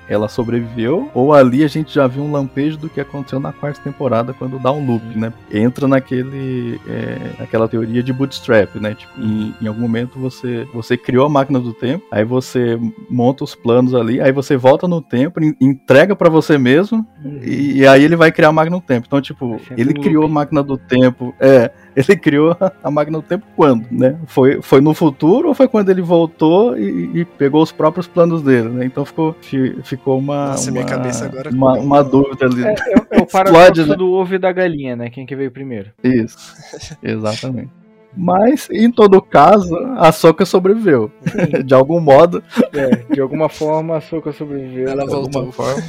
[0.07, 1.09] ela sobreviveu?
[1.13, 4.59] Ou ali a gente já viu um lampejo do que aconteceu na quarta temporada quando
[4.59, 5.33] dá um loop, né?
[5.51, 8.93] Entra naquele, é, naquela teoria de bootstrap, né?
[8.95, 12.79] Tipo, em, em algum momento você, você criou a máquina do tempo, aí você
[13.09, 17.05] monta os planos ali, aí você volta no tempo, en- entrega pra você mesmo,
[17.43, 19.05] e, e aí ele vai criar a máquina do tempo.
[19.07, 23.45] Então, tipo, ele criou a máquina do tempo, é, ele criou a máquina do tempo
[23.55, 24.17] quando, né?
[24.27, 28.41] Foi, foi no futuro ou foi quando ele voltou e, e pegou os próprios planos
[28.41, 28.85] dele, né?
[28.85, 32.63] Então ficou, fi- ficou uma, Nossa, uma, minha cabeça agora uma, uma dúvida ali.
[32.65, 32.73] É, é,
[33.17, 33.95] é o Explode, paradoxo né?
[33.95, 35.09] do ovo e da galinha, né?
[35.09, 35.91] Quem que veio primeiro?
[36.03, 36.53] Isso,
[37.01, 37.69] exatamente.
[38.15, 41.11] Mas, em todo caso, a Soca sobreviveu.
[41.65, 42.43] De algum modo.
[42.73, 44.87] É, de alguma forma a Soka sobreviveu.
[44.89, 45.51] Ela de alguma voltou.
[45.51, 45.81] forma.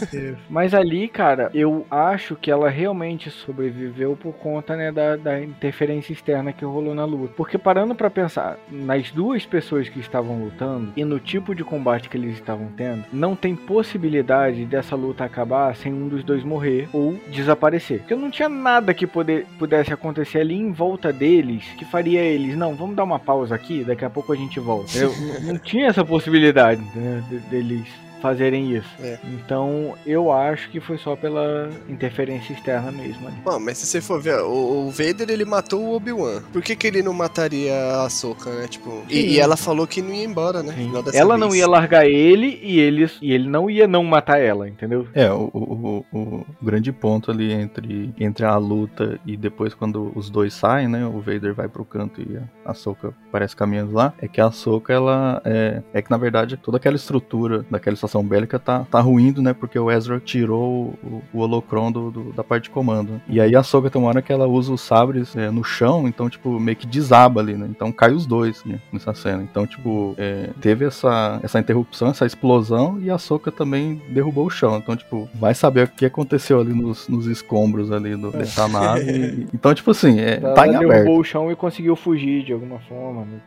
[0.48, 6.12] Mas ali, cara, eu acho que ela realmente sobreviveu por conta, né, da, da interferência
[6.12, 7.34] externa que rolou na luta.
[7.36, 12.08] Porque parando pra pensar nas duas pessoas que estavam lutando e no tipo de combate
[12.08, 16.88] que eles estavam tendo, não tem possibilidade dessa luta acabar sem um dos dois morrer
[16.92, 18.00] ou desaparecer.
[18.00, 22.56] Porque não tinha nada que poder, pudesse acontecer ali em volta deles que faria eles,
[22.56, 24.96] não, vamos dar uma pausa aqui, daqui a pouco a gente volta.
[24.98, 25.12] Eu,
[25.42, 27.86] não- tinha essa possibilidade né, de- deles
[28.20, 28.88] fazerem isso.
[29.00, 29.18] É.
[29.24, 33.26] Então eu acho que foi só pela interferência externa mesmo.
[33.28, 33.36] ali.
[33.44, 36.42] Bom, mas se você for ver, o, o Vader ele matou o Obi-Wan.
[36.52, 38.66] Por que, que ele não mataria a Soka, né?
[38.68, 40.74] Tipo, e, e ela falou que não ia embora, né?
[41.14, 41.60] Ela não vez.
[41.60, 45.06] ia largar ele e ele, e ele não ia não matar ela, entendeu?
[45.14, 50.12] É, o, o, o- o grande ponto ali entre, entre a luta e depois quando
[50.14, 51.06] os dois saem, né?
[51.06, 54.12] O Vader vai pro canto e a, a Soka parece caminhando lá.
[54.20, 55.40] É que a Soka, ela.
[55.44, 59.52] É, é que na verdade toda aquela estrutura daquela estação bélica tá, tá ruindo, né?
[59.52, 63.20] Porque o Ezra tirou o, o holocron do, do- da parte de comando.
[63.28, 66.06] E aí a Soka tem uma hora que ela usa os sabres é, no chão,
[66.08, 67.66] então, tipo, meio que desaba ali, né?
[67.70, 69.42] Então cai os dois né, nessa cena.
[69.42, 74.50] Então, tipo, é, teve essa, essa interrupção, essa explosão, e a Soka também derrubou o
[74.50, 74.76] chão.
[74.78, 79.10] Então, tipo, vai saber o que aconteceu ali nos, nos escombros ali do, dessa nave.
[79.10, 81.18] E- então, tipo assim, é, Ela tá em derrubou aberto.
[81.18, 83.22] o chão e conseguiu fugir de alguma forma.
[83.24, 83.38] né?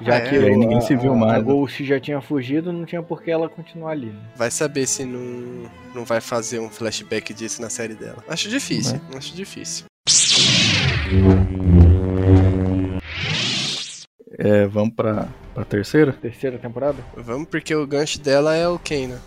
[0.00, 1.44] Já É, que e aí o- ninguém se viu a- mais, A né?
[1.44, 4.06] Ghost já tinha fugido, não tinha por que ela continuar ali.
[4.06, 4.20] né?
[4.36, 8.22] Vai saber se não, não vai fazer um flashback disso na série dela.
[8.28, 9.86] Acho difícil, acho difícil.
[14.38, 16.12] É, vamos pra, pra terceira?
[16.12, 17.02] Terceira temporada?
[17.16, 19.18] Vamos, porque o gancho dela é o Kanan.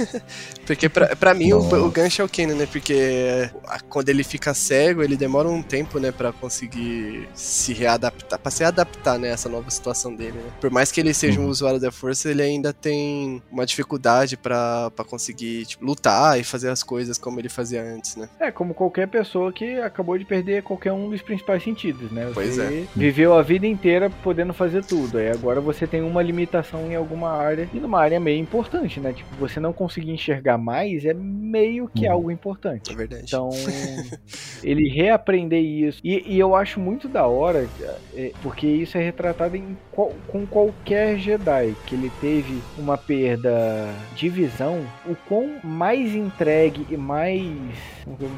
[0.66, 2.66] porque pra, pra mim o, o gancho é o Kanan, né?
[2.70, 6.10] Porque a- quando ele fica cego, ele demora um tempo, né?
[6.10, 9.28] Pra conseguir se readaptar, pra se adaptar, né?
[9.28, 10.50] Essa nova situação dele, né?
[10.60, 11.50] Por mais que ele seja um Uhum.
[11.50, 16.70] usuário da força, ele ainda tem uma dificuldade pra, pra conseguir tipo, lutar e fazer
[16.70, 18.28] as coisas como ele fazia antes, né?
[18.40, 22.24] É, como qualquer pessoa que acabou de perder qualquer um dos principais sentidos, né?
[22.26, 22.84] Você Pois é.
[22.96, 25.18] viveu a vida inteira podendo fazer tudo.
[25.18, 27.68] Aí agora você tem uma limitação em alguma área.
[27.74, 29.12] E numa área meio importante, né?
[29.12, 32.12] Tipo, você não conseguir enxergar mais é meio que Uhum.
[32.12, 32.92] algo importante.
[32.92, 33.24] É verdade.
[33.26, 33.50] Então,
[34.62, 36.00] ele reaprender isso.
[36.02, 37.66] E, e eu acho muito da hora,
[38.14, 43.88] é, porque isso é retratado em qual- com qualquer Jedi, que ele teve uma perda
[44.16, 47.42] de visão, o quão mais entregue e mais,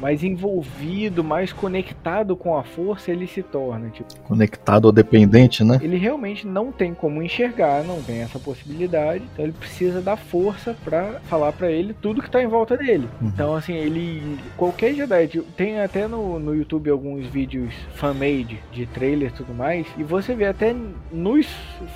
[0.01, 3.89] mais envolvido, mais conectado com a força ele se torna.
[3.89, 5.79] Tipo, Conectado ou dependente, né?
[5.81, 9.23] ele realmente não tem como enxergar, não tem essa possibilidade.
[9.33, 13.07] Então ele precisa da força pra falar pra ele tudo que tá em volta dele.
[13.21, 13.27] Uhum.
[13.27, 18.85] Então assim, ele qualquer Jedi tipo, tem até no, no YouTube alguns vídeos fan-made de
[18.87, 20.73] trailer e tudo mais, e você vê até
[21.11, 21.45] nos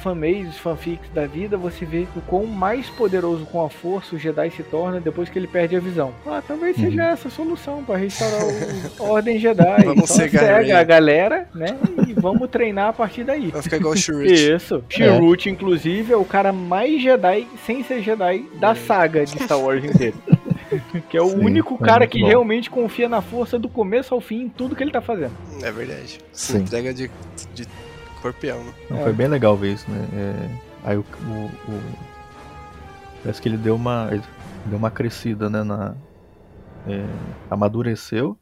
[0.01, 4.51] fan-mades, fanfics da vida, você vê o quão mais poderoso com a força o Jedi
[4.51, 6.13] se torna depois que ele perde a visão.
[6.25, 6.83] Ah, talvez Uhum.
[6.85, 9.83] seja essa a solução pra restaurar o, a Ordem Jedi.
[9.85, 10.71] Vamos cega Rey.
[10.71, 11.77] a galera, né?
[12.07, 13.49] E vamos treinar a partir daí.
[13.51, 14.31] Vai ficar igual o Shurut.
[14.33, 14.83] Isso.
[15.21, 19.83] Chirrut, inclusive, é o cara mais Jedi sem ser Jedi da saga de Star Wars
[19.83, 20.17] inteiro.
[21.09, 22.27] Que é o Sim, único é cara que bom.
[22.27, 25.33] realmente confia na força do começo ao fim em tudo que ele tá fazendo.
[25.61, 26.19] É verdade.
[26.31, 26.59] Se Sim.
[26.59, 27.11] entrega de,
[27.53, 27.67] de
[28.21, 28.71] corpião, né?
[28.89, 29.03] Não, É.
[29.03, 30.07] Foi bem legal ver isso, né?
[30.13, 31.81] É, aí o, o- o-
[33.21, 34.07] Parece que ele deu uma.
[34.11, 34.23] ele
[34.65, 35.61] deu uma crescida, né?
[35.61, 35.93] Na,
[36.87, 37.03] é,
[37.49, 38.37] amadureceu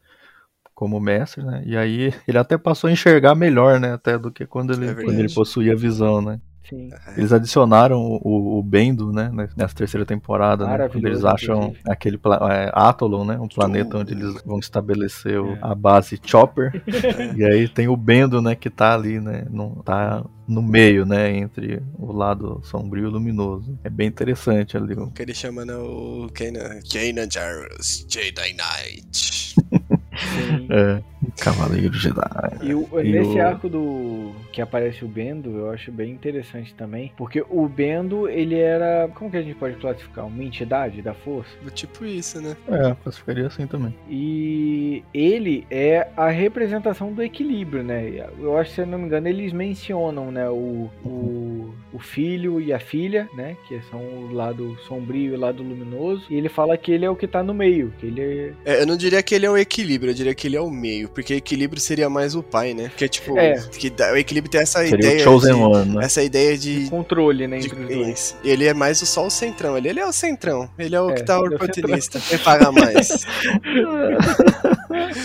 [0.75, 1.63] como mestre, né?
[1.65, 3.93] E aí ele até passou a enxergar melhor, né?
[3.93, 6.39] Até do que quando ele, É quando ele possuía visão, né?
[6.69, 6.89] Sim.
[7.17, 9.31] Eles adicionaram o, o, Bendo, né?
[9.57, 10.87] Nessa terceira temporada, né?
[10.89, 11.81] Quando eles acham inclusive.
[11.87, 12.19] aquele
[12.51, 13.37] é, Atolon, né?
[13.39, 15.59] Um planeta onde eles vão estabelecer o- É.
[15.61, 16.81] a base Chopper.
[17.35, 18.55] e aí tem o Bendo, né?
[18.55, 19.45] Que tá ali, né?
[19.49, 21.35] Não, tá no meio, né?
[21.35, 23.77] Entre o lado sombrio e luminoso.
[23.83, 24.93] É bem interessante ali.
[24.93, 26.79] o- Que ele chama né, o Kanan.
[26.91, 29.55] Kanan Jarrus, Jedi Knight.
[30.19, 30.67] Sim.
[30.69, 31.01] É,
[31.31, 32.57] Cavaleiro Jedi.
[32.61, 36.73] E, o- E nesse o- arco do que aparece o Bendo, eu acho bem interessante
[36.73, 41.13] também, porque o Bendo, ele era, como que a gente pode classificar, uma entidade da
[41.13, 41.49] força?
[41.73, 42.55] Tipo isso, né?
[42.67, 43.93] É, classificaria assim também.
[44.09, 48.25] E ele é a representação do equilíbrio, né?
[48.39, 52.59] Eu acho que, se eu não me engano, eles mencionam, né, o, o, o filho
[52.59, 56.49] e a filha, né, que são o lado sombrio e o lado luminoso, e ele
[56.49, 58.53] fala que ele é o que tá no meio, que ele é...
[58.65, 60.69] É, eu não diria que ele é o equilíbrio, eu diria que ele é o
[60.69, 61.09] meio.
[61.19, 62.87] Porque equilíbrio seria mais o pai, né?
[62.87, 63.55] Porque, tipo, É.
[63.77, 65.17] que dá- o equilíbrio tem essa Seria ideia.
[65.17, 66.05] o Chosen de, One, né?
[66.05, 66.89] Essa ideia de.
[66.89, 68.37] controle, né, de- entre os dois.
[68.43, 69.77] Ele é mais o só o centrão.
[69.77, 70.69] Ele, ele é o centrão.
[70.79, 72.19] Ele é o É, que tá é o oportunista.
[72.21, 73.09] Quem paga mais?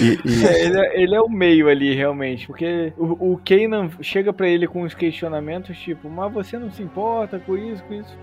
[0.01, 2.47] E, e- É, ele, é, ele é o meio ali, realmente.
[2.47, 6.83] Porque o, o Kanan chega pra ele com os questionamentos, tipo, mas você não se
[6.83, 8.16] importa com isso, com isso.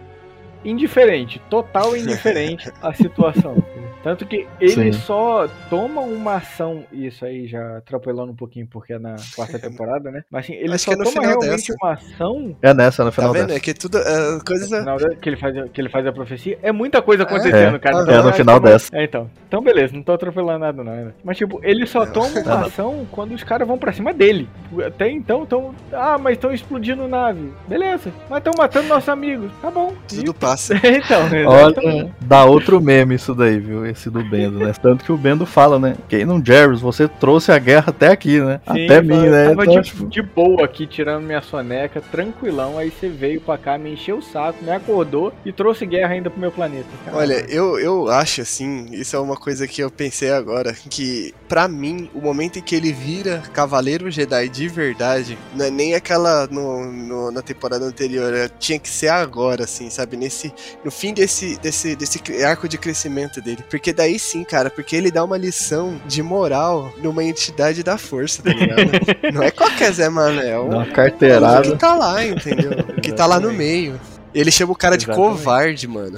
[0.64, 3.56] Indiferente, total indiferente à situação.
[4.04, 5.00] Tanto que ele Sim.
[5.00, 10.10] só toma uma ação, isso aí já atropelando um pouquinho porque é na quarta temporada,
[10.10, 10.24] né?
[10.32, 11.76] Mas assim, ele Acho só que é no toma final realmente dessa.
[11.82, 13.48] uma ação é nessa, no Tá final vendo?
[13.48, 13.58] dessa.
[13.58, 13.98] É que tudo.
[14.00, 14.70] é, coisas.
[14.72, 16.58] no final da- que ele faz, a- que ele faz a profecia.
[16.64, 17.98] É muita coisa acontecendo, É, cara.
[17.98, 18.90] é Então, no eu acho final dessa.
[18.98, 19.30] É, então.
[19.48, 20.92] Então, beleza, não tô atropelando nada, não.
[20.92, 21.12] né?
[21.24, 22.66] Mas, tipo, ele só toma uma não.
[22.66, 24.50] ação quando os caras vão pra cima dele.
[24.86, 25.76] Até então, tão.
[25.94, 27.52] Ah, mas estão explodindo nave.
[27.68, 28.12] Beleza.
[28.30, 29.52] Mas estão matando nossos amigos.
[29.62, 29.94] Tá bom.
[30.08, 30.74] Tudo passa.
[30.84, 31.22] então?
[31.48, 33.91] Olha, dá outro meme isso daí, viu?
[33.92, 34.74] Esse do Bendo, né?
[34.82, 35.96] Tanto que o Bendo fala, né?
[36.10, 38.60] Kanan Jarrus, você trouxe a guerra até aqui, né?
[38.72, 39.50] Sim, até mim, eu né?
[39.50, 42.78] Tava Então, de, tipo, de boa aqui, tirando minha soneca, tranquilão.
[42.78, 46.30] Aí você veio pra cá, me encheu o saco, me acordou e trouxe guerra ainda
[46.30, 46.86] pro meu planeta.
[47.14, 51.68] Olha, eu, eu acho assim, isso é uma coisa que eu pensei agora, que pra
[51.68, 56.48] mim, o momento em que ele vira Cavaleiro Jedi de verdade, não é nem aquela
[56.48, 60.16] no, no- na temporada anterior, é- tinha que ser agora, assim, sabe?
[60.16, 60.54] Nesse,
[60.84, 63.64] no fim desse, desse, desse arco de crescimento dele.
[63.70, 68.44] Porque daí sim, cara, porque ele dá uma lição de moral numa entidade da força,
[68.44, 68.92] tá ligado?
[69.34, 70.68] não é qualquer Zé Manuel.
[70.70, 71.62] dá uma O carteirada.
[71.72, 72.72] que tá lá, entendeu?
[72.98, 74.00] O que tá lá no meio.
[74.34, 75.30] Ele chama o cara de Exatamente.
[75.38, 76.18] covarde, mano.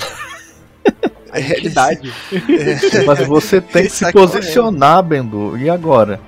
[1.31, 2.13] A entidade.
[3.07, 5.57] Mas você tem que se Sai posicionar, Bendo.
[5.57, 6.19] E agora?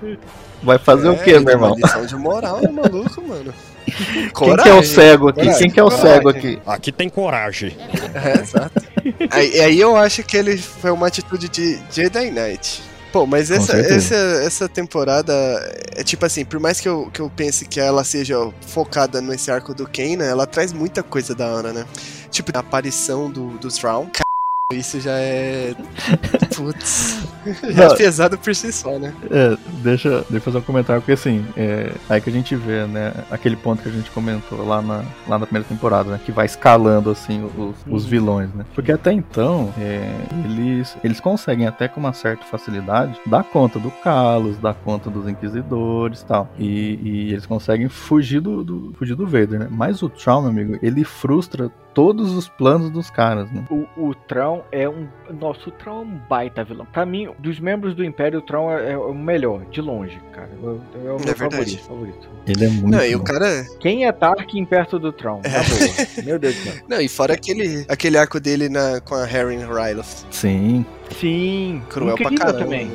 [0.63, 1.73] Vai fazer o É, quê, ele meu irmão?
[1.73, 3.53] Uma lição de moral, é maluco, mano.
[4.13, 4.63] Quem Coragem.
[4.63, 5.39] que é o cego aqui?
[5.41, 6.13] coragem, Quem que é o coragem.
[6.13, 6.59] cego aqui?
[6.65, 7.77] Aqui tem coragem.
[8.15, 8.81] É, exato.
[9.29, 12.81] Aí, aí eu acho que ele foi uma atitude de Jedi Knight.
[13.11, 15.33] Pô, mas essa, essa, essa temporada
[15.95, 18.35] é tipo assim, por mais que eu, que eu pense que ela seja
[18.67, 21.85] focada nesse arco do Kanan, ela traz muita coisa da hora, né?
[22.29, 24.07] Tipo, a aparição do, do Thrawn.
[24.73, 25.75] Isso já é.
[26.55, 27.23] Putz.
[27.69, 29.13] Já é pesado por si só, né?
[29.29, 32.87] É, deixa, deixa eu fazer um comentário, porque assim, é aí que a gente vê,
[32.87, 36.31] né, aquele ponto que a gente comentou lá na, lá na primeira temporada, né, que
[36.31, 38.09] vai escalando, assim, os, os Uhum.
[38.09, 38.65] vilões, né.
[38.73, 40.09] Porque até então, é,
[40.45, 45.27] eles, eles conseguem até com uma certa facilidade dar conta do Carlos, dar conta dos
[45.27, 46.49] Inquisidores e tal.
[46.57, 49.67] E, eles conseguem fugir do, do- fugir do Vader, né.
[49.69, 53.65] Mas o Traum, meu amigo, ele frustra todos os planos dos caras, né.
[53.71, 55.07] O, o Tron é um.
[55.39, 56.85] Nossa, o Tron é um baita vilão.
[56.85, 60.49] Pra mim, dos membros do Império, o Tron é, é o melhor, de longe, cara.
[60.61, 61.37] É, o- é o meu verdade.
[61.39, 62.29] favorito, favorito.
[62.45, 63.23] Ele é muito Não, e o bom.
[63.23, 63.65] cara.
[63.79, 65.41] Quem é Tarkin perto do Tron?
[65.41, 65.55] Boa.
[66.23, 66.83] Meu Deus do céu.
[66.87, 70.25] Não, e fora aquele, aquele arco dele na, com a Harry Ryloth.
[70.29, 72.59] Sim, Sim, Cruel pra caramba.
[72.59, 72.91] também.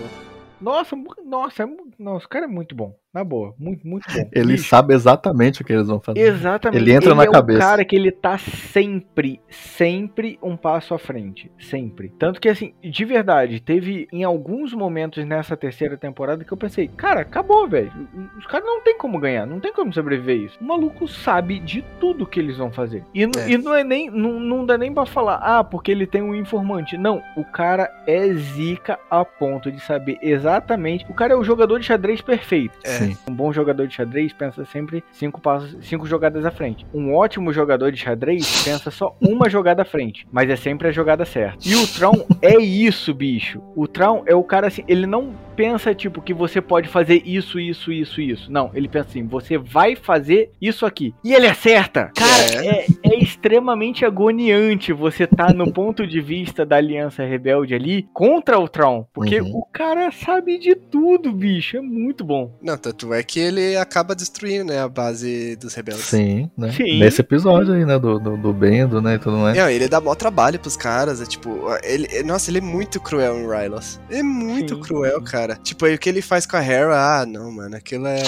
[0.60, 0.94] Nossa,
[1.24, 1.66] nossa, é
[1.98, 2.94] nossa, o cara é muito bom.
[3.12, 4.28] Na boa, muito, muito bom.
[4.32, 6.20] ele Bicho, sabe exatamente o que eles vão fazer.
[6.20, 6.81] Exatamente.
[6.81, 7.59] Ele entra na é cabeça.
[7.59, 11.51] um cara que ele tá sempre, sempre um passo à frente.
[11.59, 12.15] Sempre.
[12.20, 16.87] Tanto que, assim, de verdade, teve em alguns momentos nessa terceira temporada que eu pensei,
[16.87, 17.91] cara, acabou, velho.
[18.39, 20.57] Os caras não tem como ganhar, não tem como sobreviver isso.
[20.61, 23.03] O maluco sabe de tudo que eles vão fazer.
[23.12, 23.51] E, É.
[23.51, 24.09] e não é nem.
[24.09, 26.97] Não, não dá nem pra falar, ah, porque ele tem um informante.
[26.97, 31.05] Não, o cara é zica a ponto de saber exatamente.
[31.11, 32.78] O cara é o jogador de xadrez perfeito.
[32.85, 32.99] É.
[33.06, 33.16] Sim.
[33.28, 36.86] Um bom jogador de xadrez pensa sempre cinco passos, cinco jogadas à frente.
[36.93, 40.93] Um ótimo jogador de xadrez pensa só uma jogada à frente, mas é sempre a
[40.93, 41.59] jogada certa.
[41.68, 43.60] E o Tron é isso, bicho.
[43.77, 47.59] O Tron é o cara assim, ele não pensa tipo que você pode fazer isso,
[47.60, 48.51] isso, isso, isso.
[48.51, 51.14] Não, ele pensa assim, você vai fazer isso aqui.
[51.24, 52.10] E ele acerta.
[52.16, 58.09] Cara, é, é extremamente agoniante você tá no ponto de vista da Aliança Rebelde ali
[58.12, 59.59] contra o Tron, porque Uhum.
[59.59, 61.77] o cara sabe de tudo, bicho.
[61.77, 62.56] É muito bom.
[62.62, 66.05] Não, tanto é que ele acaba destruindo, né, a base dos rebeldes.
[66.05, 66.73] Sim, né?
[66.73, 66.99] Sim.
[66.99, 67.99] Nesse episódio aí, né?
[67.99, 69.15] Do, do, do Bendo, né?
[69.15, 69.57] E tudo mais.
[69.57, 73.39] Não, ele dá mó trabalho pros caras, é tipo, ele, nossa, ele é muito cruel
[73.39, 74.01] em Rylos.
[74.11, 74.81] É muito Sim.
[74.81, 75.57] cruel, cara.
[75.62, 78.23] Tipo, aí o que ele faz com a Hera, ah, não, mano, aquilo é, é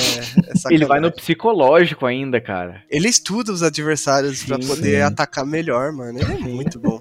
[0.70, 2.82] Ele vai no psicológico ainda, cara.
[2.88, 4.68] Ele estuda os adversários pra Sim.
[4.68, 5.02] poder Sim.
[5.02, 6.18] atacar melhor, mano.
[6.18, 6.98] Ele é muito bom.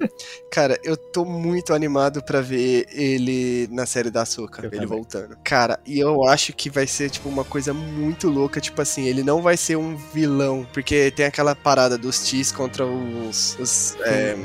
[0.52, 4.88] Cara, eu tô muito animado pra ver ele na série da Açúcar, ele também.
[4.88, 5.38] voltando.
[5.44, 8.60] Cara, e eu acho que vai ser, tipo, uma coisa muito louca.
[8.60, 12.86] Tipo assim, ele não vai ser um vilão, porque tem aquela parada dos Tis contra
[12.86, 13.58] os.
[13.60, 14.36] os é,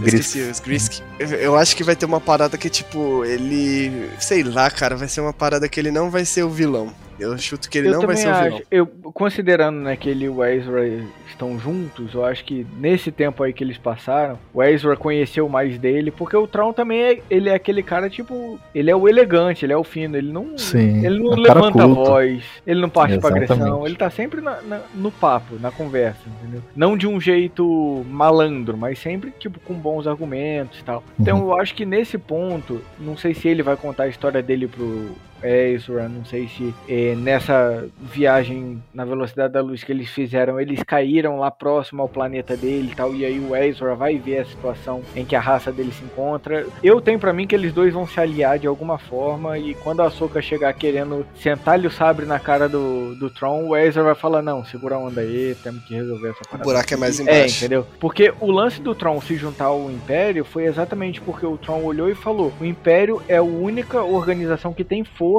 [0.00, 1.00] eu esqueci, os Grisk.
[1.18, 4.10] Eu acho que vai ter uma parada que, tipo, ele.
[4.18, 6.92] Sei lá, cara, vai ser uma parada que ele não vai ser o vilão.
[7.20, 8.56] Eu chuto que ele eu não vai também ser o vilão.
[8.56, 8.66] acho.
[8.70, 10.80] Eu, considerando né, que ele e o Ezra
[11.28, 15.78] estão juntos, eu acho que nesse tempo aí que eles passaram, o Ezra conheceu mais
[15.78, 19.64] dele, porque o Tron também é, ele é aquele cara, tipo, ele é o elegante,
[19.64, 21.04] ele é o fino, ele não, Sim.
[21.04, 24.60] ele não é levanta a voz, ele não parte pra agressão, ele tá sempre na-
[24.62, 26.62] na- no papo, na conversa, entendeu?
[26.74, 31.02] Não de um jeito malandro, mas sempre, tipo, com bons argumentos e tal.
[31.18, 31.50] Então Uhum.
[31.52, 35.10] eu acho que nesse ponto, não sei se ele vai contar a história dele pro
[35.42, 40.82] Ezra, não sei se eh, nessa viagem na velocidade da luz que eles fizeram, eles
[40.82, 44.44] caíram lá próximo ao planeta dele e tal, e aí o Ezra vai ver a
[44.44, 46.66] situação em que a raça dele se encontra.
[46.82, 50.00] Eu tenho pra mim que eles dois vão se aliar de alguma forma, e quando
[50.00, 54.14] a Ahsoka chegar querendo sentar-lhe o sabre na cara do, do Tron, o Ezra vai
[54.14, 56.64] falar, não, segura a onda aí, temos que resolver essa O parada.
[56.64, 57.58] buraco é mais É, embaixo.
[57.58, 57.86] entendeu?
[57.98, 62.08] Porque o lance do Tron se juntar ao Império foi exatamente porque o Tron olhou
[62.10, 65.29] e falou: o Império é a única organização que tem força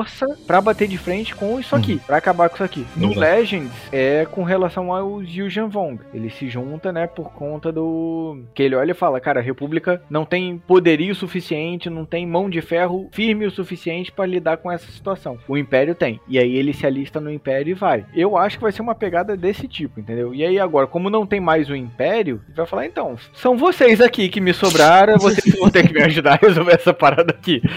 [0.45, 2.85] pra bater de frente com isso aqui, pra acabar com isso aqui.
[2.95, 3.19] No Exato.
[3.19, 5.99] Legends é com relação aos Yuuzhan Vong.
[6.13, 10.01] Ele se junta, né, por conta do que ele olha e fala: cara, a República
[10.09, 14.71] não tem poderio suficiente, não tem mão de ferro firme o suficiente pra lidar com
[14.71, 15.37] essa situação.
[15.47, 16.19] O Império tem.
[16.27, 18.05] E aí ele se alista no Império e vai.
[18.13, 20.33] Eu acho que vai ser uma pegada desse tipo, entendeu?
[20.33, 24.01] E aí agora, como não tem mais o Império, ele vai falar, então, são vocês
[24.01, 27.61] aqui que me sobraram, vocês vão ter que me ajudar a resolver essa parada aqui.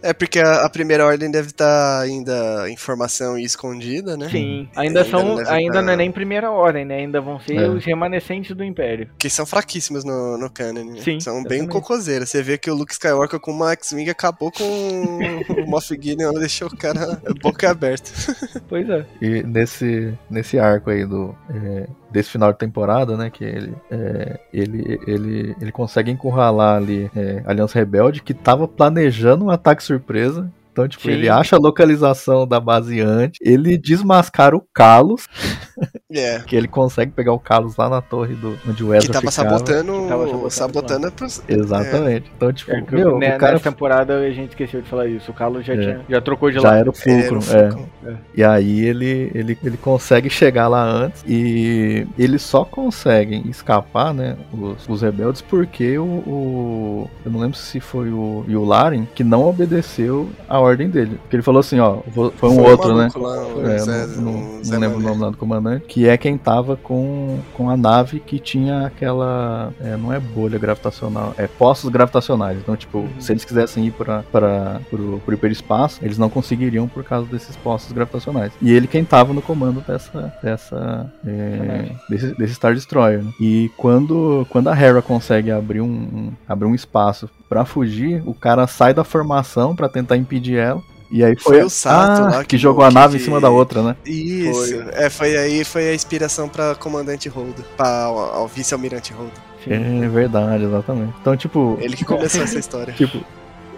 [0.00, 4.28] É porque a, a primeira ordem deve estar ainda em formação e escondida, né?
[4.28, 6.96] Sim, ainda Ainda são, ainda tá- não é nem primeira ordem, né?
[6.96, 7.68] Ainda vão ser É.
[7.68, 9.08] os remanescentes do Império.
[9.18, 11.00] Que são fraquíssimos no, no canon, né?
[11.00, 11.68] Sim, São bem exatamente.
[11.72, 12.28] cocôzeiros.
[12.30, 14.64] Você vê que o Luke Skywalker com uma X-Wing acabou com
[15.62, 18.10] o Moff Gideon, deixou o cara boca aberta.
[18.68, 19.04] Pois é.
[19.20, 23.30] E nesse, nesse arco aí do, é, desse final de temporada, né?
[23.30, 28.66] Que ele, é, ele, ele, ele consegue encurralar ali é, a Aliança Rebelde, que tava
[28.66, 30.50] planejando um ataque surpresa.
[30.78, 31.10] Então, tipo, Sim.
[31.10, 35.26] ele acha a localização da base antes, ele desmascara o Kalos,
[36.12, 36.38] É.
[36.46, 39.30] que ele consegue pegar o Kalos lá na torre do, onde o Ezra Que tava
[39.30, 39.48] ficava.
[39.58, 41.42] sabotando, Que tava sabotando sabotando, pros...
[41.48, 42.30] Exatamente.
[42.36, 45.08] Então, tipo, É que meu, né, o cara Nessa temporada a gente esqueceu de falar
[45.08, 45.30] isso.
[45.32, 45.76] O Carlos já, É.
[45.80, 46.76] tinha, já trocou de já lado.
[46.78, 47.40] era o fulcro,
[48.06, 48.14] é.
[48.36, 54.36] E aí ele, ele, ele consegue chegar lá antes e eles só conseguem escapar, né,
[54.52, 59.44] os, os rebeldes, porque o, o- Eu não lembro se foi o Yularen que não
[59.44, 61.18] obedeceu a ordem dele.
[61.22, 63.08] Porque ele falou assim, ó, foi um Foi outro, né?
[63.16, 66.16] lá, É, Zé- não, não- Zé não lembro o nome lá do comandante, que é
[66.16, 69.72] quem tava com, com a nave que tinha aquela.
[69.80, 72.58] é, não é bolha gravitacional, é postos gravitacionais.
[72.58, 73.08] Então, tipo, Uhum.
[73.20, 77.56] se eles quisessem ir para para pro, pro hiperespaço, eles não conseguiriam por causa desses
[77.56, 78.52] postos gravitacionais.
[78.60, 80.32] E ele quem tava no comando dessa.
[80.42, 83.22] dessa é, desse, desse Star Destroyer.
[83.22, 83.30] né?
[83.40, 88.34] E quando, quando a Hera consegue abrir um, um- abrir um espaço pra fugir, o
[88.34, 90.82] cara sai da formação pra tentar impedir ela.
[91.10, 93.20] E aí foi, Foi o Sato ah, lá que, que- jogou a que- nave em
[93.20, 93.96] cima da outra, né?
[94.04, 94.76] Isso.
[94.76, 94.88] Foi.
[94.92, 98.10] É, foi aí foi a inspiração pra comandante Holdo, para
[98.54, 99.32] vice-almirante Holdo.
[99.66, 101.14] É verdade, exatamente.
[101.20, 102.92] Então, tipo, Ele que começou essa história.
[102.94, 103.24] tipo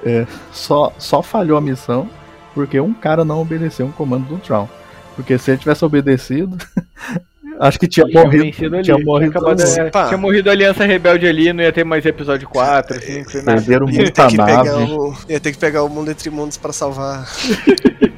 [0.05, 2.09] é, só, só falhou a missão
[2.55, 4.69] porque um cara não obedeceu um comando do Tron.
[5.15, 6.57] Porque se ele tivesse obedecido,
[7.61, 8.45] acho que tinha Tinha morrido.
[8.45, 8.85] vencido ali.
[8.85, 9.31] Tinha morrido.
[9.31, 9.81] acabado- todo mundo.
[9.97, 13.53] é, tinha morrido a Aliança Rebelde ali, não ia ter mais episódio 4, 5, nada.
[13.53, 14.93] Perderam Ia muita ter, que pegar nave.
[14.93, 17.27] o, ia ter que pegar o mundo entre mundos pra salvar.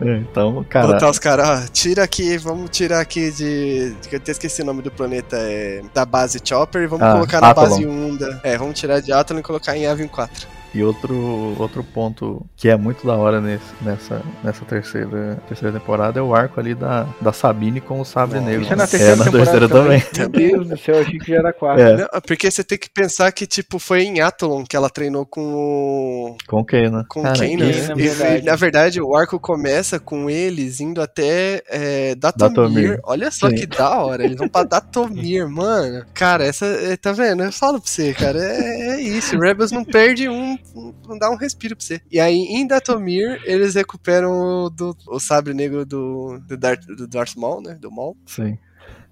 [0.00, 3.94] É, então, cara, Botar os caras, ó, tira aqui, vamos tirar aqui de.
[4.08, 5.80] que Eu até esqueci o nome do planeta, é.
[5.94, 8.40] Da base Chopper e vamos Ah, colocar na base Unda.
[8.42, 10.48] É, vamos tirar de Athlon e colocar em Avion 4.
[10.74, 16.18] E outro, outro ponto que é muito da hora nesse, nessa, nessa terceira, terceira temporada
[16.18, 18.50] é o arco ali da, da Sabine com o Sabre Nossa.
[18.50, 18.62] Negro.
[18.64, 20.02] Isso é na terceira, na temporada terceira também.
[20.18, 21.82] Meu Deus do céu, eu achei que já era a quarta.
[21.82, 21.96] É.
[21.98, 25.42] Não, porque você tem que pensar que, tipo, foi em Athlon que ela treinou com
[25.54, 26.36] o.
[26.48, 27.04] Com o Kanan.
[27.08, 27.68] Com Cara, Kanan.
[27.70, 28.44] esse- na E- e, verdade.
[28.46, 32.54] na verdade, o arco começa com eles indo até é, Datomir.
[32.56, 33.00] Datomir.
[33.04, 33.56] Olha só Sim.
[33.56, 34.24] que da hora.
[34.24, 36.04] Eles vão pra Datomir, mano.
[36.14, 36.64] Cara, essa.
[36.64, 37.42] é, Tá vendo?
[37.42, 38.38] Eu falo pra você, cara.
[38.38, 39.36] É, é isso.
[39.38, 40.56] Rebels não perde um.
[41.06, 42.00] Não dá um respiro pra você.
[42.10, 44.30] E aí, em Datomir, eles recuperam
[44.64, 47.74] o, do, o sabre negro do, do, Darth, do Darth Maul, né?
[47.74, 48.16] Do Maul.
[48.26, 48.58] Sim.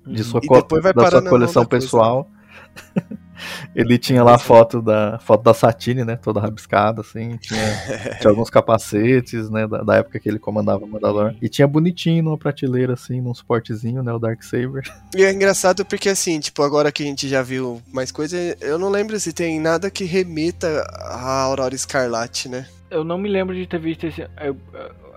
[0.07, 1.85] De sua, E depois vai da sua coleção coisa.
[1.87, 2.31] pessoal.
[3.75, 6.17] Ele tinha lá a foto da, foto da Satine, né?
[6.17, 7.37] Toda rabiscada, assim.
[7.37, 7.61] Tinha,
[8.21, 9.67] tinha alguns capacetes, né?
[9.67, 11.35] Da, da época que ele comandava o Mandalor.
[11.41, 14.13] E tinha bonitinho numa prateleira, assim, num suportezinho, né?
[14.13, 14.83] O Darksaber.
[15.15, 18.79] E é engraçado porque, assim, tipo, agora que a gente já viu mais coisa, eu
[18.79, 22.67] não lembro se tem nada que remeta a Aurora Escarlate, né?
[22.91, 24.23] Eu não me lembro de ter visto esse.
[24.23, 24.57] eu-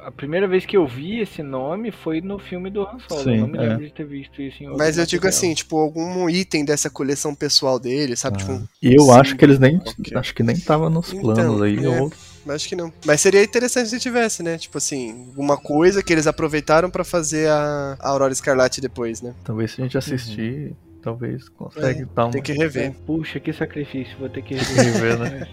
[0.06, 3.24] a primeira vez que eu vi esse nome foi no filme do Han Solo.
[3.24, 3.70] Sim, eu não me é.
[3.70, 6.90] lembro de ter visto isso em outro Mas eu digo assim, tipo, algum item dessa
[6.90, 8.38] coleção pessoal dele, sabe?
[8.38, 9.78] Tipo, um- E eu Sim, acho que eles nem.
[9.78, 10.18] ok.
[10.18, 11.84] Acho que nem tava nos Então, planos aí.
[11.86, 12.00] é.
[12.02, 12.12] Ou,
[12.50, 12.92] acho que não.
[13.06, 14.58] Mas seria interessante se tivesse, né?
[14.58, 19.34] Tipo assim, alguma coisa que eles aproveitaram pra fazer a a Aurora Escarlate depois, né?
[19.44, 22.32] talvez se a gente assistir, talvez consegue dar um.
[22.32, 22.86] Tem que rever.
[22.88, 25.48] É, puxa, que sacrifício, vou ter que rever, né?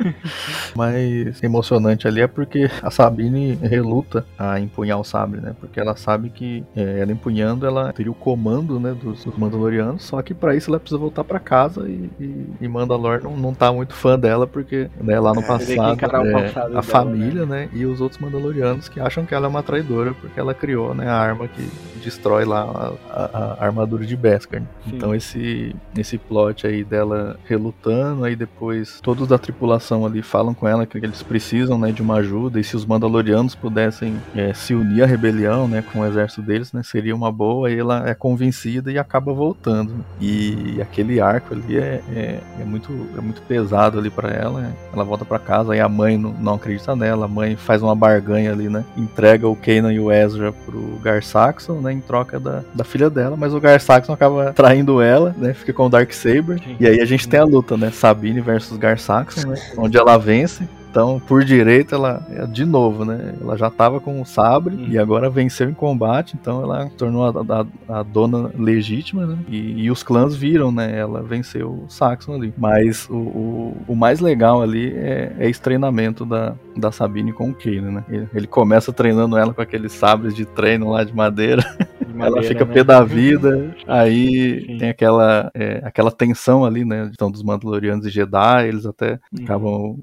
[0.76, 5.54] mais emocionante ali é porque a Sabine reluta a empunhar o sabre, né?
[5.58, 10.04] Porque ela sabe que é, ela empunhando, ela teria o comando, né, dos, dos Mandalorianos,
[10.04, 13.54] só que pra isso ela precisa voltar pra casa e, e, e Mandalor não, não
[13.54, 17.46] tá muito fã dela, porque né, lá no É, passado, é, passado a dela, família,
[17.46, 17.68] né?
[17.72, 21.08] e os outros Mandalorianos que acham que ela é uma traidora porque ela criou, né,
[21.08, 21.62] a arma que
[22.06, 22.62] destrói lá
[23.10, 24.62] a, a- a armadura de Beskar.
[24.86, 30.68] Então esse esse plot aí dela relutando, aí depois todos da tripulação ali falam com
[30.68, 34.72] ela que eles precisam, né, de uma ajuda e se os Mandalorianos pudessem é, se
[34.74, 37.70] unir à rebelião, né, com o exército deles, né, seria uma boa.
[37.70, 39.92] E ela é convencida e acaba voltando.
[40.20, 44.60] E aquele arco ali é, é, é muito é muito pesado ali pra ela.
[44.60, 44.72] né.
[44.92, 47.24] Ela volta pra casa e a mãe não, não acredita nela.
[47.26, 51.22] A mãe faz uma barganha ali, né, entrega o Kanan e o Ezra pro Gar
[51.22, 55.34] Saxon, né, em troca da, da filha dela, mas o Gar Saxon acaba traindo ela,
[55.36, 56.58] né, fica com o Darksaber.
[56.62, 56.76] Sim.
[56.78, 60.16] E aí a gente tem a luta, né, Sabine versus Gar Saxon, né, onde ela
[60.16, 60.68] vence.
[60.96, 63.34] Então, por direito, ela, é de novo, né?
[63.38, 64.86] Ela já tava com o sabre Uhum.
[64.88, 67.60] e agora venceu em combate, então ela tornou a,
[67.90, 69.36] a- a dona legítima, né?
[69.46, 70.98] E, e os clãs viram, né?
[70.98, 72.54] Ela venceu o Saxon ali.
[72.56, 77.50] Mas o, o, o mais legal ali é, é esse treinamento da, da Sabine com
[77.50, 78.04] o Kanan, né?
[78.08, 81.60] Ele, ele começa treinando ela com aqueles sabres de treino lá de madeira.
[82.00, 82.72] De Ela madeira, fica né?
[82.72, 84.78] pé da vida, aí Sim.
[84.78, 87.10] tem aquela, é, aquela tensão ali, né?
[87.12, 89.44] Então, dos Mandalorianos e Jedi, eles até Uhum.
[89.44, 89.96] acabam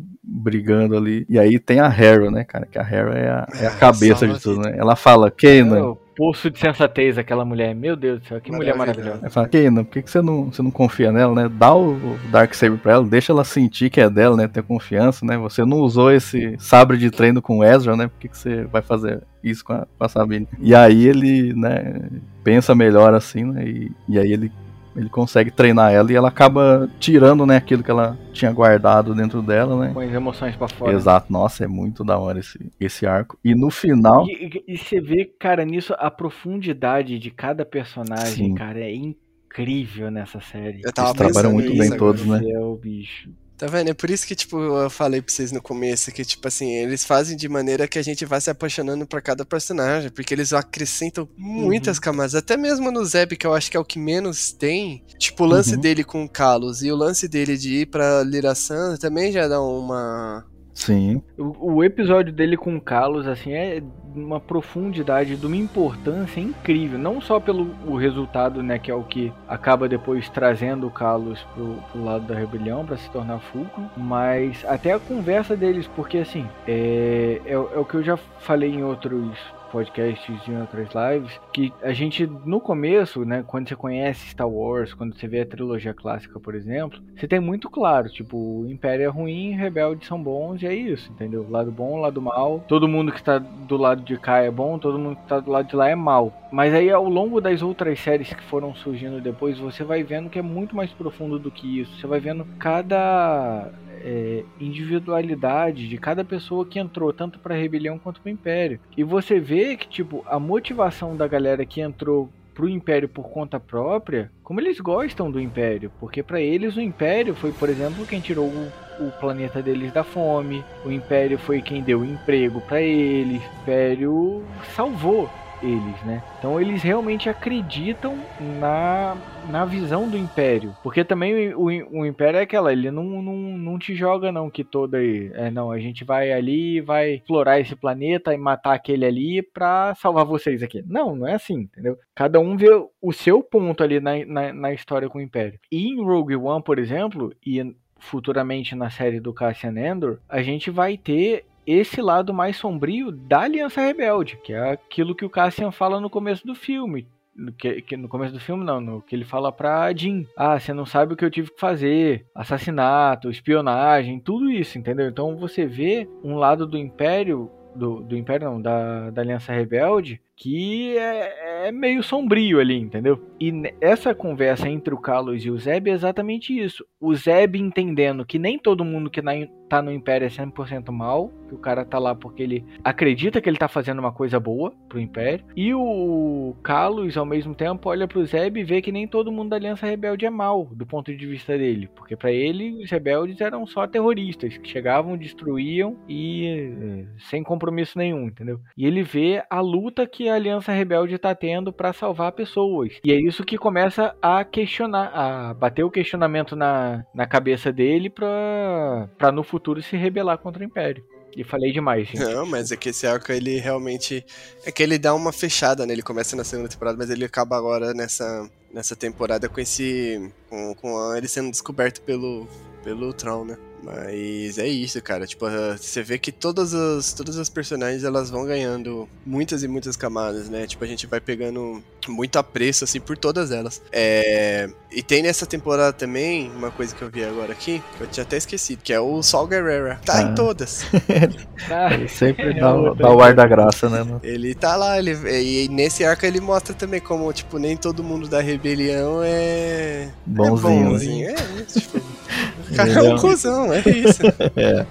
[0.44, 1.26] brigando ali.
[1.30, 2.68] E aí tem a Hera, né, cara?
[2.70, 4.76] Que a Hera é a, é a É, cabeça de tudo, né?
[4.78, 5.78] Ela fala, Kanan.
[5.78, 7.74] É o poço de sensatez, aquela mulher.
[7.74, 9.20] Meu Deus do céu, que mulher Maravilhosa.
[9.22, 11.50] Ela fala, Kanan, por que, que você, não, você não confia nela, né?
[11.52, 14.48] Dá o, o Darksaber pra ela, deixa ela sentir que é dela, né?
[14.48, 15.38] Ter confiança, né?
[15.38, 18.08] Você não usou esse sabre de treino com o Ezra, né?
[18.08, 20.48] Por que, que você vai fazer isso com a, com a Sabine?
[20.60, 22.02] E aí ele, né,
[22.44, 23.66] pensa melhor assim, né?
[23.66, 24.52] E, e aí ele
[24.96, 29.42] ele consegue treinar ela e ela acaba tirando, né, aquilo que ela tinha guardado dentro
[29.42, 29.94] dela, né?
[29.94, 30.92] Com as emoções pra fora.
[30.94, 33.38] Exato, nossa, é muito da hora esse, esse arco.
[33.44, 38.48] E no final, E, e- e você vê, cara, nisso a profundidade de cada personagem,
[38.50, 38.56] Sim.
[38.56, 40.82] cara, é incrível nessa série.
[40.84, 42.40] Eu tava Eles trabalham muito bem todos, né?
[42.40, 43.30] Céu, bicho.
[43.64, 43.88] Tá vendo?
[43.92, 47.06] É por isso que, tipo, eu falei pra vocês no começo que, tipo assim, eles
[47.06, 51.30] fazem de maneira que a gente vai se apaixonando por cada personagem, porque eles acrescentam
[51.38, 52.36] muitas camadas.
[52.36, 55.48] Até mesmo no Zeb, que eu acho que é o que menos tem, tipo, o
[55.48, 55.80] lance Uhum.
[55.80, 59.48] dele com o Kalos e o lance dele de ir pra Lira San também já
[59.48, 60.46] dá uma.
[60.74, 63.82] Sim, O, o episódio dele com o Carlos, assim, é
[64.16, 67.00] uma profundidade, de uma importância incrível.
[67.00, 71.40] Não só pelo o resultado, né, que é o que acaba depois trazendo o Carlos
[71.54, 76.20] pro, pro lado da rebelião para se tornar Fulcrum, mas até a conversa deles, porque
[76.20, 79.38] assim, é, é, é o que eu já falei em outros
[79.74, 84.48] podcasts e em outras lives, que a gente no começo, né, quando você conhece Star
[84.48, 88.70] Wars, quando você vê a trilogia clássica, por exemplo, você tem muito claro, tipo, o
[88.70, 91.48] Império é ruim, rebeldes são bons e é isso, entendeu?
[91.50, 92.64] Lado bom, lado mal.
[92.68, 95.50] Todo mundo que está do lado de cá é bom, todo mundo que está do
[95.50, 96.32] lado de lá é mal.
[96.52, 100.38] Mas aí ao longo das outras séries que foram surgindo depois, você vai vendo que
[100.38, 102.00] é muito mais profundo do que isso.
[102.00, 103.72] Você vai vendo cada
[104.04, 108.80] é, individualidade de cada pessoa que entrou, tanto pra rebelião quanto pro império.
[108.98, 113.60] E você vê que, tipo, a motivação da galera que entrou pro Império por conta
[113.60, 118.20] própria, como eles gostam do Império, porque para eles o Império foi, por exemplo, quem
[118.20, 123.42] tirou o, o planeta deles da fome, o Império foi quem deu emprego para eles,
[123.42, 124.44] o Império
[124.76, 125.30] salvou
[125.64, 126.22] eles, né?
[126.38, 128.18] Então eles realmente acreditam
[128.60, 129.16] na,
[129.50, 130.76] na visão do Império.
[130.84, 134.64] Porque também o, o Império é aquela, ele não, não, não te joga não que
[134.64, 135.32] toda aí.
[135.34, 139.96] É, não, a gente vai ali, vai explorar esse planeta e matar aquele ali pra
[139.96, 140.84] salvar vocês aqui.
[140.86, 141.98] Não, não é assim, entendeu?
[142.14, 142.70] Cada um vê
[143.02, 145.60] o seu ponto ali na, na, na história com o Império.
[145.72, 147.74] E em Rogue One, por exemplo, e
[148.04, 153.42] futuramente na série do Cassian Andor, a gente vai ter esse lado mais sombrio da
[153.42, 157.08] Aliança Rebelde, que é aquilo que o Cassian fala no começo do filme.
[157.36, 160.24] No, que, que, no começo do filme, não, no que ele fala pra Jean.
[160.38, 162.26] Ah, você não sabe o que eu tive que fazer.
[162.36, 165.08] Assassinato, espionagem, tudo isso, entendeu?
[165.08, 170.22] Então você vê um lado do Império, do, do Império não, da, da Aliança Rebelde,
[170.36, 173.22] que é, é, meio sombrio ali, entendeu?
[173.40, 176.86] E essa conversa entre o Carlos e o Zeb é exatamente isso.
[177.00, 179.22] O Zeb entendendo que nem todo mundo que
[179.70, 183.50] tá no Império é 100% mal, que o cara tá lá porque ele acredita que
[183.50, 185.46] ele tá fazendo uma coisa boa pro Império.
[185.56, 189.50] E o Carlos, ao mesmo tempo, olha pro Zeb e vê que nem todo mundo
[189.50, 191.90] da Aliança Rebelde é mal, do ponto de vista dele.
[191.96, 197.98] Porque para ele, os rebeldes eram só terroristas, que chegavam, destruíam e eh, sem compromisso
[197.98, 198.60] nenhum, entendeu?
[198.78, 202.94] E ele vê a luta que a Aliança Rebelde está tendo para salvar pessoas.
[203.04, 208.10] E é isso que começa a questionar, a bater o questionamento na, na cabeça dele
[208.10, 211.04] para no futuro se rebelar contra o Império.
[211.36, 212.20] E falei demais, gente.
[212.20, 214.24] Não, mas é que esse arco ele realmente.
[214.66, 215.94] É que ele dá uma fechada, né?
[215.94, 220.32] Ele começa na segunda temporada, mas ele acaba agora nessa, nessa temporada com esse.
[220.48, 222.48] com, com ele sendo descoberto pelo,
[222.84, 223.58] pelo Tron, né?
[223.84, 225.28] Mas é isso, cara.
[225.28, 225.46] Tipo,
[225.78, 230.50] você vê que todas as, todas as personagens elas vão ganhando muitas e muitas camadas,
[230.50, 230.66] né?
[230.66, 233.82] Tipo, a gente vai pegando muito apreço, assim, por todas elas.
[233.92, 234.70] É...
[234.92, 238.24] E tem nessa temporada também uma coisa que eu vi agora aqui, que eu tinha
[238.24, 240.00] até esquecido, que é o Sol Guerrera.
[240.06, 240.22] Tá ah.
[240.22, 240.86] em todas.
[241.92, 244.06] ele sempre dá, o, dá o ar da graça, né?
[244.22, 248.28] Ele tá lá, ele, e nesse arco ele mostra também como, tipo, nem todo mundo
[248.28, 250.10] da rebelião é.
[250.26, 250.80] Bonzinho.
[250.80, 251.34] É bonzinho.
[251.54, 251.98] É, tipo.
[251.98, 254.22] O cara é um cuzão, é isso.
[254.56, 254.86] é.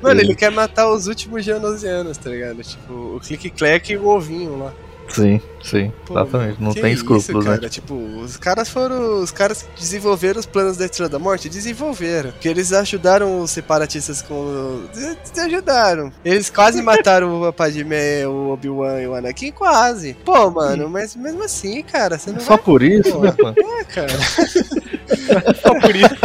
[0.00, 2.62] Mano, ele quer matar os últimos geonosianos, tá ligado?
[2.62, 4.72] Tipo, o clique-clack e o ovinho lá.
[5.12, 6.62] Sim, sim, Pô, exatamente.
[6.62, 7.68] Não tem escrúpulos, isso, né?
[7.68, 9.20] Tipo, os caras foram.
[9.22, 12.30] Os caras que desenvolveram os planos da Estrela da Morte, desenvolveram.
[12.30, 14.84] Porque eles ajudaram os separatistas com.
[15.36, 16.12] Ajudaram.
[16.24, 20.14] Eles quase mataram o Padmé, o Obi-Wan e o Anakin, quase.
[20.24, 22.58] Pô, mano, mas mesmo assim, cara, você não Só vai...
[22.58, 23.56] por isso, Pô, né, mano?
[23.58, 24.12] É, cara.
[25.60, 26.16] Só por isso.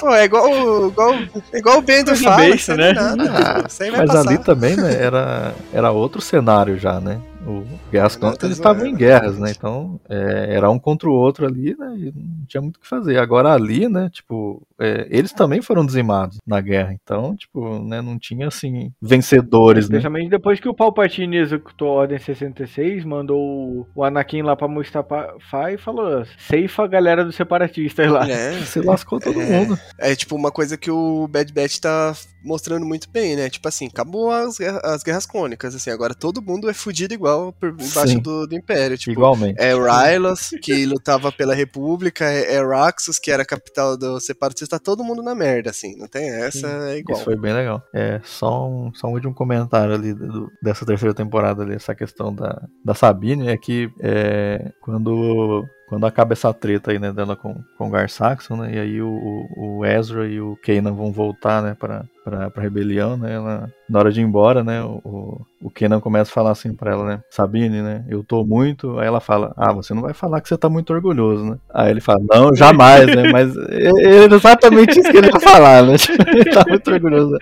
[0.00, 1.14] Pô, é igual, igual,
[1.52, 2.92] igual o Bento fala, beijo, né?
[2.92, 4.28] Nada, ah, mas passar.
[4.28, 7.20] ali também, né, era, era outro cenário já, né?
[7.46, 9.50] O Guerras Clônicas eles estavam em guerras, né?
[9.50, 11.94] Então é, era um contra o outro ali, né?
[11.98, 13.18] E não tinha muito o que fazer.
[13.18, 14.08] Agora ali, né?
[14.10, 16.92] Tipo, é, eles também foram dizimados na guerra.
[16.92, 18.02] Então, tipo, né?
[18.02, 19.98] Não tinha assim vencedores, né?
[19.98, 25.36] Especialmente depois que o Palpatine executou a Ordem 66, mandou o Anakin lá pra Mustafa
[25.72, 28.28] e falou: ceifa a galera dos separatistas lá.
[28.28, 29.78] É, se lascou todo é, mundo.
[29.98, 32.12] É tipo uma coisa que o Bad Batch tá
[32.44, 33.48] mostrando muito bem, né?
[33.48, 37.70] Tipo assim, acabou as, as guerras crônicas, assim, agora todo mundo é fudido igual por
[37.70, 38.98] embaixo do, do, Império.
[38.98, 39.60] Tipo, Igualmente.
[39.60, 44.71] É Rylos, que lutava pela República, é, é Raxus, que era a capital do separatista,
[44.78, 46.90] tá todo mundo na merda, assim, não tem essa, Sim.
[46.90, 47.16] é igual.
[47.16, 47.82] Isso foi bem legal.
[47.94, 52.34] É, só um, só um último comentário ali do, dessa terceira temporada ali, essa questão
[52.34, 57.54] da, da Sabine, é que é, quando quando acaba essa treta aí, né, dela com,
[57.76, 61.62] com o Gar Saxon, né, e aí o, o Ezra e o Kanan vão voltar,
[61.62, 65.70] né, pra, pra, pra rebelião, né, ela, na hora de ir embora, né, o, o
[65.70, 69.20] Kanan começa a falar assim pra ela, né, Sabine, né, eu tô muito, aí ela
[69.20, 72.20] fala, ah, você não vai falar que você tá muito orgulhoso, né, aí ele fala,
[72.26, 75.92] não, jamais, né, mas é, é exatamente isso que ele vai falar, né,
[76.26, 77.36] ele tá muito orgulhoso.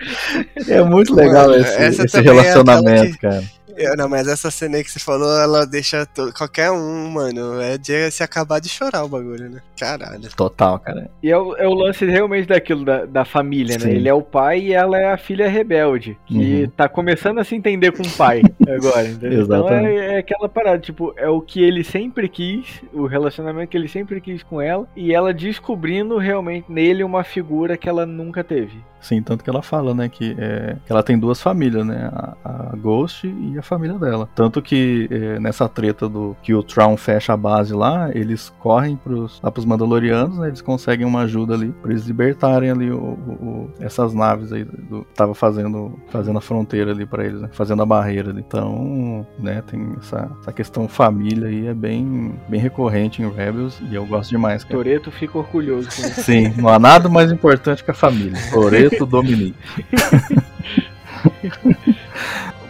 [0.67, 3.43] É muito legal Mano, esse, esse relacionamento, é cara.
[3.77, 6.07] Eu, não, mas essa cena aí que você falou, ela deixa
[6.37, 7.61] qualquer um, mano.
[7.61, 9.61] É de se acabar de chorar o bagulho, né?
[9.77, 10.29] Caralho.
[10.35, 11.09] Total, cara.
[11.21, 13.79] E é o, é o lance realmente daquilo da, da família, né?
[13.79, 13.87] Sim.
[13.87, 13.95] né?
[13.95, 16.17] Ele é o pai e ela é a filha rebelde.
[16.25, 16.69] Que uhum.
[16.69, 19.43] tá começando a se entender com o pai agora, entendeu?
[19.43, 23.77] Então é, é, aquela parada, tipo, é o que ele sempre quis, o relacionamento que
[23.77, 28.43] ele sempre quis com ela, e ela descobrindo realmente nele uma figura que ela nunca
[28.43, 28.83] teve.
[29.01, 32.35] Sim, tanto que ela fala, né, que, é, que ela tem duas famílias, né, a,
[32.43, 34.29] a Ghost e a família dela.
[34.35, 38.95] Tanto que é, nessa treta do que o Traum fecha a base lá, eles correm
[38.95, 42.97] pros, lá pros Mandalorianos, né, eles conseguem uma ajuda ali pra eles libertarem ali o,
[42.97, 47.49] o- o- essas naves aí do tava fazendo fazendo a fronteira ali pra eles, né,
[47.53, 48.43] fazendo a barreira ali.
[48.47, 53.95] Então, né, tem essa, essa questão família aí é bem bem recorrente em Rebels e
[53.95, 54.63] eu gosto demais.
[54.63, 55.89] Toreto fica orgulhoso.
[55.91, 58.37] Sim, não há nada mais importante que a família.
[58.51, 59.55] Toreto Dominique.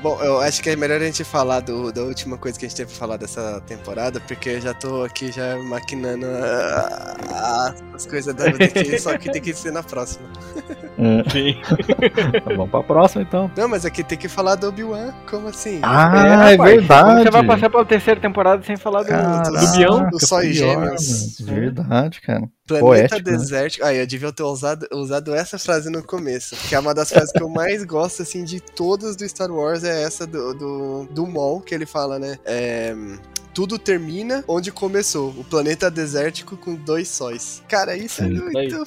[0.02, 2.68] Bom, eu acho que é melhor a gente falar do, da última coisa que a
[2.68, 7.76] gente teve pra falar dessa temporada, porque eu já tô aqui já maquinando ah, ah,
[7.93, 10.27] as coisas da vida aqui, só que tem que ser na próxima.
[11.31, 11.56] Sim.
[12.41, 13.52] Tá, Vamos pra próxima então.
[13.56, 15.80] Não, mas aqui tem que falar do Obi-Wan, como assim?
[15.84, 17.23] Ah, é, rapaz, como verdade.
[17.23, 20.10] Você vai passar pela terceira temporada sem falar do, Caraca, do Bião?
[20.10, 21.39] do Só e pior, Gêmeos.
[21.39, 21.53] mano.
[21.60, 22.49] Verdade, cara.
[22.80, 23.38] Planeta Poético, né?
[23.38, 23.85] desértico.
[23.85, 26.56] Ah, eu devia ter usado, usado essa frase no começo.
[26.68, 29.84] Que é uma das frases que eu mais gosto, assim, de todas do Star Wars,
[29.84, 32.38] é essa do, do, do Maul, que ele fala, né?
[32.45, 32.95] É,
[33.53, 35.30] Tudo termina onde começou.
[35.30, 37.61] O planeta desértico com dois sóis.
[37.68, 38.38] Cara, isso Sim.
[38.38, 38.85] é muito.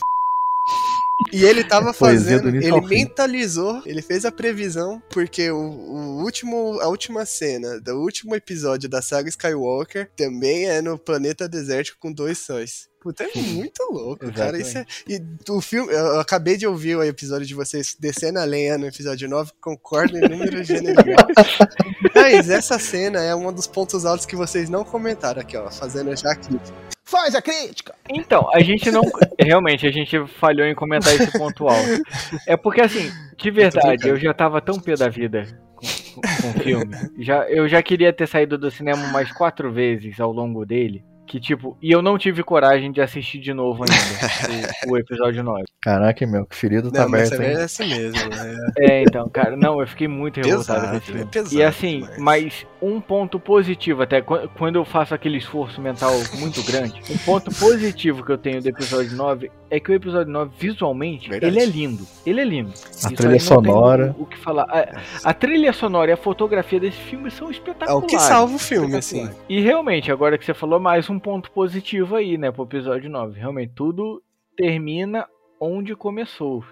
[1.33, 6.89] E ele tava fazendo, ele mentalizou, ele fez a previsão, porque o, o último, a
[6.89, 12.39] última cena do último episódio da saga Skywalker também é no planeta desértico com dois
[12.39, 12.89] sóis.
[13.05, 14.57] Puta, é muito louco, cara.
[14.59, 15.21] Isso é, e
[15.51, 19.29] o filme, eu acabei de ouvir o episódio de vocês descendo a lenha no episódio
[19.29, 21.05] 9, concordo em número general.
[22.17, 26.17] Mas essa cena é um dos pontos altos que vocês não comentaram aqui, ó, fazendo
[26.17, 26.59] já aqui.
[27.05, 27.95] Faz a crítica!
[28.09, 29.03] Então, a gente não.
[29.39, 32.03] Realmente, a gente falhou em comentar esse ponto alto.
[32.47, 35.87] É porque, assim, de verdade, eu já tava tão pé da vida com,
[36.23, 36.97] com- o filme.
[37.19, 41.05] Já, eu já queria ter saído do cinema umas quatro vezes ao longo dele.
[41.27, 45.65] Que, tipo, e eu não tive coragem de assistir de novo ainda o, episódio 9.
[45.81, 47.59] Caraca, meu, que ferido tá Não, mas aberto, hein?
[47.61, 48.29] é assim mesmo.
[48.31, 48.55] né?
[48.79, 51.25] É, então, cara, não, eu fiquei muito revoltado com é filme.
[51.27, 52.19] pesado e assim, demais.
[52.19, 57.19] mas um ponto positivo, até qu- quando eu faço aquele esforço mental muito grande, um
[57.19, 61.53] ponto positivo que eu tenho do episódio 9 é que o episódio 9, visualmente, Verdade.
[61.53, 62.07] ele é lindo.
[62.25, 62.71] Ele é lindo.
[62.71, 64.15] A Isso trilha sonora.
[64.19, 64.65] O, que falar.
[64.71, 68.05] A, a trilha sonora e a fotografia desse filme são É espetaculares.
[68.05, 69.29] o que salva o filme, assim.
[69.49, 73.39] E realmente, agora que você falou, mais um ponto positivo aí, né, pro episódio 9.
[73.39, 74.23] Realmente, tudo
[74.57, 75.27] termina
[75.61, 76.65] onde começou.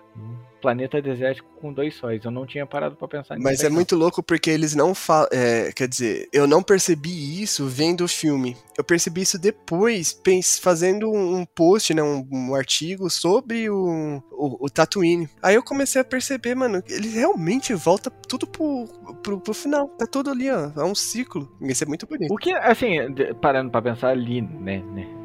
[0.61, 2.25] Planeta desértico com dois sóis.
[2.25, 3.45] Eu não tinha parado pra pensar nisso.
[3.45, 3.75] Mas é não.
[3.75, 5.29] muito louco porque eles não falam.
[5.75, 8.57] quer dizer, eu não percebi isso vendo o filme.
[8.77, 10.21] Eu percebi isso depois,
[10.61, 15.29] fazendo um post, né, um, um artigo sobre o, o, o Tatooine.
[15.43, 18.87] Aí eu comecei a perceber, mano, ele realmente volta tudo pro,
[19.23, 19.89] pro, pro final.
[19.99, 20.71] Tá tudo ali, ó.
[20.77, 21.51] É um ciclo.
[21.61, 22.33] Isso é muito bonito.
[22.33, 22.99] O que, assim,
[23.41, 25.22] parando pra pensar ali, né, né,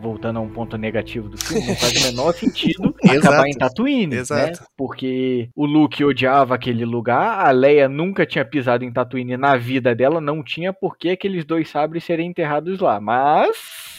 [0.00, 3.18] voltando a um ponto negativo do filme, não faz o menor sentido Exato.
[3.18, 4.16] acabar em Tatooine, né?
[4.16, 4.64] Exato.
[4.76, 9.94] Porque o Luke odiava aquele lugar, a Leia nunca tinha pisado em Tatooine na vida
[9.94, 13.50] dela, não tinha por que aqueles dois sabres serem enterrados lá, mas...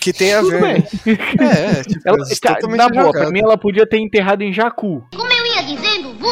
[0.01, 0.61] Que tem a ver.
[0.61, 0.83] bem.
[1.39, 4.51] É, tipo, Ela, é tá, totalmente na boa, pra mim ela podia ter enterrado em
[4.51, 5.31] Jakku, Como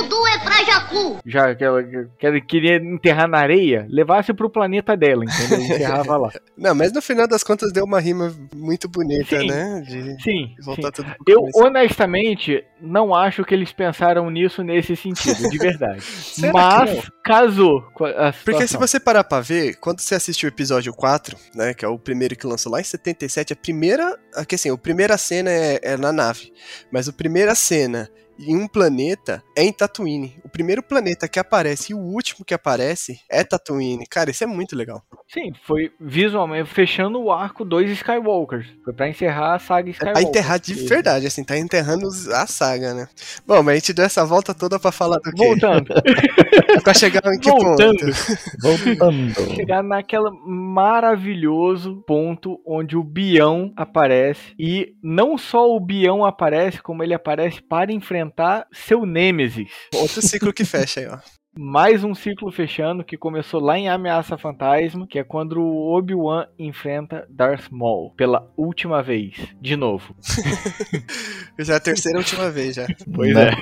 [0.10, 1.19] dizendo, voodoo é pra Jacu.
[1.26, 5.61] já que ela, que ela queria enterrar na areia, levasse pro planeta dela, entendeu?
[5.61, 6.31] Enterrava lá.
[6.57, 9.48] Não, mas no final das contas deu uma rima muito bonita, Sim.
[9.48, 9.81] né?
[9.88, 10.91] De Sim, voltar sim.
[11.03, 11.60] tudo pro Eu começo.
[11.65, 16.02] honestamente não acho que eles pensaram nisso nesse sentido, de verdade.
[16.53, 18.80] Mas casou com a Porque se situação.
[18.80, 22.36] você parar pra ver, quando você assistiu o episódio 4, né, que é o primeiro
[22.36, 26.11] que lançou lá em 77, a primeira, aqui assim, a primeira cena é, é na
[26.11, 26.52] nave,
[26.91, 28.10] mas a primeira cena
[28.40, 30.40] em um planeta é em Tatooine.
[30.44, 34.06] O primeiro planeta que aparece e o último que aparece é Tatooine.
[34.07, 35.03] Cara, isso é muito legal.
[35.32, 38.66] Sim, foi visualmente fechando o arco dois Skywalkers.
[38.84, 40.22] Foi pra encerrar a saga É Skywalker.
[40.24, 43.07] pra enterrar de verdade, assim, tá enterrando a saga, né?
[43.45, 45.45] Bom, mas a gente deu essa volta toda pra falar do quê?
[45.45, 45.94] Voltando,
[46.84, 47.98] Pra chegar em que voltando.
[47.99, 48.16] ponto?
[48.61, 49.56] Voltando.
[49.56, 57.03] chegar naquele maravilhoso ponto onde o Bião aparece e não só o Bião aparece, como
[57.03, 58.29] ele aparece para enfrentar
[58.72, 59.70] seu Nêmesis.
[59.94, 61.39] Outro ciclo que fecha aí, ó.
[61.58, 66.46] Mais um ciclo fechando que começou lá em Ameaça Fantasma, que é quando o Obi-Wan
[66.58, 70.16] enfrenta Darth Maul pela última vez, de novo.
[71.60, 72.88] Já é a terceira e última vez já.
[73.14, 73.50] Pois Né?
[73.50, 73.54] é.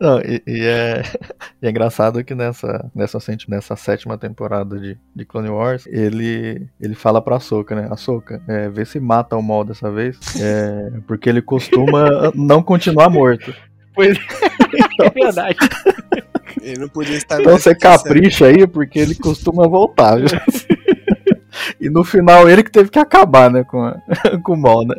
[0.00, 1.02] Não, e, e é,
[1.60, 6.94] e é engraçado que nessa, nessa, nessa sétima temporada de, de Clone Wars, ele, ele
[6.94, 7.88] fala pra Soka, né?
[7.90, 13.10] Ahsoka, é, vê se mata o Maul dessa vez, é, porque ele costuma não continuar
[13.10, 13.54] morto.
[13.94, 15.58] Pois é, é verdade.
[16.64, 20.26] Ele não podia estar Então você capricha aí, porque ele costuma voltar, viu?
[21.80, 24.00] E no final ele que teve que acabar, né, com, a-
[24.42, 24.94] com o Maul, né?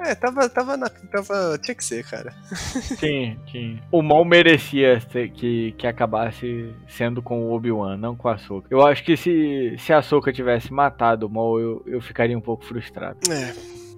[0.00, 1.58] É, tava, tava, na, tava.
[1.62, 2.32] Tinha que ser, cara.
[2.98, 3.78] Sim, sim.
[3.90, 8.68] O mal merecia ser- que, que acabasse sendo com o Obi-Wan, não com a Ahsoka.
[8.70, 12.40] Eu acho que se, se a Ahsoka tivesse matado o mal, eu, eu ficaria um
[12.40, 13.18] pouco frustrado.
[13.30, 13.52] É,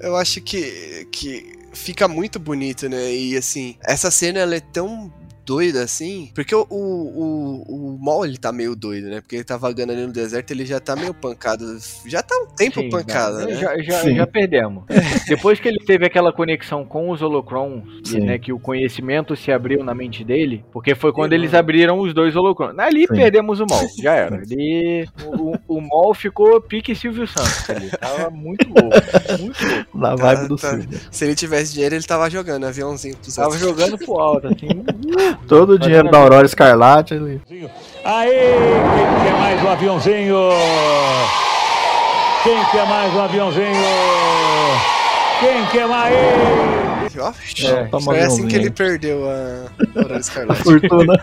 [0.06, 3.12] eu acho que, que fica muito bonito, né?
[3.12, 5.12] E assim, essa cena ela é tão
[5.44, 9.20] doida assim, porque o, o, o, o Maul ele tá meio doido, né?
[9.20, 11.64] Porque ele tá vagando ali no deserto, ele já tá meio pancado.
[12.06, 13.54] Já tá um tempo Sim, pancado, já, né?
[13.54, 14.84] já, já, já perdemos.
[15.28, 17.82] Depois que ele teve aquela conexão com os holocrons,
[18.12, 21.50] e, né, que o conhecimento se abriu na mente dele, porque foi quando Sim, eles
[21.52, 21.60] mano.
[21.60, 22.78] abriram os dois holocrons.
[22.78, 23.14] Ali Sim.
[23.14, 24.36] perdemos o mal, já era.
[24.36, 27.68] Ali, o, o Maul ficou pique Silvio Santos.
[27.70, 27.90] ali.
[27.90, 29.98] Tava muito louco, muito louco.
[29.98, 30.70] Na Tá, vibe do tá.
[30.70, 31.00] Silvio.
[31.10, 34.68] Se ele tivesse dinheiro, ele tava jogando aviãozinho pros Tava jogando pro alto, assim.
[35.48, 37.40] Todo o dinheiro da Aurora Escarlate ele.
[38.04, 38.30] Aí,
[38.94, 40.36] quem quer mais um aviãozinho?
[42.42, 43.66] Quem quer mais um aviãozinho?
[45.40, 46.14] Quem quer mais?
[47.14, 50.62] É, foi assim que ele perdeu a Aurora Escarlate.
[50.62, 51.14] Fortuna.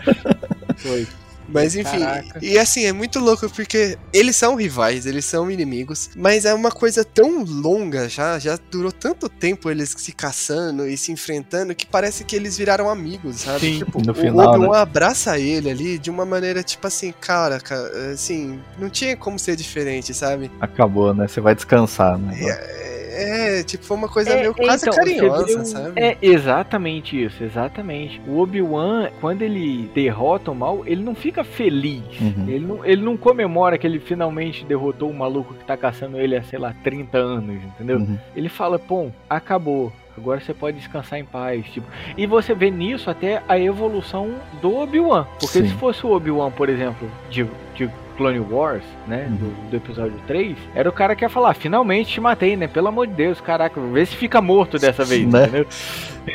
[0.76, 1.06] Foi.
[1.52, 2.38] Mas enfim, Caraca.
[2.42, 6.70] e assim, é muito louco porque eles são rivais, eles são inimigos, mas é uma
[6.70, 11.86] coisa tão longa já, já durou tanto tempo eles se caçando e se enfrentando que
[11.86, 13.60] parece que eles viraram amigos, sabe?
[13.60, 14.82] Sim, tipo, no o final, Obi-Wan né?
[14.82, 19.56] abraça ele ali de uma maneira tipo assim, cara, cara, assim, não tinha como ser
[19.56, 20.50] diferente, sabe?
[20.60, 21.26] Acabou, né?
[21.26, 22.36] Você vai descansar, né?
[22.40, 22.99] É,
[23.66, 26.00] tipo, foi uma coisa É, meio quase então, carinhosa, sabe?
[26.00, 28.20] É exatamente isso, exatamente.
[28.26, 32.02] O Obi-Wan, quando ele derrota o mal, ele não fica feliz.
[32.20, 32.46] Uhum.
[32.48, 36.36] Ele, não, ele não comemora que ele finalmente derrotou o maluco que tá caçando ele
[36.36, 37.98] há, sei lá, 30 anos, entendeu?
[37.98, 38.18] Uhum.
[38.34, 39.92] Ele fala, pô, acabou.
[40.16, 41.64] Agora você pode descansar em paz.
[41.66, 41.86] Tipo.
[42.16, 45.26] E você vê nisso até a evolução do Obi-Wan.
[45.38, 45.68] Porque Sim.
[45.68, 47.88] se fosse o Obi-Wan, por exemplo, de, de
[48.20, 49.26] Clone Wars, né?
[49.30, 49.36] Uhum.
[49.36, 52.68] Do, do episódio 3, era o cara que ia falar, finalmente te matei, né?
[52.68, 55.44] Pelo amor de Deus, caraca, vê se fica morto dessa vez, Né?
[55.44, 55.66] entendeu?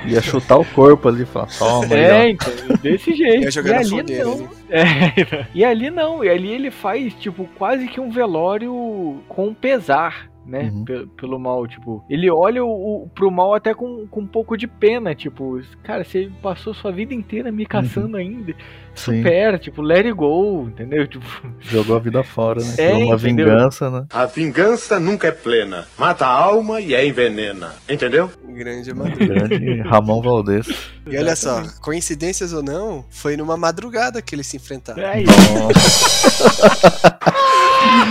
[0.07, 2.51] Ia chutar o corpo ali e falar, toma, É, então,
[2.81, 3.43] desse jeito.
[3.43, 4.33] Ia jogar e ali fogueira não.
[4.33, 4.49] ali.
[4.71, 10.27] É, e ali não, e ali ele faz, tipo, quase que um velório com pesar.
[10.45, 10.85] Né, Uhum.
[10.85, 12.69] pe- pelo mal, tipo, ele olha o,
[13.03, 16.91] o- pro mal até com, com um pouco de pena, tipo, cara, você passou sua
[16.91, 18.53] vida inteira me caçando ainda,
[18.93, 21.07] Sim, supera, tipo, let it go, entendeu?
[21.15, 21.25] Tipo,
[21.61, 22.75] jogou a vida fora, né?
[22.77, 23.47] É, uma entendeu?
[23.47, 24.05] vingança, né?
[24.13, 25.85] A vingança nunca é plena.
[25.97, 27.73] Mata a alma e a envenena.
[27.89, 28.29] Entendeu?
[28.47, 29.25] Grande madruga.
[29.25, 30.67] Grande Ramon Valdez.
[31.07, 35.01] E olha só, coincidências ou não, foi numa madrugada que eles se enfrentaram.
[35.03, 35.31] é isso.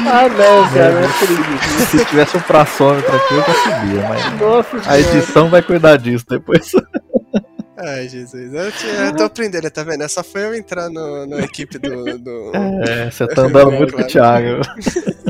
[0.06, 1.90] Ah, não, cara, não acredito.
[1.90, 6.70] se tivesse um praçômetro aqui, eu conseguia, mas Nossa a edição vai cuidar disso depois.
[7.76, 8.52] Ai, Jesus.
[8.52, 10.02] Eu, te- eu tô aprendendo, tá vendo?
[10.02, 12.18] É só foi eu entrar no, na equipe do.
[12.18, 12.52] do...
[12.88, 14.06] É, você tá andando muito com o.
[14.06, 14.60] Thiago.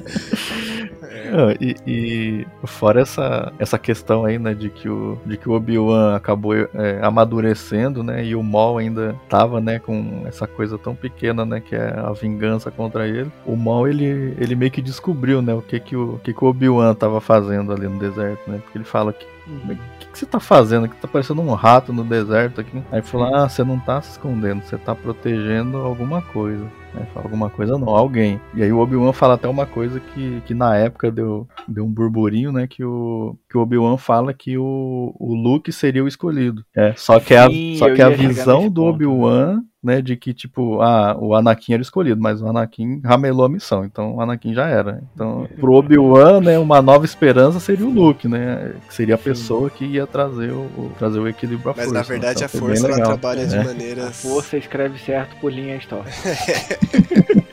[1.60, 6.14] E, e fora essa, essa questão aí, né, de que o, de que o Obi-Wan
[6.14, 11.44] acabou é, amadurecendo, né, e o Maul ainda tava, né, com essa coisa tão pequena,
[11.44, 13.32] né, que é a vingança contra ele.
[13.44, 16.44] O Maul, ele, ele meio que descobriu, né, o que que o, o que que
[16.44, 20.18] o Obi-Wan tava fazendo ali no deserto, né, porque ele fala que o que, que
[20.18, 20.96] você tá fazendo aqui?
[20.96, 22.82] Tá parecendo um rato no deserto aqui.
[22.90, 26.64] Aí falou, ah, você não tá se escondendo, você tá protegendo alguma coisa.
[26.94, 28.40] Aí fala alguma coisa não, alguém.
[28.54, 31.92] E aí o Obi-Wan fala até uma coisa que, que na época deu, deu um
[31.92, 32.66] burburinho, né?
[32.66, 36.64] Que o, que o Obi-Wan fala que o, o Luke seria o escolhido.
[36.74, 38.94] É, só que, é a, Sim, só que a ia chegar visão do ponto.
[38.94, 40.00] Obi-Wan, né?
[40.00, 44.14] De que, tipo, ah, o Anakin era escolhido, mas o Anakin ramelou a missão, então
[44.16, 45.02] o Anakin já era.
[45.14, 46.58] Então, pro Obi-Wan, né?
[46.58, 48.74] Uma nova esperança seria o Luke, né?
[48.88, 51.98] Que seria a pessoa que ia trazer o, trazer o equilíbrio à Mas força.
[51.98, 53.08] na verdade Então, a força ela legal.
[53.18, 53.64] trabalha de É.
[53.64, 54.22] maneiras.
[54.22, 56.10] Força escreve certo por linha histórica.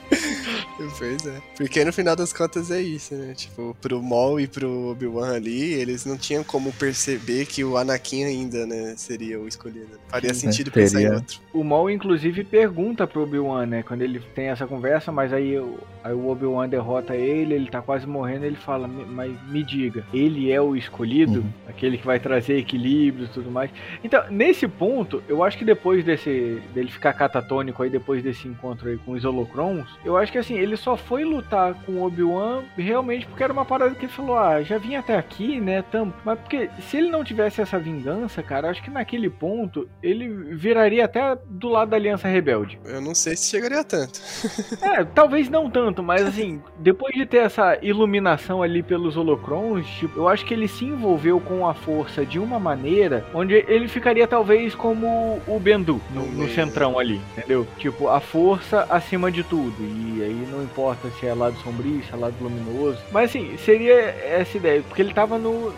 [0.98, 1.42] Pois é.
[1.58, 3.34] Porque no final das contas é isso, né?
[3.36, 8.24] Tipo, pro Maul e pro Obi-Wan ali, eles não tinham como perceber que o Anakin
[8.24, 10.00] ainda, né, seria o escolhido.
[10.08, 10.74] Faria Sim, sentido né?
[10.74, 11.18] pensar em Teria.
[11.18, 11.40] outro.
[11.54, 13.84] O Maul, inclusive, pergunta pro Obi-Wan, né?
[13.84, 17.82] Quando ele tem essa conversa, mas aí, o- aí o Obi-Wan derrota ele, ele tá
[17.82, 21.40] quase morrendo, ele fala, "Me- mas me diga, ele é o escolhido?
[21.42, 21.52] Uhum.
[21.68, 23.70] Aquele que vai trazer equilíbrio e tudo mais.
[24.04, 26.62] Então, nesse ponto, eu acho que depois desse.
[26.74, 30.56] dele ficar catatônico aí, depois desse encontro aí com os Holocrons, eu acho que assim,
[30.58, 34.38] ele só foi lutar com o Obi-Wan realmente porque era uma parada que ele falou,
[34.38, 35.82] ah, já vim até aqui, né?
[35.82, 36.14] Tamo.
[36.24, 41.06] Mas porque se ele não tivesse essa vingança, cara, acho que naquele ponto ele viraria
[41.06, 42.80] até do lado da Aliança Rebelde.
[42.86, 44.20] Eu não sei se chegaria a tanto.
[44.82, 50.20] É, talvez não tanto, mas assim, depois de ter essa iluminação ali pelos holocrons, tipo,
[50.20, 54.28] eu acho que ele se envolveu com a força de uma maneira onde ele ficaria
[54.28, 57.68] talvez como o Bendu no, no centrão ali, entendeu?
[57.78, 59.76] Tipo, a força acima de tudo.
[59.80, 63.00] E aí não importa se é lado sombrio, se é lado luminoso.
[63.12, 65.74] Mas assim, seria essa ideia, porque ele tava no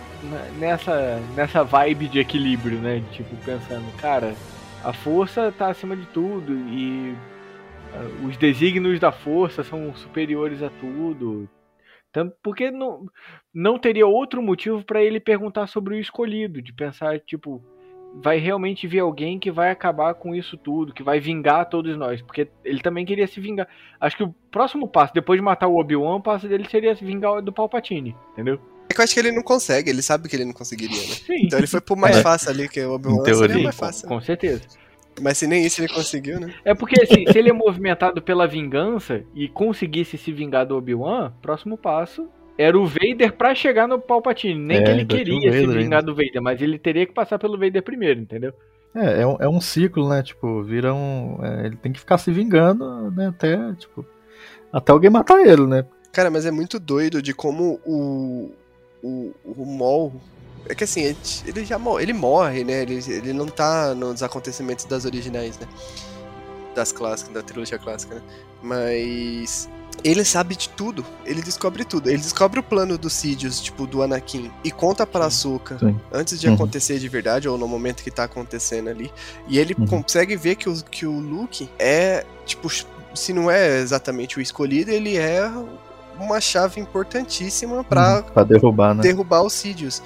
[0.59, 3.03] nessa, nessa vibe de equilíbrio, né?
[3.11, 4.35] Tipo, pensando, cara,
[4.83, 7.15] a força tá acima de tudo e
[7.93, 11.49] ah, os desígnios da força são superiores a tudo.
[12.43, 13.07] Porque não,
[13.51, 17.63] não teria outro motivo pra ele perguntar sobre o escolhido, de pensar, tipo,
[18.21, 22.21] vai realmente vir alguém que vai acabar com isso tudo, que vai vingar todos nós,
[22.21, 23.67] porque ele também queria se vingar.
[23.99, 27.03] Acho que o próximo passo, depois de matar o Obi-Wan, o passo dele seria se
[27.03, 28.59] vingar do Palpatine, entendeu?
[28.89, 31.03] É que eu acho que ele não consegue, ele sabe que ele não conseguiria, né?
[31.25, 31.45] Sim.
[31.45, 32.21] Então ele foi pro mais É.
[32.21, 34.07] fácil ali, que o Obi-Wan seria Sim, mais com, fácil.
[34.07, 34.61] com certeza.
[35.21, 36.53] Mas se nem isso ele conseguiu, né?
[36.65, 41.31] É porque assim, se ele é movimentado pela vingança e conseguisse se vingar do Obi-Wan,
[41.41, 42.27] próximo passo
[42.57, 44.59] era o Vader pra chegar no Palpatine.
[44.59, 46.01] Nem É, que ele queria se vingar ainda.
[46.03, 48.53] do Vader, mas ele teria que passar pelo Vader primeiro, entendeu?
[48.95, 50.21] É, é um, é um ciclo, né?
[50.21, 51.39] Tipo, vira um.
[51.43, 53.27] é, ele tem que ficar se vingando, né?
[53.27, 54.05] Até, tipo.
[54.71, 55.85] Até alguém matar ele, né?
[56.11, 58.51] Cara, mas é muito doido de como o.
[59.01, 60.13] O, o Maul.
[60.69, 62.83] É que assim, ele, ele já morre, ele morre, né?
[62.83, 65.67] Ele, ele não tá nos acontecimentos das originais, né?
[66.75, 68.21] Das clássicas, da trilogia clássica, né?
[68.61, 69.69] Mas.
[70.03, 72.09] Ele sabe de tudo, ele descobre tudo.
[72.09, 75.99] Ele descobre o plano dos Sidious, tipo, do Anakin, e conta pra Ahsoka Sim.
[76.11, 76.55] antes de Uhum.
[76.55, 79.11] acontecer de verdade, ou no momento que tá acontecendo ali.
[79.47, 79.85] E ele Uhum.
[79.87, 82.67] consegue ver que o, que o Luke é, tipo,
[83.15, 85.49] se não é exatamente o escolhido, ele é
[86.19, 89.01] uma chave importantíssima pra Uhum, derrubar, né?
[89.03, 90.01] derrubar os Sidious.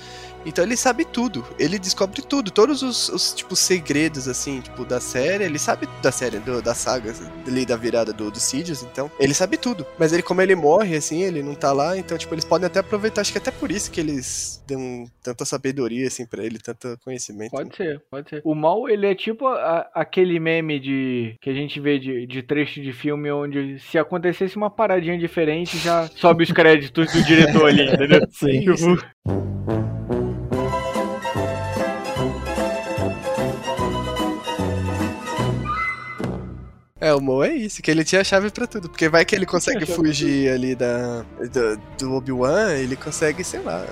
[0.48, 5.00] Então ele sabe tudo, ele descobre tudo, todos os, os, tipo, segredos, assim, tipo, da
[5.00, 7.14] série, ele sabe da série, do- da saga,
[7.46, 9.86] ali da virada do, do Sidious, então, ele sabe tudo.
[10.00, 12.80] Mas ele, como ele morre, assim, ele não tá lá, então, tipo, eles podem até
[12.80, 16.98] aproveitar, acho que até por isso que eles dão tanta sabedoria, assim, pra ele, tanto
[17.04, 17.52] conhecimento.
[17.52, 18.42] Pode ser, pode ser.
[18.44, 22.42] O mal, ele é tipo a- aquele meme de que a gente vê de, de
[22.42, 27.66] trecho de filme onde se acontecesse uma paradinha diferente, já sobe os créditos do diretor
[27.68, 28.22] ali, entendeu?
[28.32, 29.87] Sim, Tipo,
[37.00, 38.90] É, o Mo é isso, que ele tinha a chave pra tudo.
[38.90, 43.86] Porque vai que ele consegue fugir ali da, do, do Obi-Wan, ele consegue, sei lá,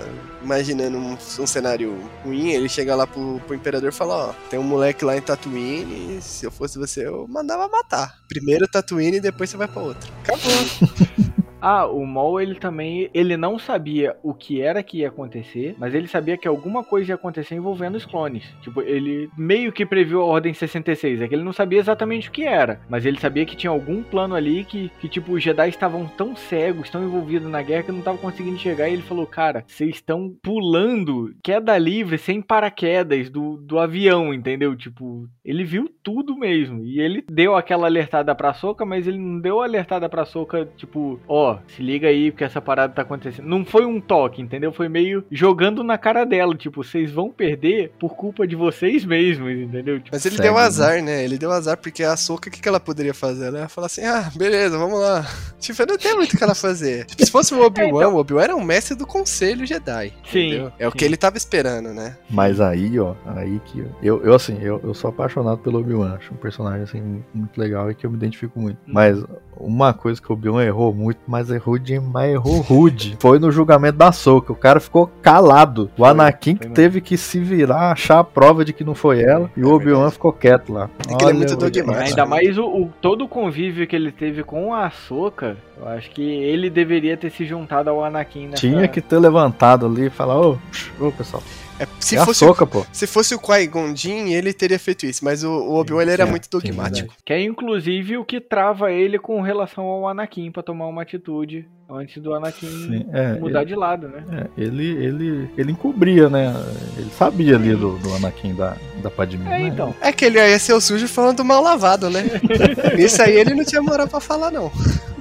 [0.44, 4.60] imaginando um, um cenário ruim, ele chega lá pro, pro Imperador e fala, ó, tem
[4.60, 8.20] um moleque lá em Tatooine, se eu fosse você, eu mandava matar.
[8.28, 10.10] Primeiro Tatooine e depois você vai pra outra.
[10.24, 11.25] Acabou.
[11.68, 15.96] Ah, o Maul, ele também, ele não sabia o que era que ia acontecer, mas
[15.96, 18.44] ele sabia que alguma coisa ia acontecer envolvendo os clones.
[18.62, 22.32] Tipo, ele meio que previu a Ordem 66, é que ele não sabia exatamente o
[22.32, 25.70] que era, mas ele sabia que tinha algum plano ali que, que tipo, os Jedi
[25.70, 29.26] estavam tão cegos, tão envolvidos na guerra que não estavam conseguindo chegar, e ele falou,
[29.26, 34.76] cara, vocês estão pulando queda livre, sem paraquedas do, do avião, entendeu?
[34.76, 39.40] Tipo, ele viu tudo mesmo, e ele deu aquela alertada pra Soca, mas ele não
[39.40, 43.46] deu alertada pra Soca, tipo, ó, se liga aí porque essa parada tá acontecendo.
[43.48, 44.72] Não foi um toque, entendeu?
[44.72, 49.52] Foi meio jogando na cara dela, tipo, vocês vão perder por culpa de vocês mesmos,
[49.52, 49.98] entendeu?
[50.00, 50.62] Tipo, Mas ele Segue, deu né?
[50.62, 51.24] azar, né?
[51.24, 53.48] Ele deu azar porque a Soca, o que, que ela poderia fazer?
[53.48, 55.26] Ela ia falar assim, ah, beleza, vamos lá.
[55.60, 57.06] Tipo, não tem muito o que ela fazer.
[57.06, 60.14] Tipo, se fosse o Obi-Wan, É, então- o Obi-Wan era um mestre do Conselho Jedi.
[60.32, 60.72] Sim, entendeu?
[60.78, 60.98] É o sim.
[60.98, 62.18] que ele tava esperando, né?
[62.30, 63.84] Mas aí, ó, aí que.
[64.02, 66.16] Eu, eu assim, eu, eu sou apaixonado pelo Obi-Wan.
[66.16, 68.78] Acho um personagem, assim, muito legal e que eu me identifico muito.
[68.88, 68.92] Hum.
[68.94, 69.24] Mas
[69.58, 73.18] uma coisa que o Obi-Wan errou muito, mas errou demais, errou rude.
[73.20, 74.52] Foi no julgamento da Soca.
[74.52, 75.90] O cara ficou calado.
[75.96, 79.22] O Foi, Anakin foi teve que se virar, achar a prova de que não foi
[79.22, 79.50] ela.
[79.56, 80.14] E É o Obi-Wan verdade.
[80.14, 80.90] ficou quieto lá.
[81.10, 81.92] É que ele é muito dogmático.
[82.10, 86.10] Ainda mais o, o- todo o convívio que ele teve com a Soca, eu acho
[86.12, 88.62] que ele deveria ter se juntado ao Anakin nessa...
[88.62, 90.58] Tinha que ter levantado ali e falar, ô,
[91.00, 91.42] ô pessoal,
[91.80, 92.86] É, se, é fosse, Soca, pô.
[92.92, 95.26] se fosse o Qui-Gon Jinn, ele teria feito isso.
[95.26, 97.14] Mas o, o Obi-Wan ele era É, muito sim, dogmático.
[97.26, 101.68] Que é inclusive o que trava ele com relação ao Anakin pra tomar uma atitude
[101.90, 104.24] antes do Anakin Sim, é, mudar ele- de lado, né?
[104.58, 106.54] É, ele, ele, ele encobria, né?
[106.98, 109.46] Ele sabia ali do, do Anakin da, da Padmé.
[109.46, 109.68] É, né?
[109.68, 109.94] então.
[110.02, 112.24] É que ele ia ser o sujo falando mal lavado, né?
[112.96, 114.72] Nisso aí ele não tinha moral pra falar, não.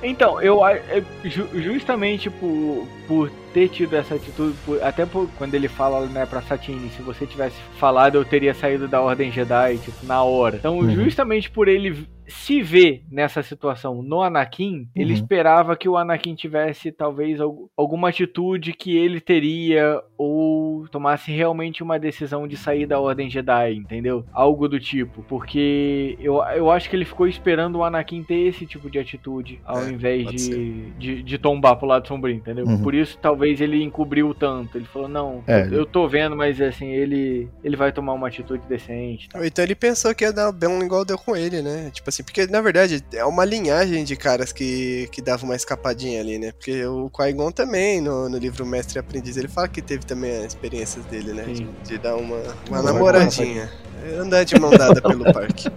[0.02, 5.68] Então, eu é ju- justamente por, por ter tido essa atitude, até por, quando ele
[5.68, 10.04] fala né, pra Satine, se você tivesse falado, eu teria saído da Ordem Jedi, tipo,
[10.04, 10.56] na hora.
[10.56, 10.90] Então, Uhum.
[10.90, 15.18] justamente por ele se ver nessa situação no Anakin, ele Uhum.
[15.18, 21.82] esperava que o Anakin tivesse talvez al- alguma atitude que ele teria ou tomasse realmente
[21.82, 24.24] uma decisão de sair da Ordem Jedi, entendeu?
[24.32, 28.66] Algo do tipo, porque eu, eu acho que ele ficou esperando o Anakin ter esse
[28.66, 32.64] tipo de atitude ao É, invés de, de, de tombar pro lado sombrio, entendeu?
[32.66, 32.82] Uhum.
[32.82, 34.78] Por isso talvez ele encobriu tanto.
[34.78, 38.28] Ele falou, não, É, eu, eu tô vendo, mas assim, ele, ele vai tomar uma
[38.28, 39.28] atitude decente.
[39.28, 39.44] tá?
[39.46, 41.90] Então ele pensou que ia dar bem igual deu com ele, né?
[41.92, 46.20] Tipo assim, porque na verdade é uma linhagem de caras que, que dava uma escapadinha
[46.20, 46.52] ali, né?
[46.52, 50.36] Porque o Qui-Gon também, no, no livro Mestre e Aprendiz, ele fala que teve também
[50.38, 51.42] as experiências dele, né?
[51.44, 53.70] De, de dar uma, uma namoradinha.
[54.18, 55.70] Andar de mão dada pelo parque.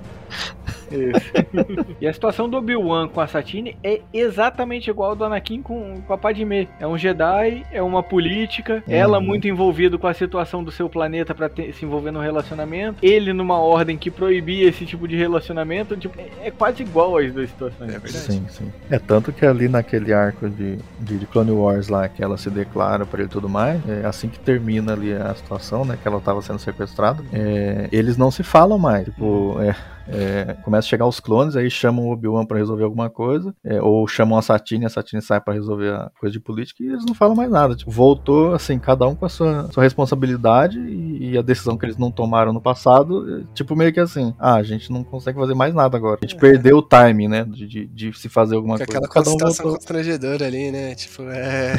[0.91, 1.31] Isso.
[2.01, 6.01] e a situação do Obi-Wan com a Satine é exatamente igual ao do Anakin com,
[6.05, 6.67] com a Padmé.
[6.79, 8.93] É um Jedi, é uma política, Uhum.
[8.93, 12.97] ela muito envolvida com a situação do seu planeta pra ter- se envolver no relacionamento,
[13.01, 17.31] ele numa ordem que proibia esse tipo de relacionamento, tipo, é, é quase igual as
[17.31, 17.89] duas situações.
[17.89, 18.17] É verdade.
[18.17, 18.71] Sim, sim.
[18.89, 22.49] É tanto que ali naquele arco de, de, de Clone Wars lá, que ela se
[22.49, 25.97] declara pra ele e tudo mais, é assim que termina ali a situação, né?
[26.01, 29.05] Que ela tava sendo sequestrada, é, eles não se falam mais.
[29.05, 29.75] Tipo, é,
[30.09, 33.81] é, começa a chegar os clones, aí chamam o Obi-Wan pra resolver alguma coisa, é,
[33.81, 37.05] ou chamam a Satine, a Satine sai pra resolver a coisa de política e eles
[37.05, 37.75] não falam mais nada.
[37.75, 41.85] Tipo, voltou, assim, cada um com a sua, sua responsabilidade e, e a decisão que
[41.85, 45.37] eles não tomaram no passado, é, tipo, meio que assim, ah, a gente não consegue
[45.37, 46.19] fazer mais nada agora.
[46.21, 48.91] A gente perdeu o timing, né, de, de, de se fazer alguma coisa.
[48.91, 50.95] aquela Cada um constrangedora ali, né?
[50.95, 51.75] Tipo, é.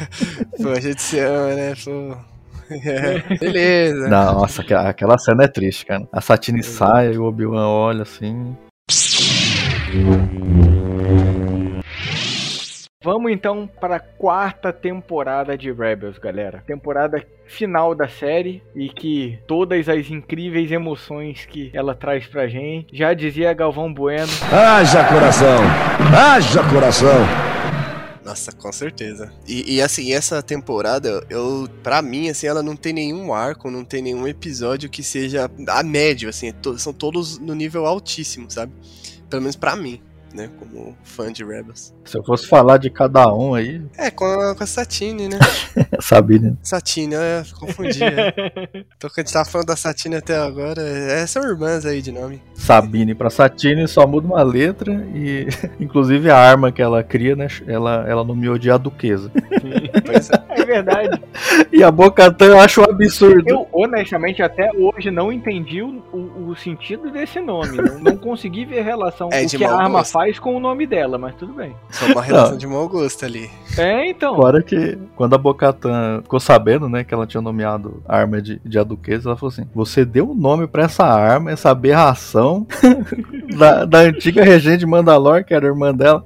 [0.62, 1.74] Pô, a gente se ama, né?
[1.82, 2.33] Pô.
[2.70, 4.08] É, beleza.
[4.08, 6.06] Nossa, aquela, aquela cena é triste, cara.
[6.12, 8.56] A Satine sai e o Obi-Wan olha assim.
[13.04, 16.64] Vamos então para a quarta temporada de Rebels, galera.
[16.66, 22.96] Temporada final da série e que todas as incríveis emoções que ela traz pra gente.
[22.96, 25.58] Já dizia Galvão Bueno, Haja coração!
[26.16, 27.63] Haja coração!
[28.24, 29.30] Nossa, com certeza.
[29.46, 33.84] E, e, assim, essa temporada, eu, pra mim, assim, ela não tem nenhum arco, não
[33.84, 38.72] tem nenhum episódio que seja a médio, assim, to- são todos no nível altíssimo, sabe?
[39.28, 40.00] Pelo menos pra mim,
[40.34, 40.50] né?
[40.58, 41.94] Como fã de Rebels.
[42.04, 45.38] Se eu fosse falar de cada um aí, É, com a, com a Satine, né?
[46.00, 46.56] Sabine.
[46.62, 48.02] Satine, é, confundi.
[48.02, 48.32] é.
[48.32, 52.42] Que a gente tava falando da Satine até agora, é, são irmãs aí de nome.
[52.54, 55.46] Sabine pra Satine só muda uma letra e,
[55.80, 57.46] inclusive, a arma que ela cria, né?
[57.66, 59.30] Ela, ela nomeou de a Duquesa.
[59.34, 60.60] É.
[60.60, 61.20] é verdade.
[61.72, 63.48] E a Bocatã eu acho um absurdo.
[63.48, 67.76] Eu, honestamente, até hoje não entendi o, o- o sentido desse nome.
[67.76, 70.12] Não, não consegui ver relação É o que a arma gosto.
[70.12, 71.74] faz com o nome dela, mas tudo bem.
[71.90, 73.50] Só uma relação de mau gosto ali.
[73.76, 74.36] É, então.
[74.36, 78.60] Fora que quando a Bocatã ficou sabendo, né, que ela tinha nomeado a arma de,
[78.64, 82.66] de a Duquesa, ela falou assim: Você deu um nome pra essa arma, essa aberração
[83.56, 86.24] da, da antiga regente de Mandalor, que era a irmã dela.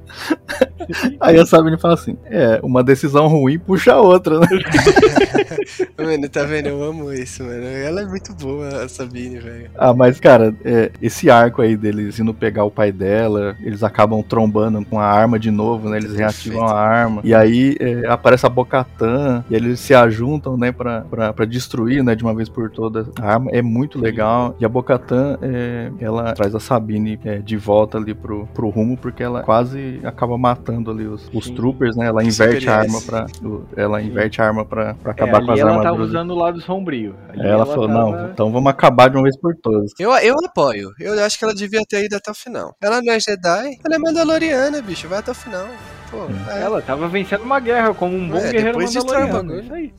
[1.20, 4.46] Aí a Sabine fala assim: É, uma decisão ruim puxa a outra, né?
[5.96, 6.68] Mano, tá vendo?
[6.68, 7.66] Eu amo isso, mano.
[7.66, 9.70] Ela é muito boa, a Sabine, velho.
[9.76, 14.22] Ah, mas, cara, é, esse arco aí deles indo pegar o pai dela, eles acabam
[14.22, 15.96] trombando com a arma de novo, né?
[15.98, 17.20] Eles reativam a arma.
[17.24, 22.02] E aí é, aparece a Bocatã, e eles se ajuntam, né, pra, pra, pra destruir,
[22.04, 23.50] né, de uma vez por todas a arma.
[23.52, 24.54] É muito legal.
[24.60, 28.96] E a Bocatã, é, ela traz a Sabine é, de volta ali pro, pro rumo,
[28.96, 32.06] porque ela quase acaba matando ali os, os troopers, né?
[32.06, 33.26] Ela inverte a arma pra.
[33.42, 36.08] o- Ela inverte a arma pra, pra É, acabar com as ela tava armaduras.
[36.08, 37.14] usando o lado sombrio.
[37.28, 39.90] Ali Aí ela falou, tava- não, então vamos acabar de uma vez por todas.
[39.98, 40.90] Eu, eu apoio.
[41.00, 42.74] Eu acho que ela devia ter ido até o final.
[42.82, 45.08] Ela não é Jedi, ela é Mandaloriana, bicho.
[45.08, 45.68] Vai até o final.
[46.10, 46.62] Pô, é.
[46.62, 49.32] Ela tava vencendo uma guerra como um bom É, guerreiro depois mandaloriano.
[49.32, 49.60] bagulho.
[49.60, 49.92] Isso aí.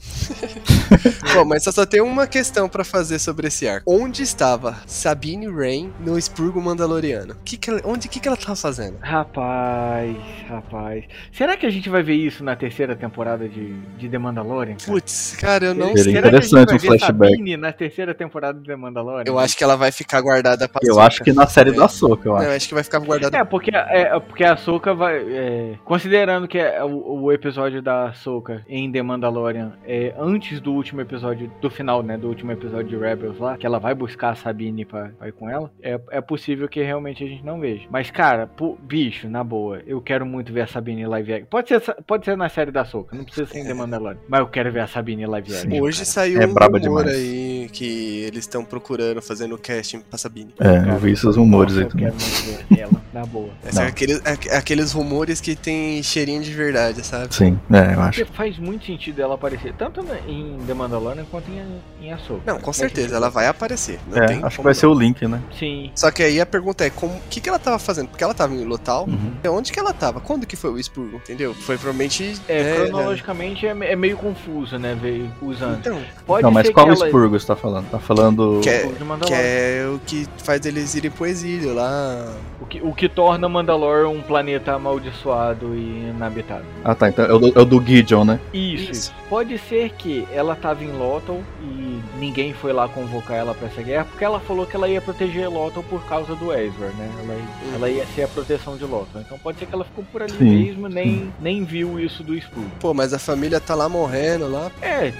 [1.35, 3.83] Bom, mas só, só tem uma questão pra fazer sobre esse arco.
[3.91, 7.35] Onde estava Sabine Wren no expurgo mandaloriano?
[7.45, 8.97] Que que ela- onde que, que ela tava fazendo?
[9.01, 10.15] Rapaz,
[10.47, 11.03] rapaz.
[11.31, 14.75] Será que a gente vai ver isso na terceira temporada de, de The Mandalorian?
[14.75, 14.91] cara?
[14.91, 16.13] Putz, cara, eu não sei.
[16.13, 17.31] Será que a gente interessante vai um ver flashback.
[17.31, 19.23] Sabine na terceira temporada de The Mandalorian?
[19.27, 22.27] Eu acho que ela vai ficar guardada pra Eu acho que na série da Soca,
[22.27, 22.47] eu Não, acho.
[22.49, 23.37] eu acho que vai ficar guardada.
[23.37, 25.17] É, porque, é, porque a Ahsoka vai.
[25.17, 30.71] é, considerando que é o, o episódio da Ahsoka em The Mandalorian é antes do
[30.71, 32.17] último episódio, do final, né?
[32.17, 35.33] Do último episódio de Rebels lá, que ela vai buscar a Sabine pra, pra ir
[35.33, 37.83] com ela, é, é possível que realmente a gente não veja.
[37.91, 41.47] Mas, cara, pô, bicho, na boa, eu quero muito ver a Sabine live action.
[41.49, 44.19] Pode ser, pode ser na série da Ahsoka, não precisa ser em The Mandalorian.
[44.29, 45.81] Mas eu quero ver a Sabine live action.
[45.81, 46.05] Hoje cara.
[46.05, 47.17] saiu É um braba rumor demais.
[47.17, 50.53] aí que eles estão procurando, fazendo casting pra Sabine.
[50.61, 52.05] É, eu vi esses rumores Nossa, aí eu também.
[52.05, 53.49] quero muito ver ela, na boa.
[53.65, 57.33] É, aqueles, aqu- aqueles rumores que tem cheirinho de verdade, sabe?
[57.33, 58.19] Sim, é, eu acho.
[58.19, 61.61] Porque faz muito sentido ela aparecer, tanto em The Mandalorian quanto em,
[62.05, 62.41] em Ahsoka.
[62.45, 63.99] Não, com certeza, ela vai aparecer.
[64.07, 64.79] Não É, tem acho que vai não.
[64.79, 65.41] ser o link, né?
[65.57, 65.91] Sim.
[65.95, 68.07] Só que aí a pergunta é, como, o que, que ela tava fazendo?
[68.09, 69.57] Porque ela tava em Lotal, Uhum.
[69.57, 70.19] onde que ela tava?
[70.19, 71.17] Quando que foi o expurgo?
[71.17, 71.53] Entendeu?
[71.53, 72.39] Foi provavelmente...
[72.47, 75.79] É, né, cronologicamente é, é meio confuso, né, ver os anos.
[75.79, 77.05] Então, Pode Não, mas ser qual que ela...
[77.05, 77.89] expurgo você tá falando?
[77.89, 78.59] Tá falando.
[78.61, 82.33] Que é- de que é o que faz eles irem pro exílio lá.
[82.61, 86.65] O, que, o que torna Mandalore um planeta amaldiçoado e inabitado.
[86.83, 88.39] Ah tá, então é o do, é o do Gideon, né?
[88.53, 88.91] Isso.
[88.91, 89.13] Isso.
[89.29, 93.81] Pode ser que ela tava em Lothal e ninguém foi lá convocar ela pra essa
[93.81, 97.11] guerra, porque ela falou que ela ia proteger Lothal por causa do Ezra, né?
[97.23, 99.21] Ela, ela ia ser a proteção de Lothal.
[99.21, 102.35] Então pode ser que ela ficou por ali Sim, mesmo, nem, nem viu isso do
[102.39, 102.69] Spurgo.
[102.79, 104.71] Pô, mas a família tá lá morrendo lá.
[104.81, 105.13] É,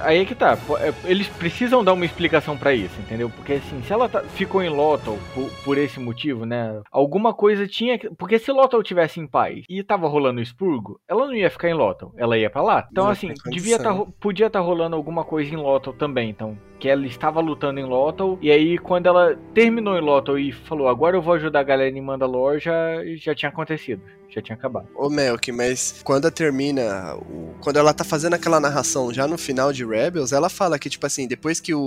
[0.00, 0.56] aí é que tá.
[0.80, 3.28] É, Eles precisam dar uma explicação pra isso, entendeu?
[3.30, 6.80] Porque assim, se ela tá- ficou em Lothal por, por esse motivo, né?
[6.92, 8.08] Alguma coisa tinha que.
[8.10, 11.74] Porque se Lothal tivesse em paz e tava rolando Spurgo, ela não ia ficar em
[11.74, 12.88] Lothal, ela ia pra lá.
[12.92, 16.56] Então assim, devia tá, podia estar rolando alguma coisa em Lothal também, então.
[16.80, 20.88] Que ela estava lutando em Lothal, e aí quando ela terminou em Lothal e falou,
[20.88, 22.72] agora eu vou ajudar a galera em Mandalore, já,
[23.16, 24.00] já tinha acontecido,
[24.30, 24.88] já tinha acabado.
[24.96, 29.72] Ô Melk, mas quando termina, o- quando ela tá fazendo aquela narração já no final
[29.74, 31.80] de Rebels, ela fala que, tipo assim, depois que o,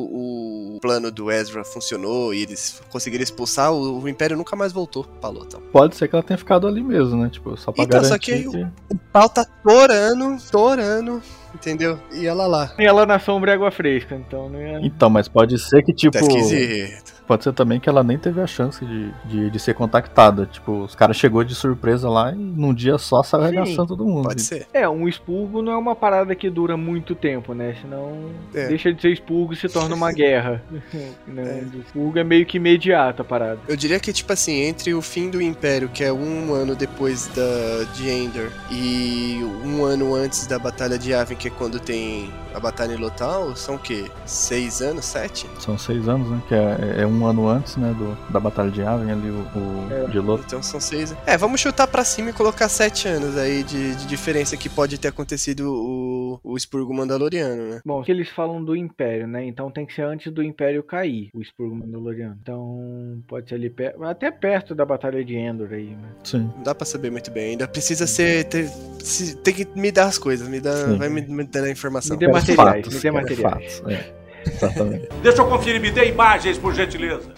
[0.75, 5.03] o plano do Ezra funcionou e eles conseguiram expulsar, o, o Império nunca mais voltou
[5.19, 5.61] pra Lothal.
[5.71, 7.29] Pode ser que ela tenha ficado ali mesmo, né?
[7.29, 8.57] Tipo, só pra Então, só garantir que que...
[8.57, 11.19] aí O pau tá torando, torando,
[11.53, 11.99] entendeu?
[12.11, 12.73] E ela lá.
[12.77, 14.79] E ela na sombra é água fresca, então não ia.
[14.81, 16.11] Então, mas pode ser que, tipo...
[16.11, 17.12] Tá esquisito.
[17.27, 20.45] Pode ser também que ela nem teve a chance de, de, de ser contactada.
[20.45, 24.23] Tipo, os caras chegou de surpresa lá e num dia só saiu arregaçando todo mundo.
[24.27, 24.67] Pode ser.
[24.73, 27.75] É, um expurgo não é uma parada que dura muito tempo, né?
[27.81, 28.67] Senão É.
[28.67, 30.61] deixa de ser expurgo e se torna uma guerra.
[31.27, 31.65] né?
[31.73, 33.59] O expurgo é meio que imediata a parada.
[33.67, 37.27] Eu diria que, tipo assim, entre o fim do Império, que é um ano depois
[37.27, 42.29] da, de Endor, e um ano antes da Batalha de Yavin, que é quando tem
[42.53, 44.05] a Batalha em Lothal, são o quê?
[44.25, 45.05] Seis anos?
[45.05, 45.47] Sete?
[45.59, 46.41] São seis anos, né?
[46.47, 47.93] Que é, é um ano antes, né?
[47.97, 50.07] Do, da Batalha de Yavin ali, o, o É.
[50.09, 50.45] de Lothar.
[50.47, 51.15] Então são seis.
[51.25, 54.97] É, vamos chutar pra cima e colocar sete anos aí de, de diferença que pode
[54.97, 57.81] ter acontecido o, o expurgo mandaloriano, né?
[57.85, 59.45] Bom, que eles falam do Império, né?
[59.45, 62.37] Então tem que ser antes do Império cair, o expurgo mandaloriano.
[62.41, 66.09] Então pode ser ali perto, até perto da Batalha de Endor aí, né?
[66.23, 66.49] Sim.
[66.55, 67.51] Não dá pra saber muito bem.
[67.51, 68.45] Ainda precisa ser.
[68.45, 68.67] Ter,
[68.99, 70.97] se- tem que me dar as coisas, me dá, Sim.
[70.97, 72.15] vai me, me dando a informação.
[72.17, 73.79] Me dê materiais, me dê é materiais.
[73.79, 74.22] fatos, é.
[74.45, 75.07] Exatamente.
[75.21, 77.31] Deixa eu conferir, me dê imagens, por gentileza.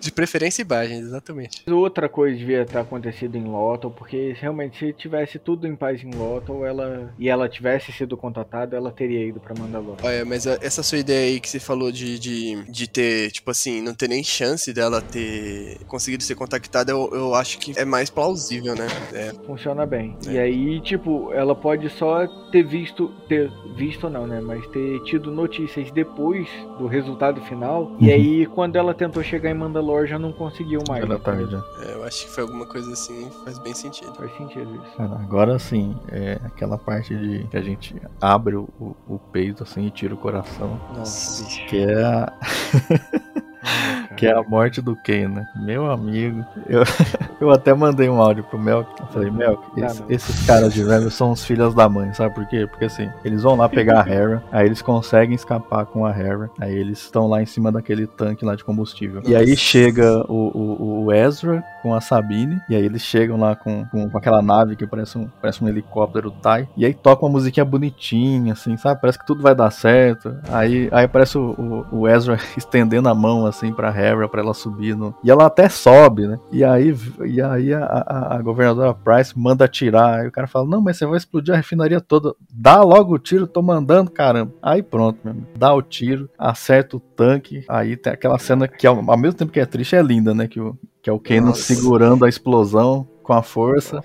[0.00, 1.62] De preferência imagens, exatamente.
[1.70, 6.10] Outra coisa devia ter acontecido em Lothal, porque realmente se tivesse tudo em paz em
[6.10, 9.98] Lothal, ela e ela tivesse sido contatada, ela teria ido pra Mandalore.
[10.02, 13.50] Olha, mas a- essa sua ideia aí que você falou de, de, de ter, tipo
[13.50, 17.84] assim, não ter nem chance dela ter conseguido ser contactada, eu, eu acho que é
[17.84, 18.86] mais plausível, né?
[19.12, 20.16] É, Funciona bem.
[20.26, 20.32] É.
[20.32, 24.40] E aí, tipo, ela pode só ter visto, ter visto não, né?
[24.40, 26.48] Mas ter tido notícias depois
[26.78, 27.90] do resultado final.
[27.98, 28.12] E Uhum.
[28.14, 31.06] aí, quando ela tentou chegar em Mandalore, já não conseguiu mais.
[31.08, 31.62] Da tarde, já.
[31.84, 34.14] é, eu acho que foi alguma coisa assim, faz bem sentido.
[34.14, 34.96] Faz sentido isso.
[34.96, 39.62] Cara, agora sim, é aquela parte de que a gente abre o, o- o peito
[39.62, 40.78] assim e tira o coração.
[40.96, 41.66] Nossa, bicho.
[41.66, 42.32] Que é a,
[44.16, 45.46] que é a morte do Ken, né?
[45.56, 46.44] Meu amigo.
[46.68, 46.82] Eu,
[47.40, 48.88] eu até mandei um áudio pro Melk.
[49.00, 52.46] Eu falei, Melk, esse- esses caras de velho são os filhos da mãe, sabe por
[52.46, 52.66] quê?
[52.66, 56.50] Porque assim, eles vão lá pegar a Hera, aí eles conseguem escapar com a Hera,
[56.60, 59.22] aí eles estão lá em cima daquele tanque lá de combustível.
[59.24, 63.56] E aí chega o, o, o Ezra com a Sabine, e aí eles chegam lá
[63.56, 67.24] com, com, com aquela nave que parece um, parece um helicóptero Tai, e aí toca
[67.24, 69.00] uma musiquinha bonitinha, assim, sabe?
[69.00, 70.34] Parece que tudo vai dar certo.
[70.50, 74.54] Aí, aí parece o, o, o Ezra estendendo a mão, assim, pra Hera, pra ela
[74.54, 74.96] subir.
[74.96, 75.14] No...
[75.22, 76.38] E ela até sobe, né?
[76.50, 80.20] E aí, e aí a, a, a governadora Price manda atirar.
[80.20, 82.34] Aí o cara fala: Não, mas você vai explodir a refinaria toda.
[82.50, 84.52] Dá logo o tiro, tô mandando, caramba.
[84.62, 85.46] Aí pronto, meu amigo.
[85.56, 87.64] Dá o tiro, acerta o tanque.
[87.68, 90.48] Aí tem aquela cena que, ao, ao mesmo tempo que é triste, é linda, né?
[90.48, 91.62] Que o, que é o Nossa.
[91.62, 94.02] segurando a explosão com a força.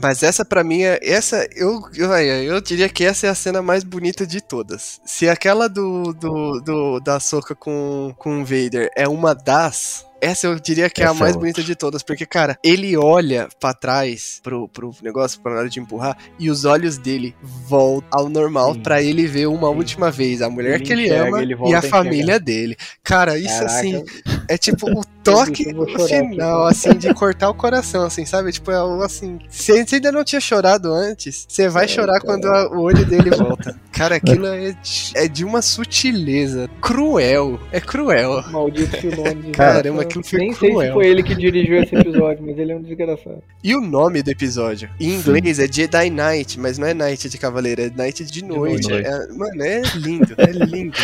[0.00, 0.98] Mas essa pra mim é.
[1.02, 5.00] Essa, eu, eu, eu diria que essa é a cena mais bonita de todas.
[5.04, 10.06] Se aquela do, do, do da Soca com, com o Vader é uma das.
[10.20, 11.40] Essa eu diria que é a Essa é mais outra.
[11.40, 15.78] bonita de todas, porque, cara, ele olha pra trás pro, pro negócio, pra hora de
[15.80, 19.76] empurrar, e os olhos dele voltam ao normal pra ele ver uma Sim.
[19.76, 22.76] última vez a mulher Ele que ele enxerga, ama ele e a família dele.
[23.04, 24.04] Cara, isso Caraca, assim,
[24.48, 26.68] é tipo o toque chorar final, cara.
[26.70, 28.52] assim, de cortar o coração, assim, sabe?
[28.52, 29.38] Tipo, é algo assim.
[29.50, 33.30] Se você ainda não tinha chorado antes, você vai chorar quando a- o olho dele
[33.36, 33.78] volta.
[33.92, 37.58] Cara, aquilo é de, é de uma sutileza cruel.
[37.72, 38.42] É cruel.
[38.50, 39.50] Maldito Filone.
[39.52, 40.92] Caramba, aquilo foi Nem sei se cruel.
[40.94, 43.42] foi ele que dirigiu esse episódio, mas ele é um desgraçado.
[43.62, 44.88] E o nome do episódio?
[45.00, 48.88] Em inglês é Jedi Knight, mas não é Night de cavaleiro, é Night de noite.
[48.88, 49.06] noite.
[49.06, 50.96] É- mano, é lindo, é lindo.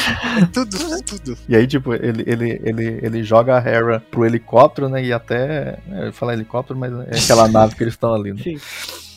[0.43, 1.39] É tudo, tudo.
[1.49, 5.03] E aí, tipo, ele, ele, ele, ele joga a Hera pro helicóptero, né?
[5.05, 5.79] E até.
[5.91, 8.41] é, Eu ia falar helicóptero, mas é aquela nave que eles estão ali, né?
[8.43, 8.59] Sim.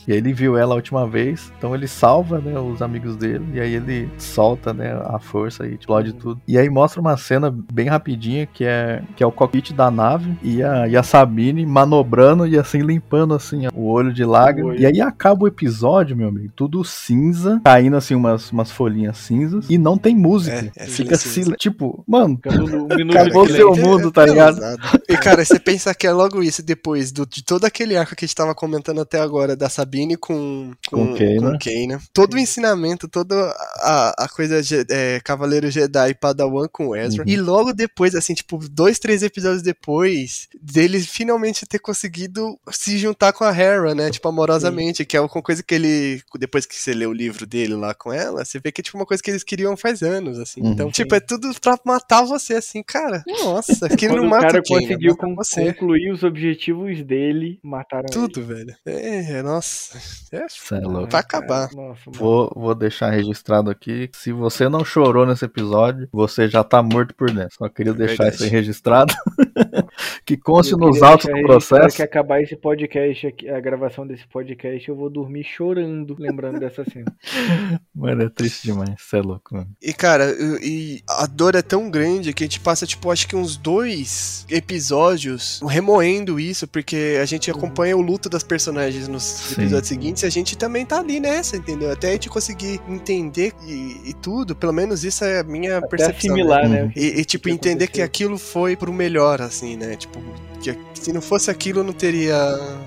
[0.06, 3.44] E aí ele viu ela a última vez, então ele salva, né, os amigos dele,
[3.54, 6.40] e aí ele solta, né, a força e explode tudo.
[6.46, 10.36] E aí mostra uma cena bem rapidinha, que é, que é o cockpit da nave,
[10.42, 14.76] e a, e a Sabine manobrando e assim, limpando assim, o olho de lágrima.
[14.76, 19.66] E aí acaba o episódio, meu amigo, tudo cinza, caindo assim umas, umas folhinhas cinzas,
[19.68, 20.70] e não tem música.
[20.76, 21.50] É, é Fica silencioso.
[21.50, 23.82] sil- tipo, mano, um acabou seu silêncio.
[23.84, 24.58] mundo, tá ligado?
[24.58, 25.00] Exato.
[25.08, 28.24] E cara, você pensa que é logo isso, depois do- de todo aquele arco que
[28.24, 32.00] a gente tava comentando até agora, da Sabine com, Com com, com Kaina.
[32.12, 33.34] Todo o ensinamento, toda
[33.80, 34.60] a, a coisa
[34.90, 37.22] é, Cavaleiro Jedi Padawan com Ezra.
[37.22, 37.28] Uhum.
[37.30, 43.32] E logo depois, assim, tipo, dois, três episódios depois, dele finalmente ter conseguido se juntar
[43.32, 44.10] com a Hera, né?
[44.10, 46.20] Tipo, amorosamente, que é uma coisa que ele.
[46.38, 48.98] Depois que você lê o livro dele lá com ela, você vê que é tipo
[48.98, 50.60] uma coisa que eles queriam faz anos, assim.
[50.60, 50.72] Uhum.
[50.72, 53.22] Então, tipo, é tudo pra matar você, assim, cara.
[53.26, 55.72] Nossa, que não o mata cara quem, conseguiu mata con- você.
[55.72, 58.74] concluir os objetivos dele, mataram Tudo, velho.
[58.84, 59.85] É, é, nossa.
[60.32, 60.46] É é.
[60.46, 61.72] Pra Ai, cara, acabar.
[61.72, 62.00] Nossa.
[62.06, 64.10] Vou, vou deixar registrado aqui.
[64.12, 67.56] Se você não chorou nesse episódio, você já tá morto por dentro.
[67.56, 68.34] Só queria deixar verdade.
[68.36, 69.14] isso aí registrado.
[70.24, 71.96] que conste nos autos do processo.
[71.96, 76.84] que acabar esse podcast, aqui, a gravação desse podcast, eu vou dormir chorando, lembrando dessa
[76.84, 77.12] cena.
[77.94, 78.90] Mano, é triste demais.
[78.98, 79.68] Você é louco, mano.
[79.82, 80.30] E, cara,
[80.62, 83.56] e e a dor é tão grande que a gente passa, tipo, acho que uns
[83.56, 89.62] dois episódios remoendo isso, porque a gente acompanha o luto das personagens nos Sim.
[89.62, 91.90] episódios seguintes e a gente também tá ali nessa, entendeu?
[91.90, 95.88] Até a gente conseguir entender e, e tudo, pelo menos isso é a minha Até
[95.88, 96.36] percepção.
[96.36, 96.42] né?
[96.42, 96.82] assimilar, né?
[96.82, 96.90] Uhum.
[96.90, 98.04] que- E, e, tipo, que entender que aconteceu.
[98.04, 99.96] aquilo foi pro melhor, assim, né?
[99.96, 100.20] Tipo,
[100.60, 102.34] que se não fosse aquilo, não teria.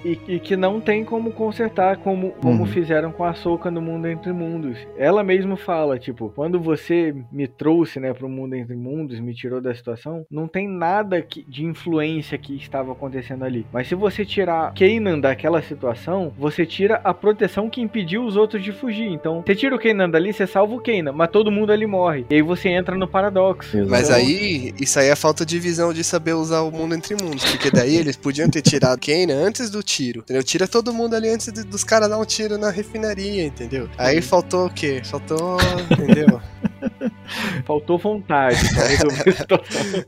[0.03, 2.65] E, e que não tem como consertar como, como Uhum.
[2.67, 4.77] fizeram com a Soca no Mundo Entre Mundos.
[4.97, 9.61] Ela mesma fala, tipo, quando você me trouxe, né, pro Mundo Entre Mundos, me tirou
[9.61, 13.65] da situação, não tem nada que- de influência que estava acontecendo ali.
[13.71, 18.63] Mas se você tirar Kanan daquela situação, você tira a proteção que impediu os outros
[18.63, 19.07] de fugir.
[19.07, 22.25] Então, você tira o Kanan dali, você salva o Kanan, mas todo mundo ali morre.
[22.29, 23.77] E aí você entra no paradoxo.
[23.87, 27.15] Mas Então, aí, isso aí é falta de visão de saber usar o mundo entre
[27.21, 27.45] mundos.
[27.51, 30.19] Porque daí eles podiam ter tirado Kane antes do tiro.
[30.21, 30.43] Entendeu?
[30.43, 33.89] Tira todo mundo ali antes de- dos caras dar um tiro na refinaria, entendeu?
[33.97, 35.01] Aí faltou o quê?
[35.03, 35.57] Faltou.
[35.91, 36.41] Entendeu?
[37.65, 40.05] Faltou vontade pra resolver a situação.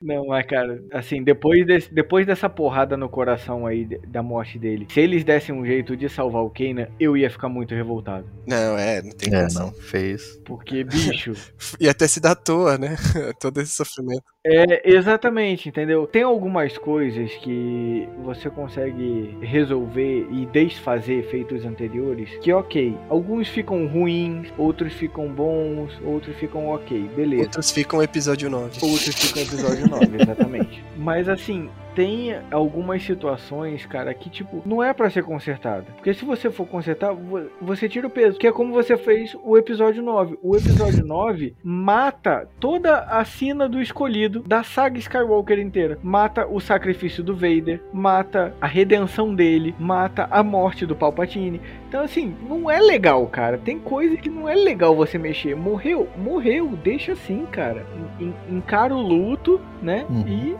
[0.00, 4.86] Não, mas cara, assim, depois, desse, depois dessa porrada no coração aí da morte dele,
[4.90, 8.26] se eles dessem um jeito de salvar o Kanan, eu ia ficar muito revoltado.
[8.46, 10.38] Não, é, não tem É, não, fez.
[10.44, 11.32] Porque, bicho,
[11.80, 12.96] E até se dá à toa, né?
[13.40, 14.22] Todo esse sofrimento.
[14.44, 16.06] é exatamente, entendeu?
[16.06, 23.86] Tem algumas coisas que você consegue resolver e desfazer feitos anteriores que, ok, alguns ficam
[23.86, 27.44] ruins, outros ficam bons, outros ficam ok, beleza.
[27.44, 28.78] Outros ficam episódio 9.
[28.82, 30.84] Outros ficam episódio 9, exatamente.
[30.96, 35.86] Mas assim, tem algumas situações, cara, que tipo, não é pra ser consertada.
[35.96, 38.38] Porque se você for consertar, vo- você tira o peso.
[38.38, 40.38] Que é como você fez o episódio 9.
[40.42, 45.98] O episódio 9 mata toda a sina do escolhido da saga Skywalker inteira.
[46.02, 51.60] Mata o sacrifício do Vader, mata a redenção dele, mata a morte do Palpatine.
[51.88, 53.58] Então, assim, não é legal, cara.
[53.58, 55.54] Tem coisa que não é legal você mexer.
[55.54, 57.84] Morreu, morreu, deixa assim, cara.
[58.18, 60.06] En- Encara o luto, né?
[60.08, 60.24] Uhum.
[60.26, 60.56] E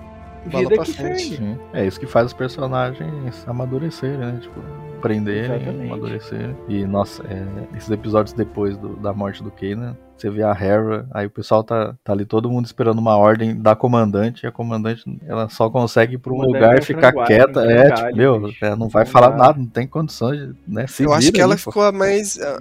[0.51, 1.23] Bola vida pra que frente.
[1.23, 1.37] segue.
[1.37, 1.59] Sim.
[1.73, 4.39] É isso que faz os personagens amadurecerem, né?
[4.41, 4.61] Tipo,
[4.99, 5.87] aprenderem, Exatamente.
[5.87, 6.57] amadurecerem.
[6.69, 11.05] E, nossa, é, esses episódios depois do- da morte do Kanan, você vê a Hera,
[11.13, 14.53] aí o pessoal tá, tá ali todo mundo esperando uma ordem da comandante, e a
[14.53, 17.61] comandante, ela só consegue ir pra um Comandante lugar é e ficar quieta.
[17.65, 18.65] É, frangalho, tipo, meu, bicho.
[18.65, 20.87] é, não vai falar nada, não tem condições de, né?
[20.87, 22.39] Se Eu acho que ela aí, ficou a mais.
[22.41, 22.61] ah,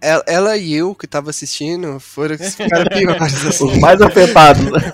[0.00, 3.66] Ela, ela e eu que tava assistindo foram os que ficaram piores, assim.
[3.66, 4.92] Os mais afetados, né?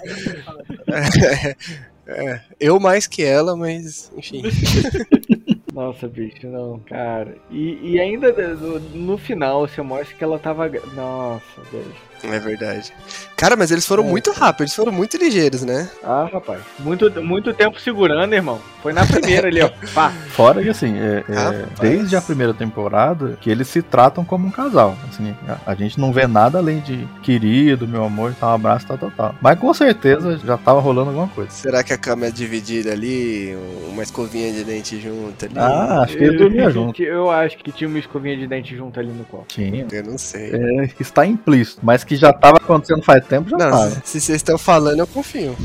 [2.09, 4.43] É, eu mais que ela, mas enfim.
[5.73, 7.37] Nossa, bicho, não, cara.
[7.51, 10.69] E, e ainda no, no final você mostra que ela tava.
[10.95, 11.95] Nossa, velho.
[12.25, 12.93] É verdade.
[13.39, 14.09] Cara, mas eles foram É.
[14.09, 15.89] muito rápidos, eles foram muito ligeiros, né?
[16.03, 16.61] Ah, rapaz.
[16.81, 18.59] Muito, muito tempo segurando, irmão.
[18.83, 19.71] Foi na primeira ali, ó.
[19.95, 20.11] Pá.
[20.31, 24.51] Fora que assim, é- é, desde a primeira temporada, que eles se tratam como um
[24.51, 24.97] casal.
[25.09, 28.87] Assim, a, a gente não vê nada além de querido, meu amor, tal, um abraço,
[28.89, 29.35] tal, tal, tal.
[29.41, 31.51] Mas com certeza já tava rolando alguma coisa.
[31.53, 33.57] Será que a cama é dividida ali?
[33.89, 35.55] Uma escovinha de dente junto ali?
[35.57, 37.01] Ah, acho que ele dormia junto.
[37.03, 39.45] Eu acho que tinha uma escovinha de dente junto ali no copo.
[39.49, 39.87] Tinha.
[39.93, 40.51] Eu não sei.
[40.53, 44.37] É, está implícito, mas que já tava acontecendo faz tempo, já Não, se- se vocês
[44.37, 45.57] estão falando, eu confio.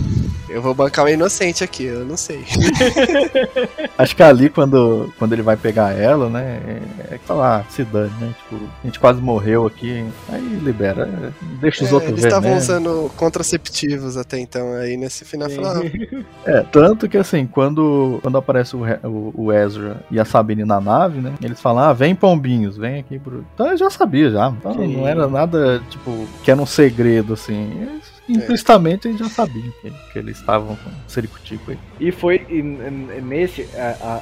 [0.53, 2.43] Eu vou bancar o inocente aqui, eu não sei.
[3.97, 6.59] Acho que ali, quando, quando ele vai pegar ela, né?
[7.09, 8.33] É, que falar, ah, se dane, né?
[8.37, 10.05] Tipo, a gente quase morreu aqui.
[10.29, 11.33] Aí libera.
[11.59, 12.57] Deixa os É, outros eles estavam né?
[12.57, 15.83] usando contraceptivos até então, aí nesse final falaram.
[16.45, 20.79] É, tanto que assim, quando, quando aparece o, o, o Ezra e a Sabine na
[20.79, 21.33] nave, né?
[21.41, 23.45] Eles falam, ah, vem pombinhos, vem aqui pro.
[23.53, 24.49] Então eu já sabia já.
[24.49, 27.71] Então não era nada, tipo, que era um segredo, assim.
[27.81, 31.77] Eles, Implicitamente a gente já sabia que, que eles estavam com o Sericutico aí.
[31.99, 33.67] E foi e nesse.
[33.75, 34.21] A,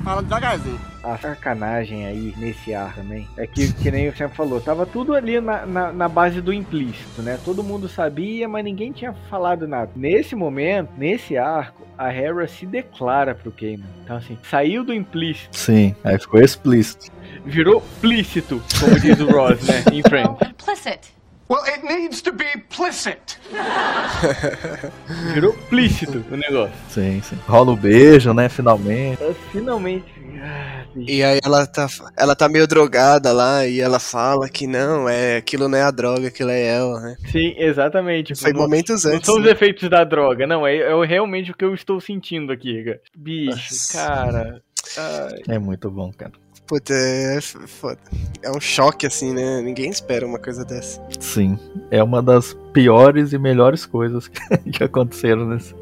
[0.00, 0.78] Fala devagarzinho.
[1.04, 4.84] a, a sacanagem aí nesse ar também é que, que nem o sempre falou, tava
[4.86, 7.38] tudo ali na, na, na base do implícito, né?
[7.44, 9.90] Todo mundo sabia, mas ninguém tinha falado nada.
[9.94, 13.84] Nesse momento, nesse arco, a Hera se declara pro Kanan.
[14.04, 17.10] Então, assim, saiu do implícito, Sim, aí ficou explícito.
[17.44, 19.84] Virou plícito, como diz o Ross, né?
[19.92, 20.36] Em Friends.
[20.48, 21.12] Implicit.
[21.50, 23.38] Well, it needs to be implicit.
[25.34, 26.74] Virou plícito o negócio.
[26.88, 27.38] Sim, sim.
[27.46, 28.48] Rola o beijo, né?
[28.48, 29.20] Finalmente.
[29.22, 30.04] Eu, finalmente.
[30.42, 30.84] ah.
[30.96, 31.86] E aí ela tá,
[32.16, 35.90] ela tá meio drogada lá e ela fala que não, é aquilo não é a
[35.90, 37.16] droga, aquilo é ela, né?
[37.30, 38.34] Sim, exatamente.
[38.34, 39.26] Foi Não- momentos Não antes.
[39.26, 39.50] são os né?
[39.52, 40.66] efeitos da droga, não.
[40.66, 43.00] É, é o- realmente o que eu estou sentindo aqui, cara.
[43.16, 43.98] Bicho, Nossa.
[43.98, 44.62] cara.
[44.96, 46.32] ai, É muito bom, cara.
[46.72, 47.98] Puta, é foda.
[48.42, 49.60] É um choque assim, né?
[49.60, 51.02] Ninguém espera uma coisa dessa.
[51.20, 51.58] Sim.
[51.90, 54.26] É uma das piores e melhores coisas
[54.72, 55.74] que, aconteceram nesse,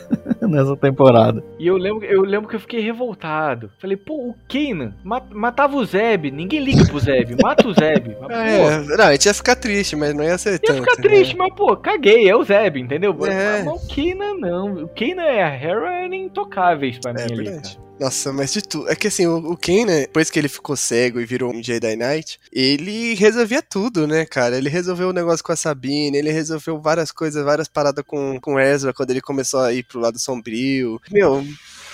[0.40, 1.44] nessa temporada.
[1.58, 3.70] E eu lembro, eu lembro que eu fiquei revoltado.
[3.78, 6.30] Falei, pô, o Kanan ma- matava o Zeb.
[6.30, 7.36] Ninguém liga pro Zeb.
[7.42, 8.16] Mata o Zeb.
[8.26, 10.80] Mas, É, não, a gente ia ficar triste, mas não ia ser Ia tanto.
[10.80, 11.02] ficar né?
[11.02, 13.14] triste, mas pô, caguei, é o Zeb, entendeu?
[13.26, 13.62] É.
[13.62, 14.72] Mas, mas o Kanan não.
[14.84, 17.60] O Kanan e a Hera eram intocáveis pra mim É ali.
[17.98, 18.88] Nossa, mas de tudo.
[18.88, 21.96] É que assim, o, o Kanan, depois que ele ficou cego e virou um Jedi
[21.96, 24.56] Knight, ele resolvia tudo, né, cara?
[24.56, 28.58] Ele resolveu o negócio com a Sabine, ele resolveu várias coisas, várias paradas com, com
[28.58, 31.00] Ezra quando ele começou a ir pro lado sombrio.
[31.10, 31.44] Meu,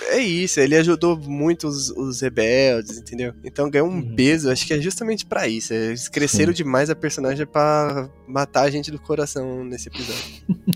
[0.09, 3.33] é isso, ele ajudou muito os, os rebeldes, entendeu?
[3.43, 4.15] Então ganhou um Uhum.
[4.15, 5.73] peso, acho que é justamente pra isso.
[5.73, 6.57] Eles cresceram Sim.
[6.63, 10.23] demais a personagem pra matar a gente do coração nesse episódio.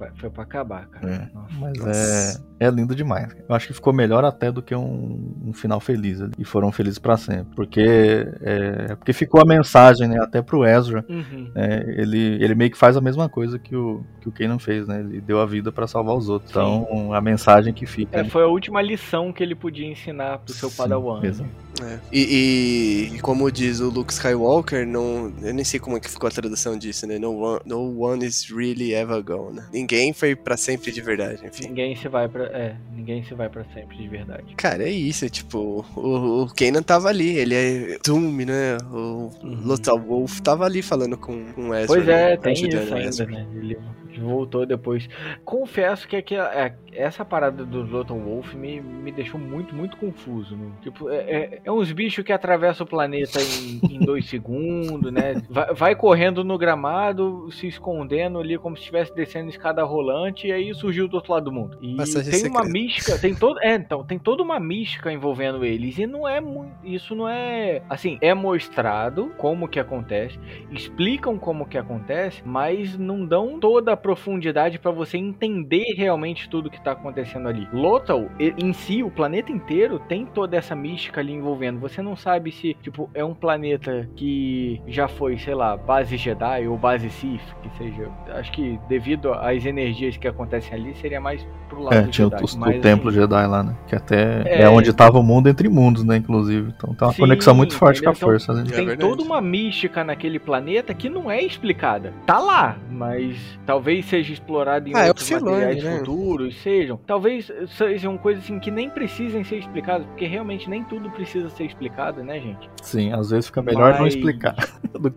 [0.00, 1.10] Foi pra, foi pra acabar, cara.
[1.30, 1.54] É, Nossa.
[1.60, 2.42] Mas Nossa.
[2.58, 3.36] é, é lindo demais.
[3.46, 6.32] Eu acho que ficou melhor até do que um, um final feliz ali.
[6.38, 7.54] E foram felizes pra sempre.
[7.54, 10.18] Porque, é, porque ficou a mensagem, né?
[10.22, 11.04] Até pro Ezra.
[11.08, 11.50] Uhum.
[11.54, 14.86] né, ele, ele meio que faz a mesma coisa que o, que o Kanan fez,
[14.88, 15.00] né?
[15.00, 16.50] Ele deu a vida pra salvar os outros.
[16.50, 18.16] Então, a mensagem que fica.
[18.16, 21.20] É, ali- foi a última lição que ele podia ensinar pro seu Sim, Padawan.
[21.24, 21.50] exato.
[21.82, 21.98] É.
[22.12, 26.28] E, e como diz o Luke Skywalker, não, eu nem sei como é que ficou
[26.28, 27.18] a tradução disso, né?
[27.18, 29.60] No one, no one is really ever gone.
[29.90, 31.66] Ninguém foi pra sempre de verdade, enfim.
[31.66, 34.54] Ninguém se vai para, é, ninguém se vai para sempre de verdade.
[34.54, 38.76] Cara, é isso, é tipo, o, o Kanan tava ali, ele é Doom, né?
[38.92, 39.62] O Uhum.
[39.64, 41.86] Lothar Wolf tava ali falando com, com o Ezra.
[41.88, 42.36] Pois é, né?
[42.36, 43.46] tem Ajudando isso ainda, né?
[43.56, 43.78] Ele
[44.20, 45.08] voltou depois.
[45.44, 50.56] Confesso que aqui, é, essa parada do Lothar Wolf me, me deixou muito, muito confuso.
[50.56, 50.70] né?
[50.82, 55.42] Tipo, é, é, é uns bichos que atravessam o planeta em, em dois segundos, né?
[55.48, 60.52] Vai, vai correndo no gramado, se escondendo ali como se estivesse descendo escada rolante e
[60.52, 61.78] aí surgiu do outro lado do mundo.
[61.80, 62.72] E Passagem tem uma secreta.
[62.72, 66.72] mística, tem todo, é, então, tem toda uma mística envolvendo eles e não é muito,
[66.84, 70.38] isso não é, assim, é mostrado como que acontece,
[70.70, 76.68] explicam como que acontece, mas não dão toda a profundidade pra você entender realmente tudo
[76.68, 77.68] que tá acontecendo ali.
[77.72, 81.78] Lothal, em si, o planeta inteiro tem toda essa mística ali envolvendo.
[81.78, 86.66] Você não sabe se, tipo, é um planeta que já foi, sei lá, base Jedi
[86.66, 88.08] ou base Sith, que seja.
[88.34, 92.26] Acho que devido às energias que acontecem ali, seria mais pro lado É, do tinha
[92.26, 92.42] o, Jedi.
[92.42, 93.76] o- o Templo assim, Jedi lá, né?
[93.86, 94.68] Que até é, É.
[94.68, 96.16] onde tava o mundo entre mundos, né?
[96.16, 96.72] Inclusive.
[96.76, 98.28] Então tem uma Sim, conexão muito forte com a entendeu?
[98.28, 98.62] força, né?
[98.66, 99.08] É Tem verdade.
[99.08, 102.12] toda uma mística naquele planeta que não é explicada.
[102.26, 105.98] Tá lá, mas talvez seja explorado em Ah, é outros Filoni, materiais né?
[105.98, 106.96] futuros, sejam.
[107.06, 111.64] Talvez sejam coisas assim que nem precisem ser explicadas, porque realmente nem tudo precisa ser
[111.64, 112.68] explicado, né, gente?
[112.82, 114.54] Sim, às vezes fica melhor não Mas- explicar.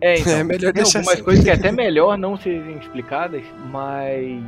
[0.00, 1.24] É, então, É melhor tem deixar algumas assim.
[1.24, 4.42] coisas que é até melhor não serem explicadas, mas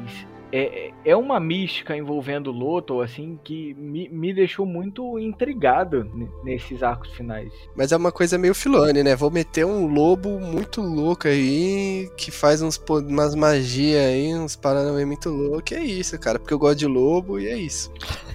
[0.53, 6.11] é, é uma mística envolvendo o Loto, assim, que me, me deixou muito intrigado
[6.45, 7.53] nesses arcos finais.
[7.75, 9.17] Mas é uma coisa meio Filone, né?
[9.17, 15.05] Vou meter um lobo muito louco aí, que faz uns, umas magias aí, uns paranauê
[15.05, 15.75] muito louco.
[15.75, 17.91] É isso, cara, porque eu gosto de lobo e é isso.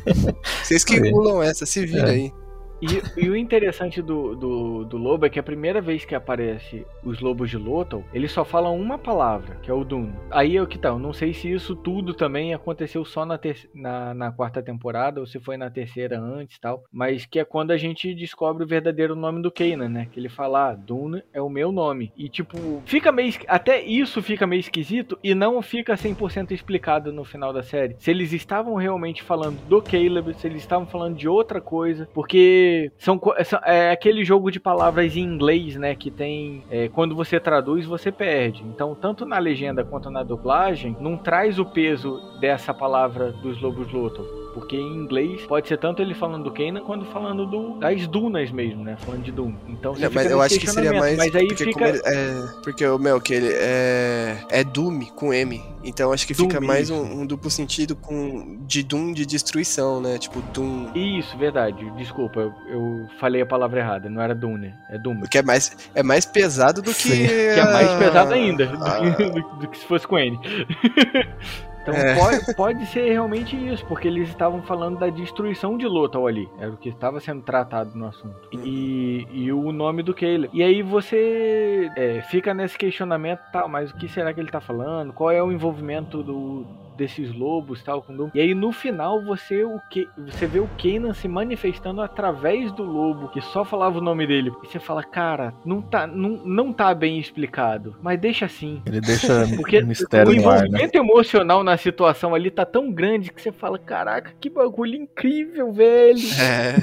[0.64, 2.12] Vocês que engulam essa, se vira É.
[2.12, 2.34] aí.
[2.82, 6.86] E, e o interessante do, do, do lobo é que a primeira vez que aparece
[7.03, 10.14] os lobos de Lothal, eles só falam uma palavra, que é o Dune.
[10.32, 13.38] Aí é o que tá, eu não sei se isso tudo também aconteceu só na,
[13.38, 17.45] ter na, na quarta temporada ou se foi na terceira antes tal, mas que é
[17.45, 20.08] quando a gente descobre o verdadeiro nome do Kanan, né?
[20.12, 22.12] Que ele fala, ah, Dune é o meu nome.
[22.18, 23.32] E tipo, fica meio.
[23.48, 27.95] Até isso fica meio esquisito e não fica 100% explicado no final da série.
[27.99, 32.70] Se eles estavam realmente falando do Caleb, se eles estavam falando de outra coisa, porque
[32.98, 33.19] são,
[33.65, 35.95] é aquele jogo de palavras em inglês, né?
[35.95, 36.64] Que tem.
[36.69, 38.64] É, quando você traduz, você perde.
[38.64, 43.91] Então, tanto na legenda quanto na dublagem, não traz o peso dessa palavra dos lobos
[43.91, 44.41] Loto.
[44.53, 48.52] Porque em inglês pode ser tanto ele falando do Kanan quanto falando do, das dunas
[48.52, 48.98] mesmo, né?
[48.99, 49.53] Falando de Doom.
[49.68, 51.18] Então não, mas eu acho que seria mais.
[51.18, 51.88] Mas aí porque fica.
[51.88, 54.38] Ele, é, porque o meu, que ele é.
[54.49, 55.61] É Doom com M.
[55.84, 60.02] Então acho que Doom, fica mais um, um, duplo sentido com de Doom de destruição,
[60.02, 60.18] né?
[60.18, 60.91] Tipo Doom.
[60.94, 61.90] Isso, verdade.
[61.91, 64.10] Desculpa, eu, eu falei a palavra errada.
[64.10, 64.73] Não era Doom, né?
[64.90, 65.22] É Doom.
[65.22, 67.28] Que é mais, é mais pesado do que.
[67.28, 68.99] Que é mais pesado ainda ah.
[68.99, 70.38] do, que, do, do que se fosse com N.
[71.82, 72.16] Então é.
[72.16, 76.49] pode, pode ser realmente isso, porque eles estavam falando da destruição de Lothal ali.
[76.60, 78.49] Era o que estava sendo tratado no assunto.
[78.64, 80.49] E, e o nome do Caleb.
[80.53, 84.62] E aí você é, fica nesse questionamento, tá, mas o que será que ele está
[84.62, 85.14] falando?
[85.14, 86.66] Qual é o envolvimento do,
[87.02, 88.30] desses lobos tal com.
[88.34, 92.84] E aí no final você o que você vê o Kanan se manifestando através do
[92.84, 94.52] lobo que só falava o nome dele.
[94.64, 98.84] E você fala, cara, não tá não, não tá bem explicado, mas deixa assim.
[98.86, 101.10] Ele deixa porque mistério o envolvimento ar, né?
[101.11, 106.19] emocional na situação ali tá tão grande que você fala, caraca, que bagulho incrível, velho.
[106.40, 106.76] É.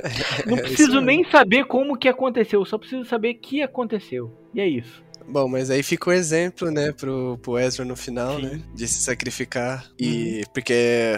[0.48, 4.32] não preciso é nem saber como que aconteceu, só preciso saber que aconteceu.
[4.54, 5.04] E é isso.
[5.28, 8.42] Bom, mas aí fica o exemplo, né, pro, pro Ezra no final, Sim.
[8.42, 8.62] né?
[8.74, 9.90] De se sacrificar.
[9.98, 10.38] E.
[10.38, 10.42] Uhum.
[10.52, 10.74] Porque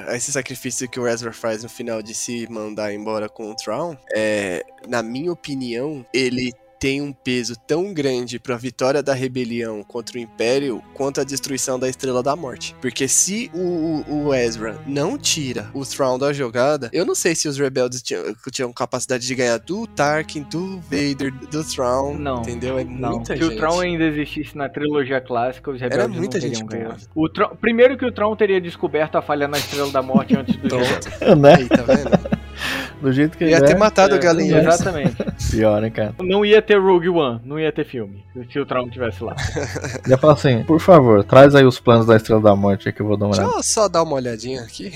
[0.08, 3.96] esse sacrifício que o Ezra faz no final de se mandar embora com o Traum,
[4.14, 9.82] é, na minha opinião, ele tem um peso tão grande para a vitória da rebelião
[9.82, 12.74] contra o Império quanto a destruição da Estrela da Morte.
[12.80, 17.48] Porque se o, o Ezra não tira o Thrawn da jogada, eu não sei se
[17.48, 22.16] os rebeldes tinham, tinham capacidade de ganhar do Tarkin, do Vader, do Thrawn.
[22.18, 22.42] Não.
[22.42, 22.78] Entendeu?
[22.78, 23.10] É não.
[23.10, 23.54] muita se gente.
[23.54, 27.02] o Thrawn ainda existisse na trilogia clássica, os rebeldes Era muita não teriam gente ganhado.
[27.14, 30.56] O Tron, primeiro que o Thrawn teria descoberto a falha na Estrela da Morte antes
[30.56, 30.78] do
[31.36, 31.54] né?
[31.56, 32.38] Aí, tá vendo?
[33.00, 34.58] Do jeito que ia ter é, matado é, o galinha.
[34.58, 35.16] Exatamente.
[35.50, 36.14] Pior, né, cara?
[36.20, 39.34] Não ia ter Rogue One, não ia ter filme, se o Traum tivesse lá.
[40.06, 43.06] ia falar assim, por favor, traz aí os planos da Estrela da Morte que eu
[43.06, 43.48] vou dar uma olhada.
[43.48, 44.92] Deixa eu só dar uma olhadinha aqui.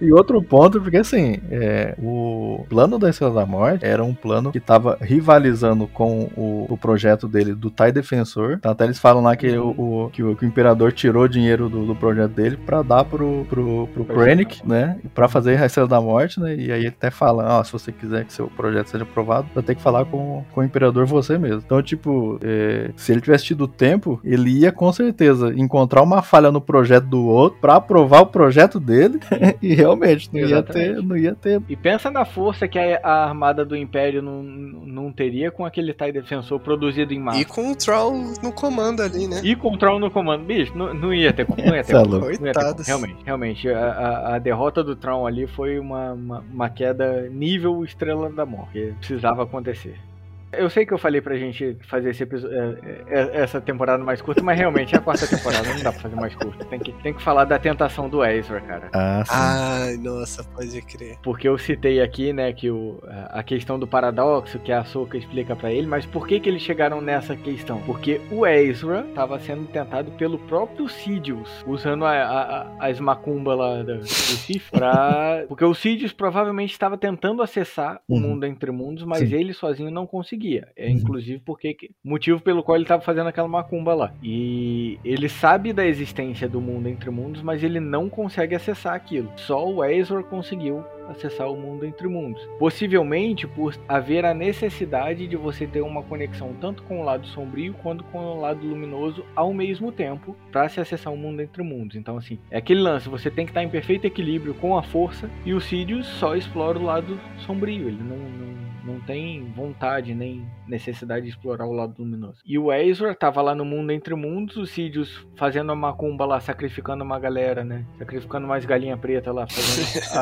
[0.00, 4.52] e outro ponto, porque assim, é, o plano da Estrela da Morte era um plano
[4.52, 8.54] que tava rivalizando com o, o projeto dele do Tai Defensor.
[8.58, 11.68] Então, até eles falam lá que, o, o, que, o, que o Imperador tirou dinheiro
[11.68, 14.98] do, do projeto dele pra dar pro, pro, pro Krennic, né?
[15.14, 16.54] Pra fazer a Estrela da Morte, né?
[16.54, 19.74] E aí até fala, ó, se você quiser que seu projeto seja aprovado, vai ter
[19.76, 21.62] que falar com, com o imperador você mesmo.
[21.64, 26.50] Então, tipo, é, se ele tivesse tido tempo, ele ia com certeza encontrar uma falha
[26.50, 29.20] no projeto do outro para aprovar o projeto dele
[29.62, 31.62] e realmente não ia, ter, não ia ter.
[31.68, 35.92] E pensa na força que a, a armada do Império não, não teria com aquele
[35.94, 37.40] TIE Defensor produzido em massa.
[37.40, 39.40] E com o Troll no comando ali, né?
[39.42, 40.44] E com o Troll no comando.
[40.44, 41.64] Bicho, não, não ia ter como.
[41.64, 42.18] Não ia ter como.
[42.18, 42.82] Não ia ter como.
[42.82, 43.68] Realmente, realmente.
[43.68, 48.44] A, a, a derrota do Tron ali foi uma, uma, uma queda nível Estrela da
[48.44, 48.94] Morte.
[48.98, 50.11] Precisava acontecer.
[50.52, 54.20] Eu sei que eu falei pra gente fazer esse episódio, é, é, essa temporada mais
[54.20, 56.64] curta, mas realmente é a quarta temporada, não dá pra fazer mais curta.
[56.66, 58.90] Tem que, tem que falar da tentação do Ezra, cara.
[58.92, 59.32] Ah, sim.
[59.34, 61.16] Ai, nossa, pode crer.
[61.22, 65.56] Porque eu citei aqui, né, que o, a questão do paradoxo que a Soka explica
[65.56, 67.80] para ele, mas por que que eles chegaram nessa questão?
[67.82, 73.82] Porque o Ezra estava sendo tentado pelo próprio Sidious, usando a, a, as macumbas lá
[73.82, 75.44] do, do Sif pra...
[75.48, 78.16] Porque o Sidious provavelmente estava tentando acessar uhum.
[78.16, 79.34] o mundo entre mundos, mas sim.
[79.34, 80.41] ele sozinho não conseguia
[80.76, 80.92] É uhum.
[80.92, 84.14] inclusive porque motivo pelo qual ele estava fazendo aquela macumba lá.
[84.22, 89.30] E ele sabe da existência do mundo entre mundos, mas ele não consegue acessar aquilo.
[89.36, 92.42] Só o Ezra conseguiu acessar o mundo entre mundos.
[92.58, 97.74] Possivelmente por haver a necessidade de você ter uma conexão tanto com o lado sombrio
[97.82, 101.96] quanto com o lado luminoso ao mesmo tempo para se acessar o mundo entre mundos.
[101.96, 105.30] Então assim, é aquele lance, você tem que estar em perfeito equilíbrio com a força
[105.44, 108.61] e o Sidious só explora o lado sombrio, ele não, não
[108.92, 112.40] não tem vontade nem necessidade de explorar o lado luminoso.
[112.44, 116.40] E o Ezra tava lá no mundo entre mundos, o Sidious fazendo uma macumba lá,
[116.40, 117.84] sacrificando uma galera, né?
[117.98, 120.04] Sacrificando mais galinha preta lá, fazendo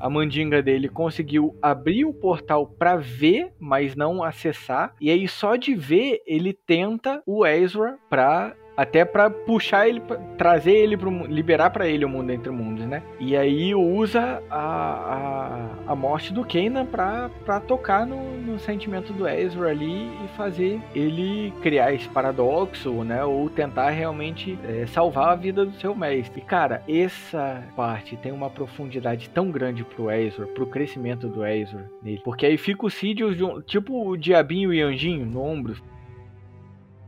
[0.00, 0.88] a, a mandinga dele.
[0.88, 4.94] Conseguiu abrir o portal para ver, mas não acessar.
[5.00, 10.02] E aí só de ver, ele tenta o Ezra pra até pra puxar ele,
[10.36, 13.02] trazer ele mu- liberar pra ele o mundo entre mundos, né?
[13.18, 19.12] E aí usa a, a, a morte do Kanan pra, pra tocar no, no sentimento
[19.12, 23.24] do Ezra ali e fazer ele criar esse paradoxo, né?
[23.24, 26.40] Ou tentar realmente é, salvar a vida do seu mestre.
[26.40, 31.90] E, cara, essa parte tem uma profundidade tão grande pro Ezra, pro crescimento do Ezra
[32.02, 32.20] nele.
[32.24, 35.76] Porque aí fica o Sidious um, tipo o diabinho e anjinho no ombro.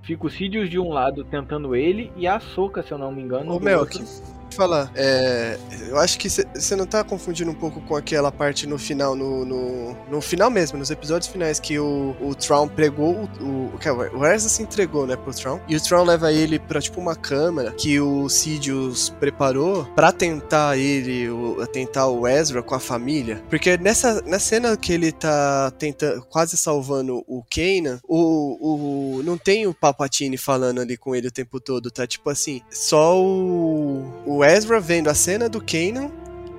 [0.09, 3.21] Fica o Sidious de um lado tentando ele e a Soca, se eu não me
[3.21, 3.55] engano.
[3.55, 4.38] Ô, Melk, outro.
[4.55, 5.59] Falar, é,
[5.89, 9.45] eu acho que você não tá confundindo um pouco com aquela parte no final, no,
[9.45, 13.93] no, no final mesmo, nos episódios finais, que o, o Tron pregou, o, o, é,
[13.93, 17.17] o Ezra se entregou, né, pro Tron, e o Tron leva ele pra, tipo, uma
[17.17, 23.43] câmara que o Sidious preparou pra tentar ele, o, tentar o Ezra com a família,
[23.49, 29.39] porque nessa, na cena que ele tá tentando, quase salvando o Kanan, o, o, não
[29.39, 34.05] tem o Palpatine falando ali com ele o tempo todo, tá, tipo assim, só o,
[34.27, 36.11] o Ezra vendo a cena do Kanan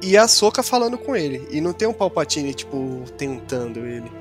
[0.02, 1.48] e a Soka falando com ele.
[1.52, 4.12] E não tem um Palpatine, tipo, tentando ele.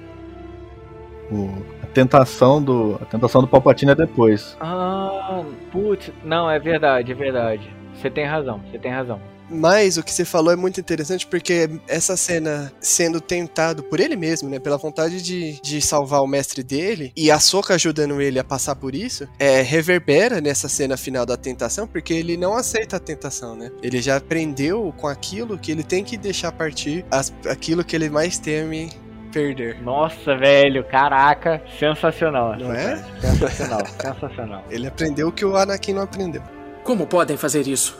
[1.31, 1.51] O-
[1.83, 2.99] a tentação do.
[3.01, 4.57] A tentação do Palpatine é depois.
[4.61, 7.71] Ah, putz, não, é verdade, é verdade.
[7.95, 9.21] Você tem razão, você tem razão.
[9.51, 14.17] Mas o que você falou é muito interessante porque essa cena sendo tentado por ele
[14.17, 14.59] mesmo, né?
[14.59, 18.77] Pela vontade de, de salvar o mestre dele e a Soka ajudando ele a passar
[18.77, 23.57] por isso, é, reverbera nessa cena final da tentação porque ele não aceita a tentação,
[23.57, 23.71] né?
[23.83, 28.11] Ele já aprendeu com aquilo que ele tem que deixar partir as- aquilo que ele
[28.11, 28.91] mais teme
[29.33, 29.81] perder.
[29.83, 32.57] Nossa, velho, caraca, sensacional.
[32.59, 32.97] Não é?
[33.21, 34.65] Sensacional, sensacional.
[34.71, 36.43] Ele aprendeu o que o Anakin não aprendeu.
[36.83, 37.99] Como podem fazer isso?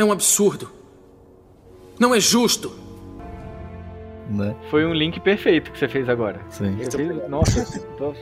[0.00, 0.70] É um absurdo.
[1.98, 2.72] Não é justo.
[4.30, 4.56] Né?
[4.70, 6.40] Foi um link perfeito que você fez agora.
[6.48, 6.78] Sim.
[6.80, 8.14] Eu fiz- nossa, tô-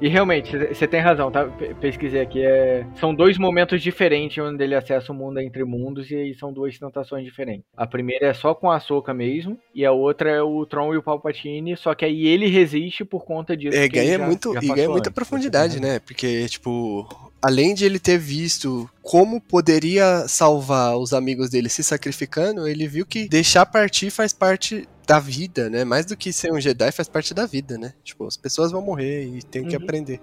[0.00, 1.46] E realmente, você tem razão, tá?
[1.46, 2.40] Pe- Pesquisei aqui.
[2.40, 2.86] É...
[3.00, 6.78] São dois momentos diferentes onde ele acessa o mundo entre mundos e aí são duas
[6.78, 7.64] tentações diferentes.
[7.76, 10.98] A primeira é só com a Soca mesmo, e a outra é o Tron e
[10.98, 13.76] o Palpatine, só que aí ele resiste por conta disso.
[13.76, 15.14] É, ganha já- muito, já e ganha muita antes.
[15.14, 15.98] profundidade, né?
[15.98, 17.08] Porque, tipo,
[17.40, 23.06] além de ele ter visto como poderia salvar os amigos dele se sacrificando, ele viu
[23.06, 25.84] que deixar partir faz parte da vida, né?
[25.84, 27.94] Mais do que ser um Jedi faz parte da vida, né?
[28.04, 29.82] Tipo, as pessoas vão morrer e tem que Uhum.
[29.82, 30.20] aprender.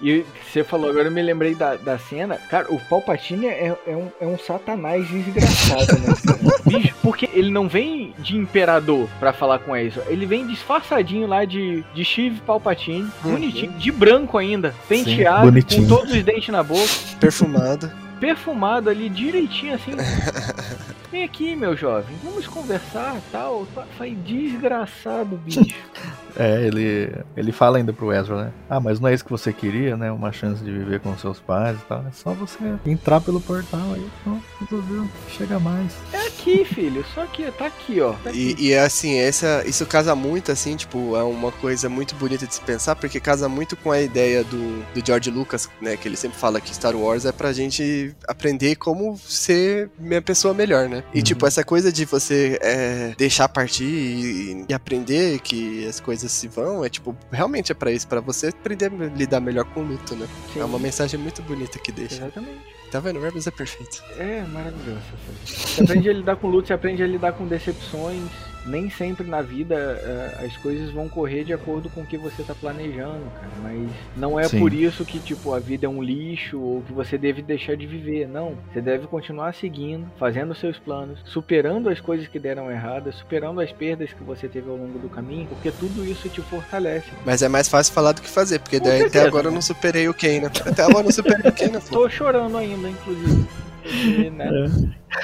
[0.00, 2.36] E você falou, agora eu me lembrei da, da cena.
[2.48, 6.14] Cara, o Palpatine é, é, um, é um satanás desgraçado, né?
[6.64, 10.04] Bicho, porque ele não vem de imperador pra falar com Ezra.
[10.08, 15.88] Ele vem disfarçadinho lá de, de Shiv Palpatine, bonitinho, de branco ainda, penteado, com bonitinho.
[15.88, 16.88] todos os dentes na boca,
[17.18, 17.90] Perfumado.
[18.20, 19.92] perfumado ali direitinho assim.
[21.10, 23.66] Vem aqui, meu jovem, vamos conversar tal.
[23.96, 25.74] Foi desgraçado, bicho.
[26.38, 28.52] É, ele, ele fala ainda pro Ezra, né?
[28.70, 30.10] Ah, mas não é isso que você queria, né?
[30.12, 32.04] Uma chance de viver com seus pais e tal.
[32.06, 35.08] É só você entrar pelo portal aí, pronto, resolveu.
[35.28, 35.92] Chega mais.
[36.12, 38.12] É aqui, filho, só que tá aqui, ó.
[38.12, 38.56] Tá aqui.
[38.58, 42.54] E, e assim, essa, isso casa muito, assim, tipo, é uma coisa muito bonita de
[42.54, 45.96] se pensar, porque casa muito com a ideia do, do George Lucas, né?
[45.96, 50.54] Que ele sempre fala que Star Wars é pra gente aprender como ser uma pessoa
[50.54, 51.02] melhor, né?
[51.12, 56.27] E, tipo, essa coisa de você é, deixar partir e, e aprender que as coisas
[56.28, 59.80] se vão, é tipo, realmente é pra isso, pra você aprender a lidar melhor com
[59.80, 60.26] o luto, né?
[60.52, 60.60] Sim.
[60.60, 62.16] É uma mensagem muito bonita que deixa.
[62.16, 62.60] Exatamente.
[62.90, 63.20] Tá vendo?
[63.20, 64.02] Rebels é perfeito.
[64.16, 65.00] É maravilhoso.
[65.44, 68.22] Você aprende a lidar com luto, você aprende a lidar com decepções.
[68.68, 72.42] Nem sempre na vida eh, as coisas vão correr de acordo com o que você
[72.42, 73.52] tá planejando, cara.
[73.62, 74.58] Mas não é Sim.
[74.60, 77.86] por isso que, tipo, a vida é um lixo ou que você deve deixar de
[77.86, 78.28] viver.
[78.28, 78.54] Não.
[78.72, 83.60] Você deve continuar seguindo, fazendo os seus planos, superando as coisas que deram erradas, superando
[83.60, 87.08] as perdas que você teve ao longo do caminho, porque tudo isso te fortalece.
[87.24, 89.54] Mas é mais fácil falar do que fazer, porque daí certeza, até agora eu né?
[89.56, 90.50] não superei o Kanan.
[90.66, 91.80] Até agora eu não superei o Kanan.
[91.80, 91.96] pô.
[91.96, 93.46] Tô chorando ainda, inclusive.
[93.82, 94.50] Porque, né?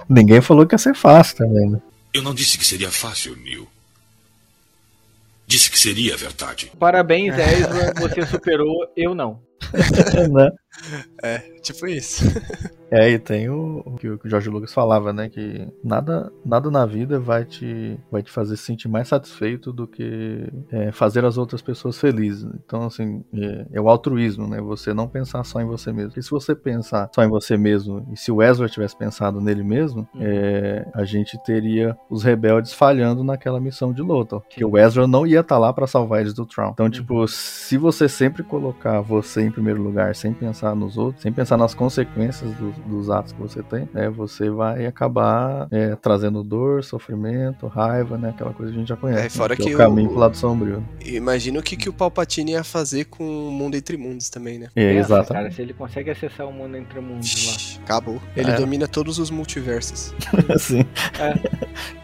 [0.08, 1.78] Ninguém falou que ia ser fácil também, né?
[2.14, 3.68] Eu não disse que seria fácil, Neil.
[5.48, 6.70] Disse que seria verdade.
[6.78, 9.42] Parabéns, Ezra, você superou, eu não.
[10.30, 10.50] né?
[11.22, 12.24] É, tipo isso.
[12.90, 15.28] É, e tem o, o que o Jorge Lucas falava, né?
[15.28, 19.86] Que nada, nada na vida vai te, vai te fazer se sentir mais satisfeito do
[19.86, 22.48] que é, fazer as outras pessoas felizes.
[22.64, 24.60] Então, assim, é, é o altruísmo, né?
[24.60, 26.10] Você não pensar só em você mesmo.
[26.10, 29.64] Porque se você pensar só em você mesmo, e se o Ezra tivesse pensado nele
[29.64, 34.44] mesmo, é, a gente teria os rebeldes falhando naquela missão de Lothal.
[34.48, 36.70] Que o Ezra não ia estar lá pra salvar eles do Tron.
[36.72, 41.32] Então, tipo, se você sempre colocar você em primeiro lugar, sem pensar nos outros, sem
[41.32, 46.44] pensar nas consequências dos, dos atos que você tem, né, você vai acabar é, trazendo
[46.44, 49.26] dor, sofrimento, raiva, né, aquela coisa que a gente já conhece.
[49.26, 50.76] É, fora né, que é o o- caminho pro lado sombrio.
[50.76, 50.84] né?
[51.06, 54.68] Imagina o que, que o Palpatine ia fazer com o Mundo Entre Mundos também, né?
[54.76, 55.32] É, exatamente.
[55.32, 57.82] Cara, se ele consegue acessar o mundo entre mundos lá.
[57.84, 58.20] Acabou.
[58.36, 58.54] Ele É.
[58.54, 60.14] domina todos os multiversos.
[60.60, 60.84] Sim.
[61.18, 61.34] É.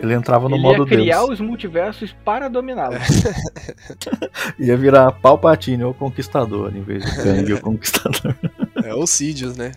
[0.01, 1.31] Ele entrava no Ele modo ia criar Deus.
[1.31, 2.99] os multiversos para dominá-los.
[4.59, 8.35] Ia virar Palpatine ou Conquistador, em vez de Kang o Conquistador.
[8.85, 9.73] É o Sidious, né?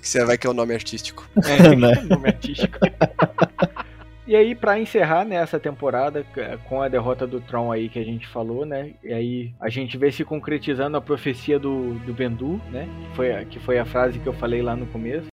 [0.00, 1.28] Que você vai que é o nome artístico.
[1.44, 1.92] É, Né?
[2.08, 2.78] nome artístico.
[4.26, 8.04] E aí, pra encerrar nessa temporada, c- com a derrota do Tron aí que a
[8.04, 8.90] gente falou, né?
[9.02, 12.86] E aí a gente vê se concretizando a profecia do, do Bendu, né?
[13.10, 15.28] Que foi, a- que foi a frase que eu falei lá no começo.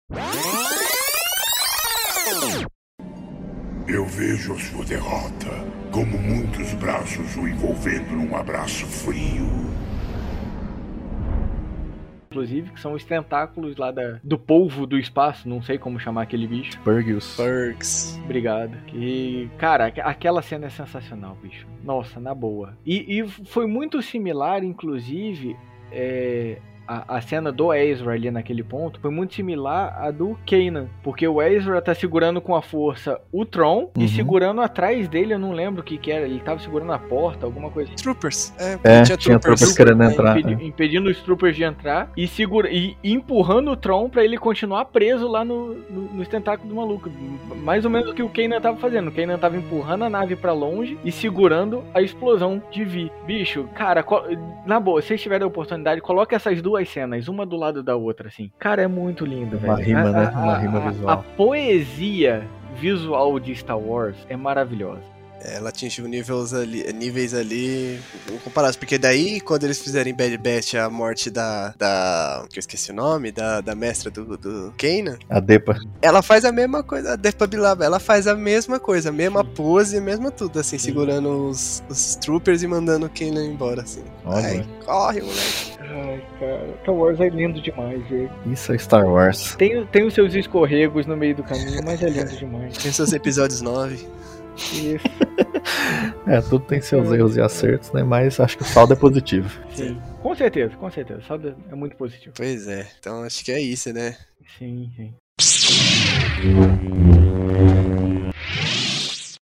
[3.89, 5.51] Eu vejo a sua derrota
[5.91, 9.47] como muitos braços o envolvendo num abraço frio.
[12.35, 16.23] Inclusive, que são os tentáculos lá da, do polvo do espaço, não sei como chamar
[16.23, 16.77] aquele bicho.
[16.81, 17.37] Purgius.
[17.37, 18.21] Perks.
[18.25, 18.77] Obrigado.
[18.93, 21.65] E, cara, aqu- aquela cena é sensacional, bicho.
[21.85, 22.77] Nossa, na boa.
[22.85, 25.57] E, e foi muito similar, inclusive,
[25.93, 30.87] é, a, a cena do Ezra ali naquele ponto foi muito similar à do Kanan.
[31.03, 34.09] Porque o Ezra tá segurando com a força o Tron e Uhum.
[34.09, 36.25] segurando atrás dele, eu não lembro o que que era.
[36.27, 38.03] Ele tava segurando a porta, alguma coisa assim.
[38.03, 38.53] Troopers.
[38.59, 40.39] É, É, tinha troopers querendo entrar.
[40.39, 40.67] Impedi- é.
[40.67, 45.27] impedindo os troopers de entrar e, segura, e empurrando o Tron pra ele continuar preso
[45.29, 47.11] lá no, no- nos tentáculos do maluco.
[47.63, 49.09] Mais ou menos o que o Kanan tava fazendo.
[49.09, 53.11] O Kanan tava empurrando a nave pra longe e segurando a explosão de Vi.
[53.27, 54.05] Bicho, cara,
[54.67, 57.95] na boa, se vocês tiverem a oportunidade, coloque essas duas cenas, uma do lado da
[57.97, 58.51] outra, assim.
[58.59, 59.73] Cara, é muito lindo, velho.
[59.73, 60.31] Uma rima, A- né?
[60.35, 61.11] Uma a- rima a- visual.
[61.11, 62.45] A poesia
[62.77, 65.14] visual de Star Wars é maravilhosa.
[65.45, 68.01] Ela atingiu níveis ali, níveis ali
[68.43, 68.77] comparados.
[68.77, 71.75] Porque daí, quando eles fizerem Bad Batch a morte da.
[71.79, 75.77] da que eu esqueci o nome, da, da mestra do, do Kanan, A Depa.
[76.01, 77.13] ela faz a mesma coisa.
[77.13, 80.79] A Depa Bilaba, ela faz a mesma coisa, a mesma pose, a mesma tudo, assim,
[80.79, 84.03] segurando os, os troopers e mandando o Kanan embora, assim.
[84.25, 84.47] Olha.
[84.47, 85.75] Ai, corre, moleque.
[85.81, 88.31] Ai, cara, Star Wars é lindo demais, velho.
[88.47, 89.55] Isso é Star Wars.
[89.57, 92.77] Tem, tem os seus escorregos no meio do caminho, mas é lindo demais.
[92.79, 94.07] Tem seus episódios 9.
[94.57, 95.05] Isso,
[96.27, 98.03] É, tudo tem seus erros e acertos, né?
[98.03, 99.49] Mas acho que o saldo é positivo.
[99.75, 100.01] sim.
[100.23, 101.21] Com certeza, com certeza.
[101.23, 102.33] Só é muito positivo.
[102.37, 102.87] Pois é.
[102.99, 104.17] Então acho que é isso, né?
[104.59, 105.15] Sim, sim.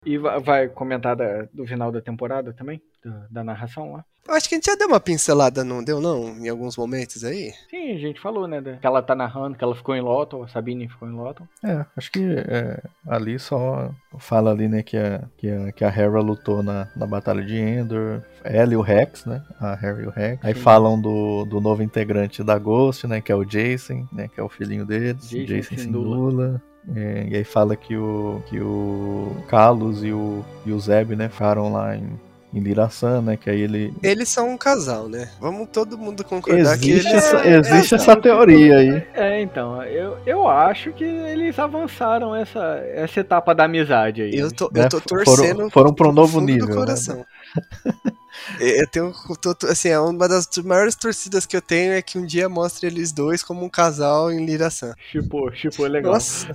[0.06, 2.82] E va- vai comentar da- do final da temporada também?
[3.04, 4.06] Da, da narração lá?
[4.28, 6.30] Eu acho que a gente já deu uma pincelada, não deu, não?
[6.40, 7.52] Em alguns momentos aí.
[7.70, 8.60] Sim, a gente falou, né?
[8.82, 11.48] Que ela tá narrando, que ela ficou em Loton, a Sabine ficou em Loton.
[11.64, 15.90] É, acho que é, ali só fala ali, né, que a, que a, que a
[15.90, 20.08] Hera lutou na, na Batalha de Endor, ela e o Rex, né, a Hera e
[20.08, 20.44] o Rex.
[20.44, 20.60] Aí Sim.
[20.62, 24.44] falam do, do novo integrante da Ghost, né, que é o Jason, né, que é
[24.44, 26.16] o filhinho deles, Jason Jason, Syndulla.
[26.16, 26.62] Syndulla.
[26.96, 31.30] É, e aí fala que o, que o Carlos e o, e o Zeb, né,
[31.30, 32.12] ficaram lá em,
[32.54, 33.92] em Lirasan, né, que aí ele...
[34.04, 35.30] Eles são um casal, né?
[35.40, 39.04] Vamos todo mundo concordar que Existe, eles essa, é, existe é, essa teoria aí.
[39.16, 44.36] É, então, eu, eu acho que eles avançaram essa, essa etapa da amizade aí.
[44.36, 45.70] Eu tô, né, eu tô foram- torcendo.
[45.72, 46.96] foram pra um do novo nível, Do né?
[48.60, 49.14] eu tenho.
[49.42, 52.88] tô- assim, é uma das maiores torcidas que eu tenho é que um dia mostre
[52.88, 54.94] eles dois como um casal em Lirasan.
[55.12, 56.14] Tipo, tipo, legal.
[56.14, 56.48] Nossa,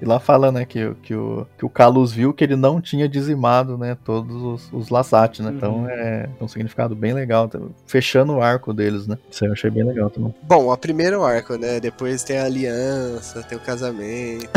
[0.00, 3.08] E lá fala, né, que, que, o, que o Carlos viu que ele não tinha
[3.08, 5.52] dizimado, né, todos os, os Lasat, né?
[5.54, 5.88] Então Uhum.
[5.90, 7.58] é um significado bem legal, tá?
[7.86, 9.18] fechando o arco deles, né?
[9.30, 10.34] Isso aí eu achei bem legal também.
[10.42, 11.78] Bom, a primeiro arco, né?
[11.80, 14.48] Depois tem a aliança, tem o casamento.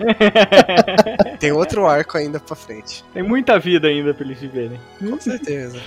[1.38, 3.04] tem outro arco ainda pra frente.
[3.14, 4.78] Tem muita vida ainda pra eles viverem.
[4.98, 5.78] Com certeza.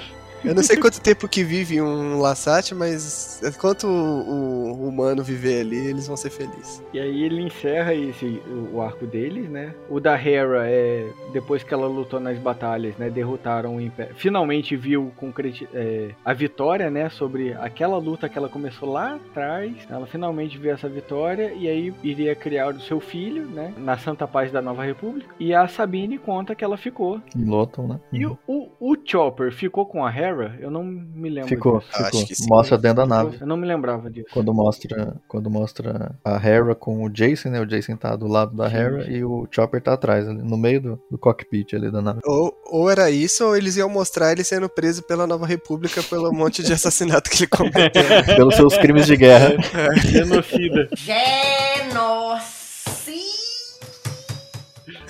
[0.44, 5.62] Eu não sei quanto tempo que vive um Lassat, mas enquanto o, o humano viver
[5.62, 6.84] ali, eles vão ser felizes.
[6.94, 9.74] E aí ele encerra esse, o, o arco deles, né?
[9.90, 13.10] O da Hera é depois que ela lutou nas batalhas, né?
[13.10, 14.16] Derrotaram o Império.
[14.16, 17.10] Finalmente viu concreti- é, a vitória, né?
[17.10, 19.74] Sobre aquela luta que ela começou lá atrás.
[19.90, 23.74] Ela finalmente viu essa vitória e aí iria criar o seu filho, né?
[23.78, 25.34] Na Santa Paz da Nova República.
[25.40, 27.22] E a Sabine conta que ela ficou.
[27.36, 28.00] Em Loton, né?
[28.12, 30.33] E o, o Chopper ficou com a Hera?
[30.60, 31.92] Eu não me lembro Ficou, disso.
[31.92, 32.06] ficou.
[32.20, 32.46] Acho que sim.
[32.50, 33.38] Mostra dentro da nave.
[33.40, 34.28] Eu não me lembrava disso.
[34.34, 37.60] Quando mostra, quando mostra a Hera com o Jason, né?
[37.62, 39.12] O Jason tá do lado da Sim, Hera sim.
[39.12, 42.20] e o Chopper tá atrás, ali, no meio do, do cockpit ali da nave.
[42.26, 46.32] Ou, ou era isso, ou eles iam mostrar ele sendo preso pela Nova República pelo
[46.34, 48.04] monte de assassinato que ele cometeu.
[48.36, 49.56] Pelos seus crimes de guerra.
[50.02, 50.90] Genocida.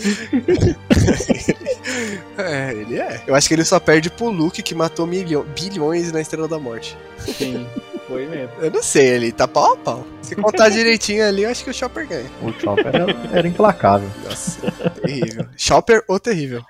[2.38, 3.22] é, ele é.
[3.28, 6.60] Eu acho que ele só perde pro Luke, que matou milho- bilhões na Estrela da
[6.60, 6.98] Morte.
[7.20, 7.66] Sim.
[8.08, 8.52] Foi mesmo.
[8.60, 10.06] Eu não sei, ele tá pau a pau.
[10.22, 12.30] Se contar direitinho ali, eu acho que o Chopper ganha.
[12.42, 14.10] O Chopper era, era implacável.
[14.26, 14.60] Nossa,
[15.02, 15.46] terrível.
[15.56, 16.62] Chopper ou terrível?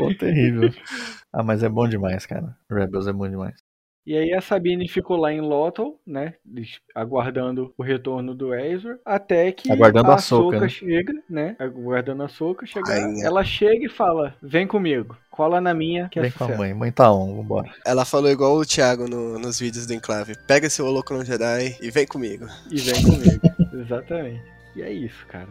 [0.00, 0.72] Ou terrível.
[1.32, 2.56] Ah, mas é bom demais, cara.
[2.70, 3.54] Rebels é bom demais.
[4.04, 6.34] E aí a Sabine ficou lá em Lothal, né?
[6.94, 10.68] Aguardando o retorno do Ezra, até que Aguardando a a Ahsoka, né?
[10.68, 11.54] chega, né?
[11.58, 12.88] Aguardando a Soca chegar.
[13.00, 13.24] Rainha.
[13.24, 16.58] Ela chega e fala: Vem comigo, cola na minha, que é Vem com a sucesso."
[16.58, 16.74] mãe.
[16.74, 17.70] Mãe tá on, vambora.
[17.86, 20.34] Ela falou igual o Thiago no- nos vídeos do Enclave.
[20.48, 22.46] Pega seu Holocron Jedi e vem comigo.
[22.72, 23.40] E vem comigo.
[23.80, 24.42] Exatamente.
[24.74, 25.48] E é isso, cara.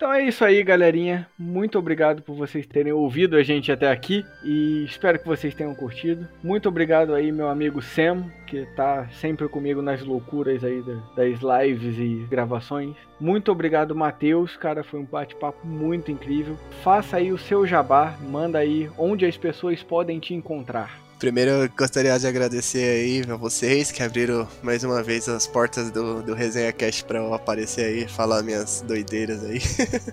[0.00, 1.28] Então é isso aí, galerinha.
[1.38, 5.74] Muito obrigado por vocês terem ouvido a gente até aqui e espero que vocês tenham
[5.74, 6.26] curtido.
[6.42, 11.40] Muito obrigado aí, meu amigo Sam, que tá sempre comigo nas loucuras aí da- das
[11.42, 12.96] lives e gravações.
[13.20, 14.56] Muito obrigado, Matheus.
[14.56, 16.56] Cara, foi um bate-papo muito incrível.
[16.82, 21.09] Faça aí o seu jabá, manda aí onde as pessoas podem te encontrar.
[21.20, 25.90] Primeiro eu gostaria de agradecer aí a vocês que abriram mais uma vez as portas
[25.90, 29.60] do, do Resenha Cast pra eu aparecer aí, falar minhas doideiras aí.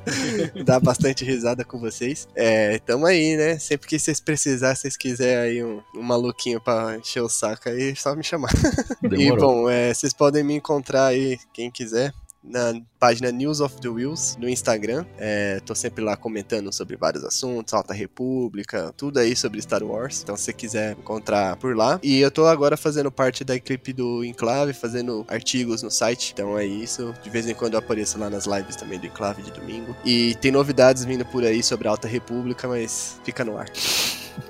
[0.65, 2.27] Dar bastante risada com vocês.
[2.35, 3.57] É, tamo aí, né?
[3.57, 7.69] Sempre que vocês precisarem, se vocês quiserem aí um, um maluquinho pra encher o saco
[7.69, 8.51] aí, é só me chamar.
[9.03, 9.63] E Demorou.
[9.63, 12.13] bom, é, vocês podem me encontrar aí, quem quiser,
[12.47, 15.05] na página News of the Wheels no Instagram.
[15.17, 20.21] É, tô sempre lá comentando sobre vários assuntos, Alta República, tudo aí sobre Star Wars.
[20.23, 21.99] Então, se você quiser encontrar por lá.
[22.01, 26.31] E eu tô agora fazendo parte da equipe do Enclave, fazendo artigos no site.
[26.33, 27.13] Então é isso.
[27.23, 29.95] De vez em quando eu apareço lá nas lives também do Enclave de domingo.
[30.05, 33.67] E tem novidades vindo por aí sobre a Alta República, mas fica no ar.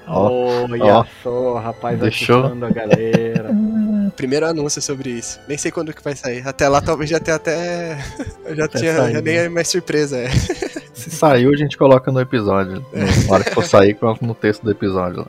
[0.06, 1.06] Olha ó.
[1.24, 2.46] só, rapaz, Deixou?
[2.46, 3.52] a galera.
[4.18, 5.40] Primeiro anúncio sobre isso.
[5.48, 6.46] Nem sei quando que vai sair.
[6.46, 7.98] Até lá talvez já tenha até.
[8.46, 9.12] Eu já tinha.
[9.12, 9.46] já nem né?
[9.46, 10.28] é mais surpresa, é.
[10.98, 12.84] Se saiu, a gente coloca no episódio.
[13.27, 15.26] Na hora que for sair, coloca no texto do episódio.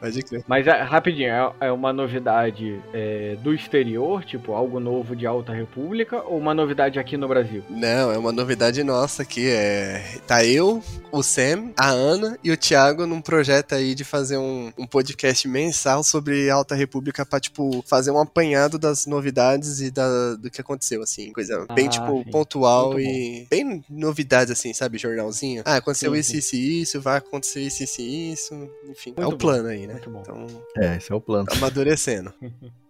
[0.00, 0.44] Pode crer.
[0.46, 5.52] Mas é, rapidinho, é, é uma novidade é, do exterior, tipo algo novo de Alta
[5.52, 7.62] República, ou uma novidade aqui no Brasil?
[7.70, 9.48] Não, é uma novidade nossa aqui.
[9.48, 10.02] É...
[10.26, 14.72] Tá eu, o Sam, a Ana e o Thiago num projeto aí de fazer um,
[14.76, 20.34] um podcast mensal sobre Alta República pra, tipo, fazer um apanhado das novidades e da,
[20.34, 21.32] do que aconteceu, assim.
[21.32, 22.30] Coisa bem, Ah, tipo, sim.
[22.30, 23.46] pontual Muito e.
[23.48, 24.98] Bem novidades, assim, sabe?
[24.98, 25.62] Jornalzinho.
[25.64, 26.38] Ah, aconteceu Sim, isso, sim.
[26.38, 28.70] isso e isso, vai acontecer isso, isso e isso.
[28.88, 29.94] Enfim, é Muito o bom, plano aí, né?
[29.94, 30.20] muito bom.
[30.22, 31.46] Então, É, esse é o plano.
[31.46, 32.32] tá amadurecendo.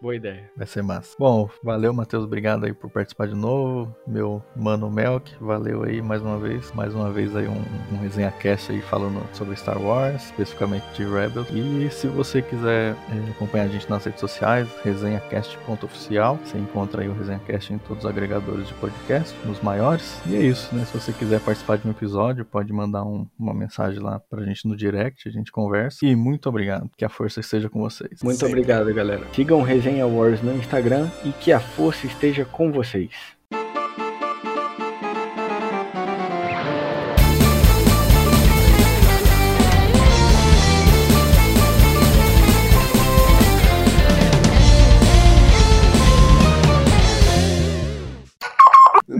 [0.00, 0.50] Boa ideia.
[0.56, 1.16] Vai ser massa.
[1.18, 2.24] Bom, valeu, Matheus.
[2.24, 3.94] Obrigado aí por participar de novo.
[4.06, 6.70] Meu mano Melk, valeu aí mais uma vez.
[6.72, 11.04] Mais uma vez aí um, um resenha cast aí falando sobre Star Wars, especificamente de
[11.04, 11.48] Rebels.
[11.50, 16.38] E se você quiser eh, acompanhar a gente nas redes sociais, resenhacast.oficial.
[16.44, 20.20] Você encontra aí o Resenha Cast em todos os agregadores de podcast, nos maiores.
[20.26, 20.84] E é isso, né?
[20.84, 24.68] Se você quiser participar de um episódio, pode mandar um- uma mensagem lá pra gente
[24.68, 26.04] no direct, a gente conversa.
[26.04, 26.90] E muito obrigado.
[26.96, 28.20] Que a força esteja com vocês.
[28.22, 28.52] Muito Sempre.
[28.60, 29.26] obrigado, galera.
[29.32, 33.35] Sigam Resenha Wars no Instagram e que a força esteja com vocês.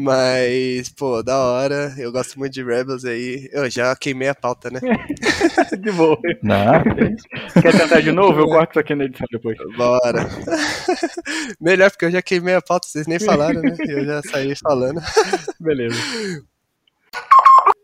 [0.07, 1.93] Mas, pô, da hora.
[1.99, 3.49] Eu gosto muito de Rebels aí.
[3.53, 4.79] Eu já queimei a pauta, né?
[5.83, 6.17] De boa.
[6.45, 6.83] Não,
[7.61, 8.39] Quer tentar de novo?
[8.39, 9.59] Eu corto isso aqui na edição depois.
[9.77, 10.29] Bora.
[11.61, 13.75] Melhor porque eu já queimei a pauta, vocês nem falaram, né?
[13.81, 15.01] Eu já saí falando.
[15.59, 15.97] Beleza.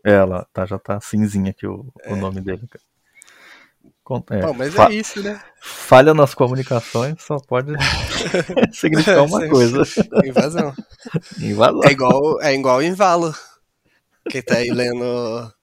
[0.01, 2.61] Ela tá, já tá cinzinha aqui o, o nome dele.
[2.69, 2.83] cara.
[4.31, 5.41] É, Bom, mas é isso, né?
[5.61, 7.71] Falha nas comunicações só pode
[8.73, 9.83] significar uma coisa.
[10.25, 10.73] Invasão.
[11.39, 11.83] Invasão.
[11.85, 13.33] É igual, é igual em Valo.
[14.29, 15.53] Quem tá aí lendo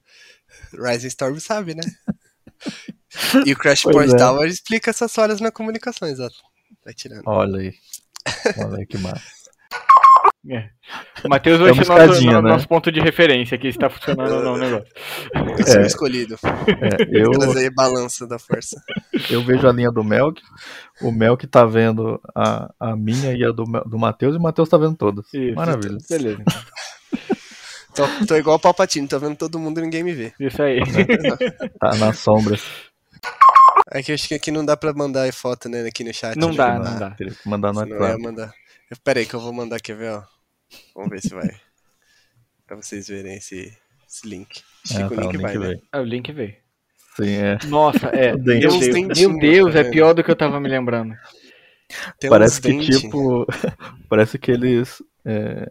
[0.73, 1.83] Rising Storm sabe, né?
[3.45, 4.17] E o Crash Pois Point é.
[4.17, 6.37] Tower explica essas falhas na comunicação, exato.
[6.83, 7.23] Vai tirando.
[7.27, 7.75] Olha aí.
[8.57, 9.40] Olha aí que massa.
[10.49, 10.71] É.
[11.23, 12.41] O Matheus É vai ser nosso, né?
[12.41, 14.87] nosso ponto de referência aqui, se tá funcionando ou não o negócio.
[15.35, 15.87] Eu sou É.
[15.87, 16.37] escolhido.
[16.43, 18.81] É, eu, aí balança da força.
[19.31, 20.41] eu vejo a linha do Melk.
[21.03, 24.69] O Melk tá vendo a, a minha e a do, do Matheus, e o Matheus
[24.69, 25.27] tá vendo todas.
[25.35, 25.55] Isso.
[25.55, 25.99] Maravilha.
[26.09, 26.43] Beleza.
[27.93, 30.33] Tô, tô igual o Palpatine, tô vendo todo mundo e ninguém me vê.
[30.39, 30.79] Isso aí.
[31.81, 32.57] Tá na sombra.
[33.93, 36.37] É que eu acho que aqui não dá pra mandar foto, né, aqui no chat.
[36.37, 37.11] Não dá, não dá.
[37.11, 38.23] Teria que mandar no Senão eu ia WhatsApp.
[38.23, 38.53] mandar.
[38.91, 40.23] Eu- Pera aí que eu vou mandar, quer ver, ó.
[40.95, 41.49] Vamos ver se vai.
[42.67, 43.73] pra vocês verem esse,
[44.09, 44.63] esse link.
[44.93, 45.67] É, que o tá, link, vai, né?
[45.69, 45.83] veio.
[45.93, 46.55] Ah, o link veio.
[47.17, 47.59] Sim, é.
[47.67, 48.33] Nossa, é.
[48.37, 48.61] Meu.
[48.61, 48.79] Deus,
[49.19, 49.93] meu Deus, tá é vendo?
[49.93, 51.15] pior do que eu tava me lembrando.
[52.19, 53.47] Tem Parece que, tipo.
[54.09, 55.03] parece que eles.
[55.25, 55.71] é,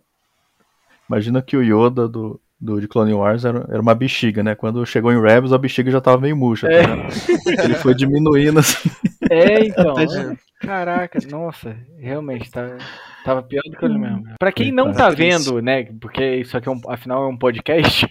[1.10, 4.54] Imagina que o Yoda do, do, de Clone Wars era, era uma bexiga, né?
[4.54, 6.68] Quando chegou em Rebels, a bexiga já tava meio murcha.
[6.68, 6.84] É.
[6.84, 8.90] Tá Ele foi diminuindo assim.
[9.32, 10.00] É, então.
[10.00, 10.38] É.
[10.60, 12.78] Caraca, nossa, realmente tá,
[13.24, 14.24] tava pior do que ele mesmo.
[14.38, 15.86] Pra quem não tá vendo, né?
[16.02, 18.06] Porque isso aqui é um, afinal é um podcast,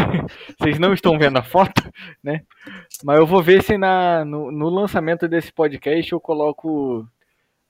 [0.58, 1.82] vocês não estão vendo a foto,
[2.24, 2.40] né?
[3.04, 7.06] Mas eu vou ver se na, no, no lançamento desse podcast eu coloco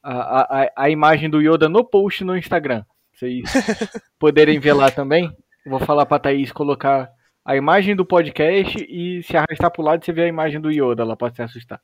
[0.01, 2.85] a, a, a imagem do Yoda no post no Instagram.
[3.12, 3.43] Vocês
[4.17, 5.35] poderem ver lá também.
[5.67, 7.11] Vou falar pra Thaís colocar
[7.44, 11.05] a imagem do podcast e se arrastar pro lado você vê a imagem do Yoda
[11.05, 11.81] lá pra se assustar.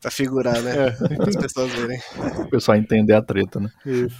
[0.00, 0.72] Pra figurar, né?
[0.88, 1.28] É.
[1.28, 1.98] As pessoas verem.
[2.40, 3.70] O pessoal entender a treta, né?
[3.86, 4.16] Isso.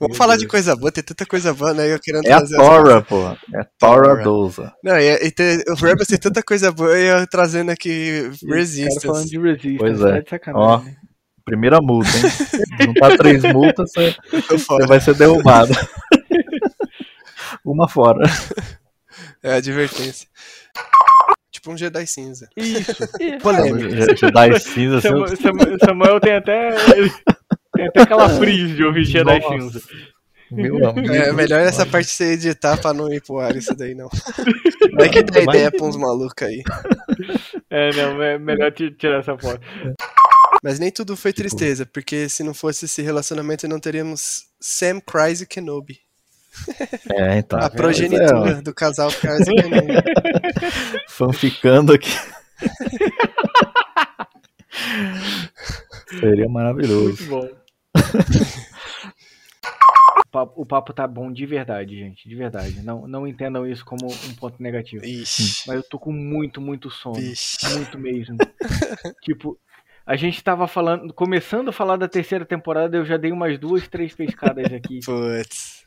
[0.00, 1.92] Vamos falar de coisa boa, tem tanta coisa boa, né?
[1.92, 3.38] Eu querendo É a trazer Tora, as- porra.
[3.54, 4.72] É a Tora Doza.
[4.82, 8.34] Não, e, e tem, o Rebels tem tanta coisa boa e eu trazendo aqui Cara
[8.40, 9.28] falando Resistance.
[9.30, 10.52] de Resistance, Pois tá é.
[10.54, 10.96] Ó, né?
[11.44, 12.22] primeira multa, hein?
[12.86, 14.14] Juntar três multas, você,
[14.50, 15.72] você vai ser derrubado.
[17.64, 18.22] Uma fora.
[19.42, 20.28] É advertência.
[21.50, 22.48] Tipo um Jedi cinza.
[22.56, 22.94] Isso.
[23.42, 23.92] Polêmico.
[24.54, 25.02] As cinzas.
[25.02, 26.70] Samuel, Samuel- Samuel tem até.
[27.74, 29.48] Tem até aquela frise de ouvir Jedi Nossa.
[29.48, 29.80] cinza.
[30.52, 31.12] Meu amigo.
[31.12, 34.08] É melhor essa parte você editar pra não ir pro ar isso daí, não.
[34.96, 36.62] Vai que dá ideia pra uns malucos aí.
[37.68, 39.60] É, não, é melhor ti- tirar essa foto.
[40.62, 45.44] Mas nem tudo foi tristeza, porque se não fosse esse relacionamento não teríamos Sam Kryze
[45.44, 45.98] e Kenobi.
[47.14, 47.58] É, então.
[47.60, 49.92] A É, progenitura do casal Kryze e Kenobi.
[51.08, 52.10] fanficando aqui.
[56.20, 57.06] Seria maravilhoso.
[57.06, 57.48] Muito bom.
[60.26, 62.28] O papo, o papo tá bom de verdade, gente.
[62.28, 62.82] De verdade.
[62.82, 65.04] Não, não entendam isso como um ponto negativo.
[65.04, 65.64] Ixi.
[65.66, 67.16] Mas eu tô com muito, muito sono.
[67.16, 67.66] Vixe.
[67.76, 68.36] Muito mesmo.
[69.22, 69.58] tipo,
[70.06, 73.88] a gente tava falando, começando a falar da terceira temporada, eu já dei umas duas,
[73.88, 75.00] três pescadas aqui.
[75.04, 75.80] Putz.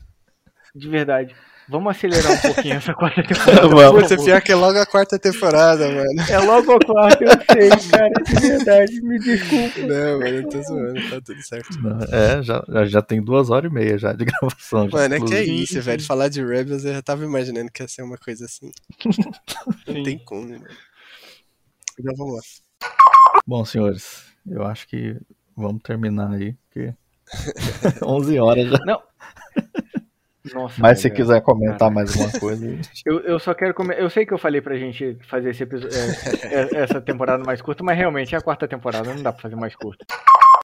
[0.74, 1.34] De verdade.
[1.66, 3.68] Vamos acelerar um pouquinho essa quarta temporada.
[3.68, 4.02] Vamos.
[4.02, 6.20] Putz, é pior que é logo a quarta temporada, mano.
[6.28, 8.10] É logo a quarta, eu sei, cara.
[8.10, 9.80] De verdade, me desculpa.
[9.80, 11.68] Não, mano, eu tô zoando, tá tudo certo.
[12.12, 14.88] É, já, já, tem duas horas e meia já de gravação.
[14.88, 16.02] Mano, é que é isso, velho.
[16.02, 18.70] Falar de Rebels eu já tava imaginando que ia ser uma coisa assim.
[19.86, 20.02] Não Sim.
[20.02, 20.60] tem como, né?
[21.98, 22.40] Então vamos lá.
[23.46, 25.16] Bom, senhores, eu acho que
[25.56, 26.92] vamos terminar aí, porque
[28.02, 28.78] 11 horas já.
[28.84, 29.02] Não.
[30.52, 33.98] Nossa, Mas se quiser comentar mais alguma coisa, Eu, eu só quero comer.
[33.98, 35.96] Eu sei que eu falei pra gente fazer esse episódio,
[36.76, 39.74] essa temporada mais curta, mas realmente é a quarta temporada, não dá pra fazer mais
[39.74, 40.04] curta.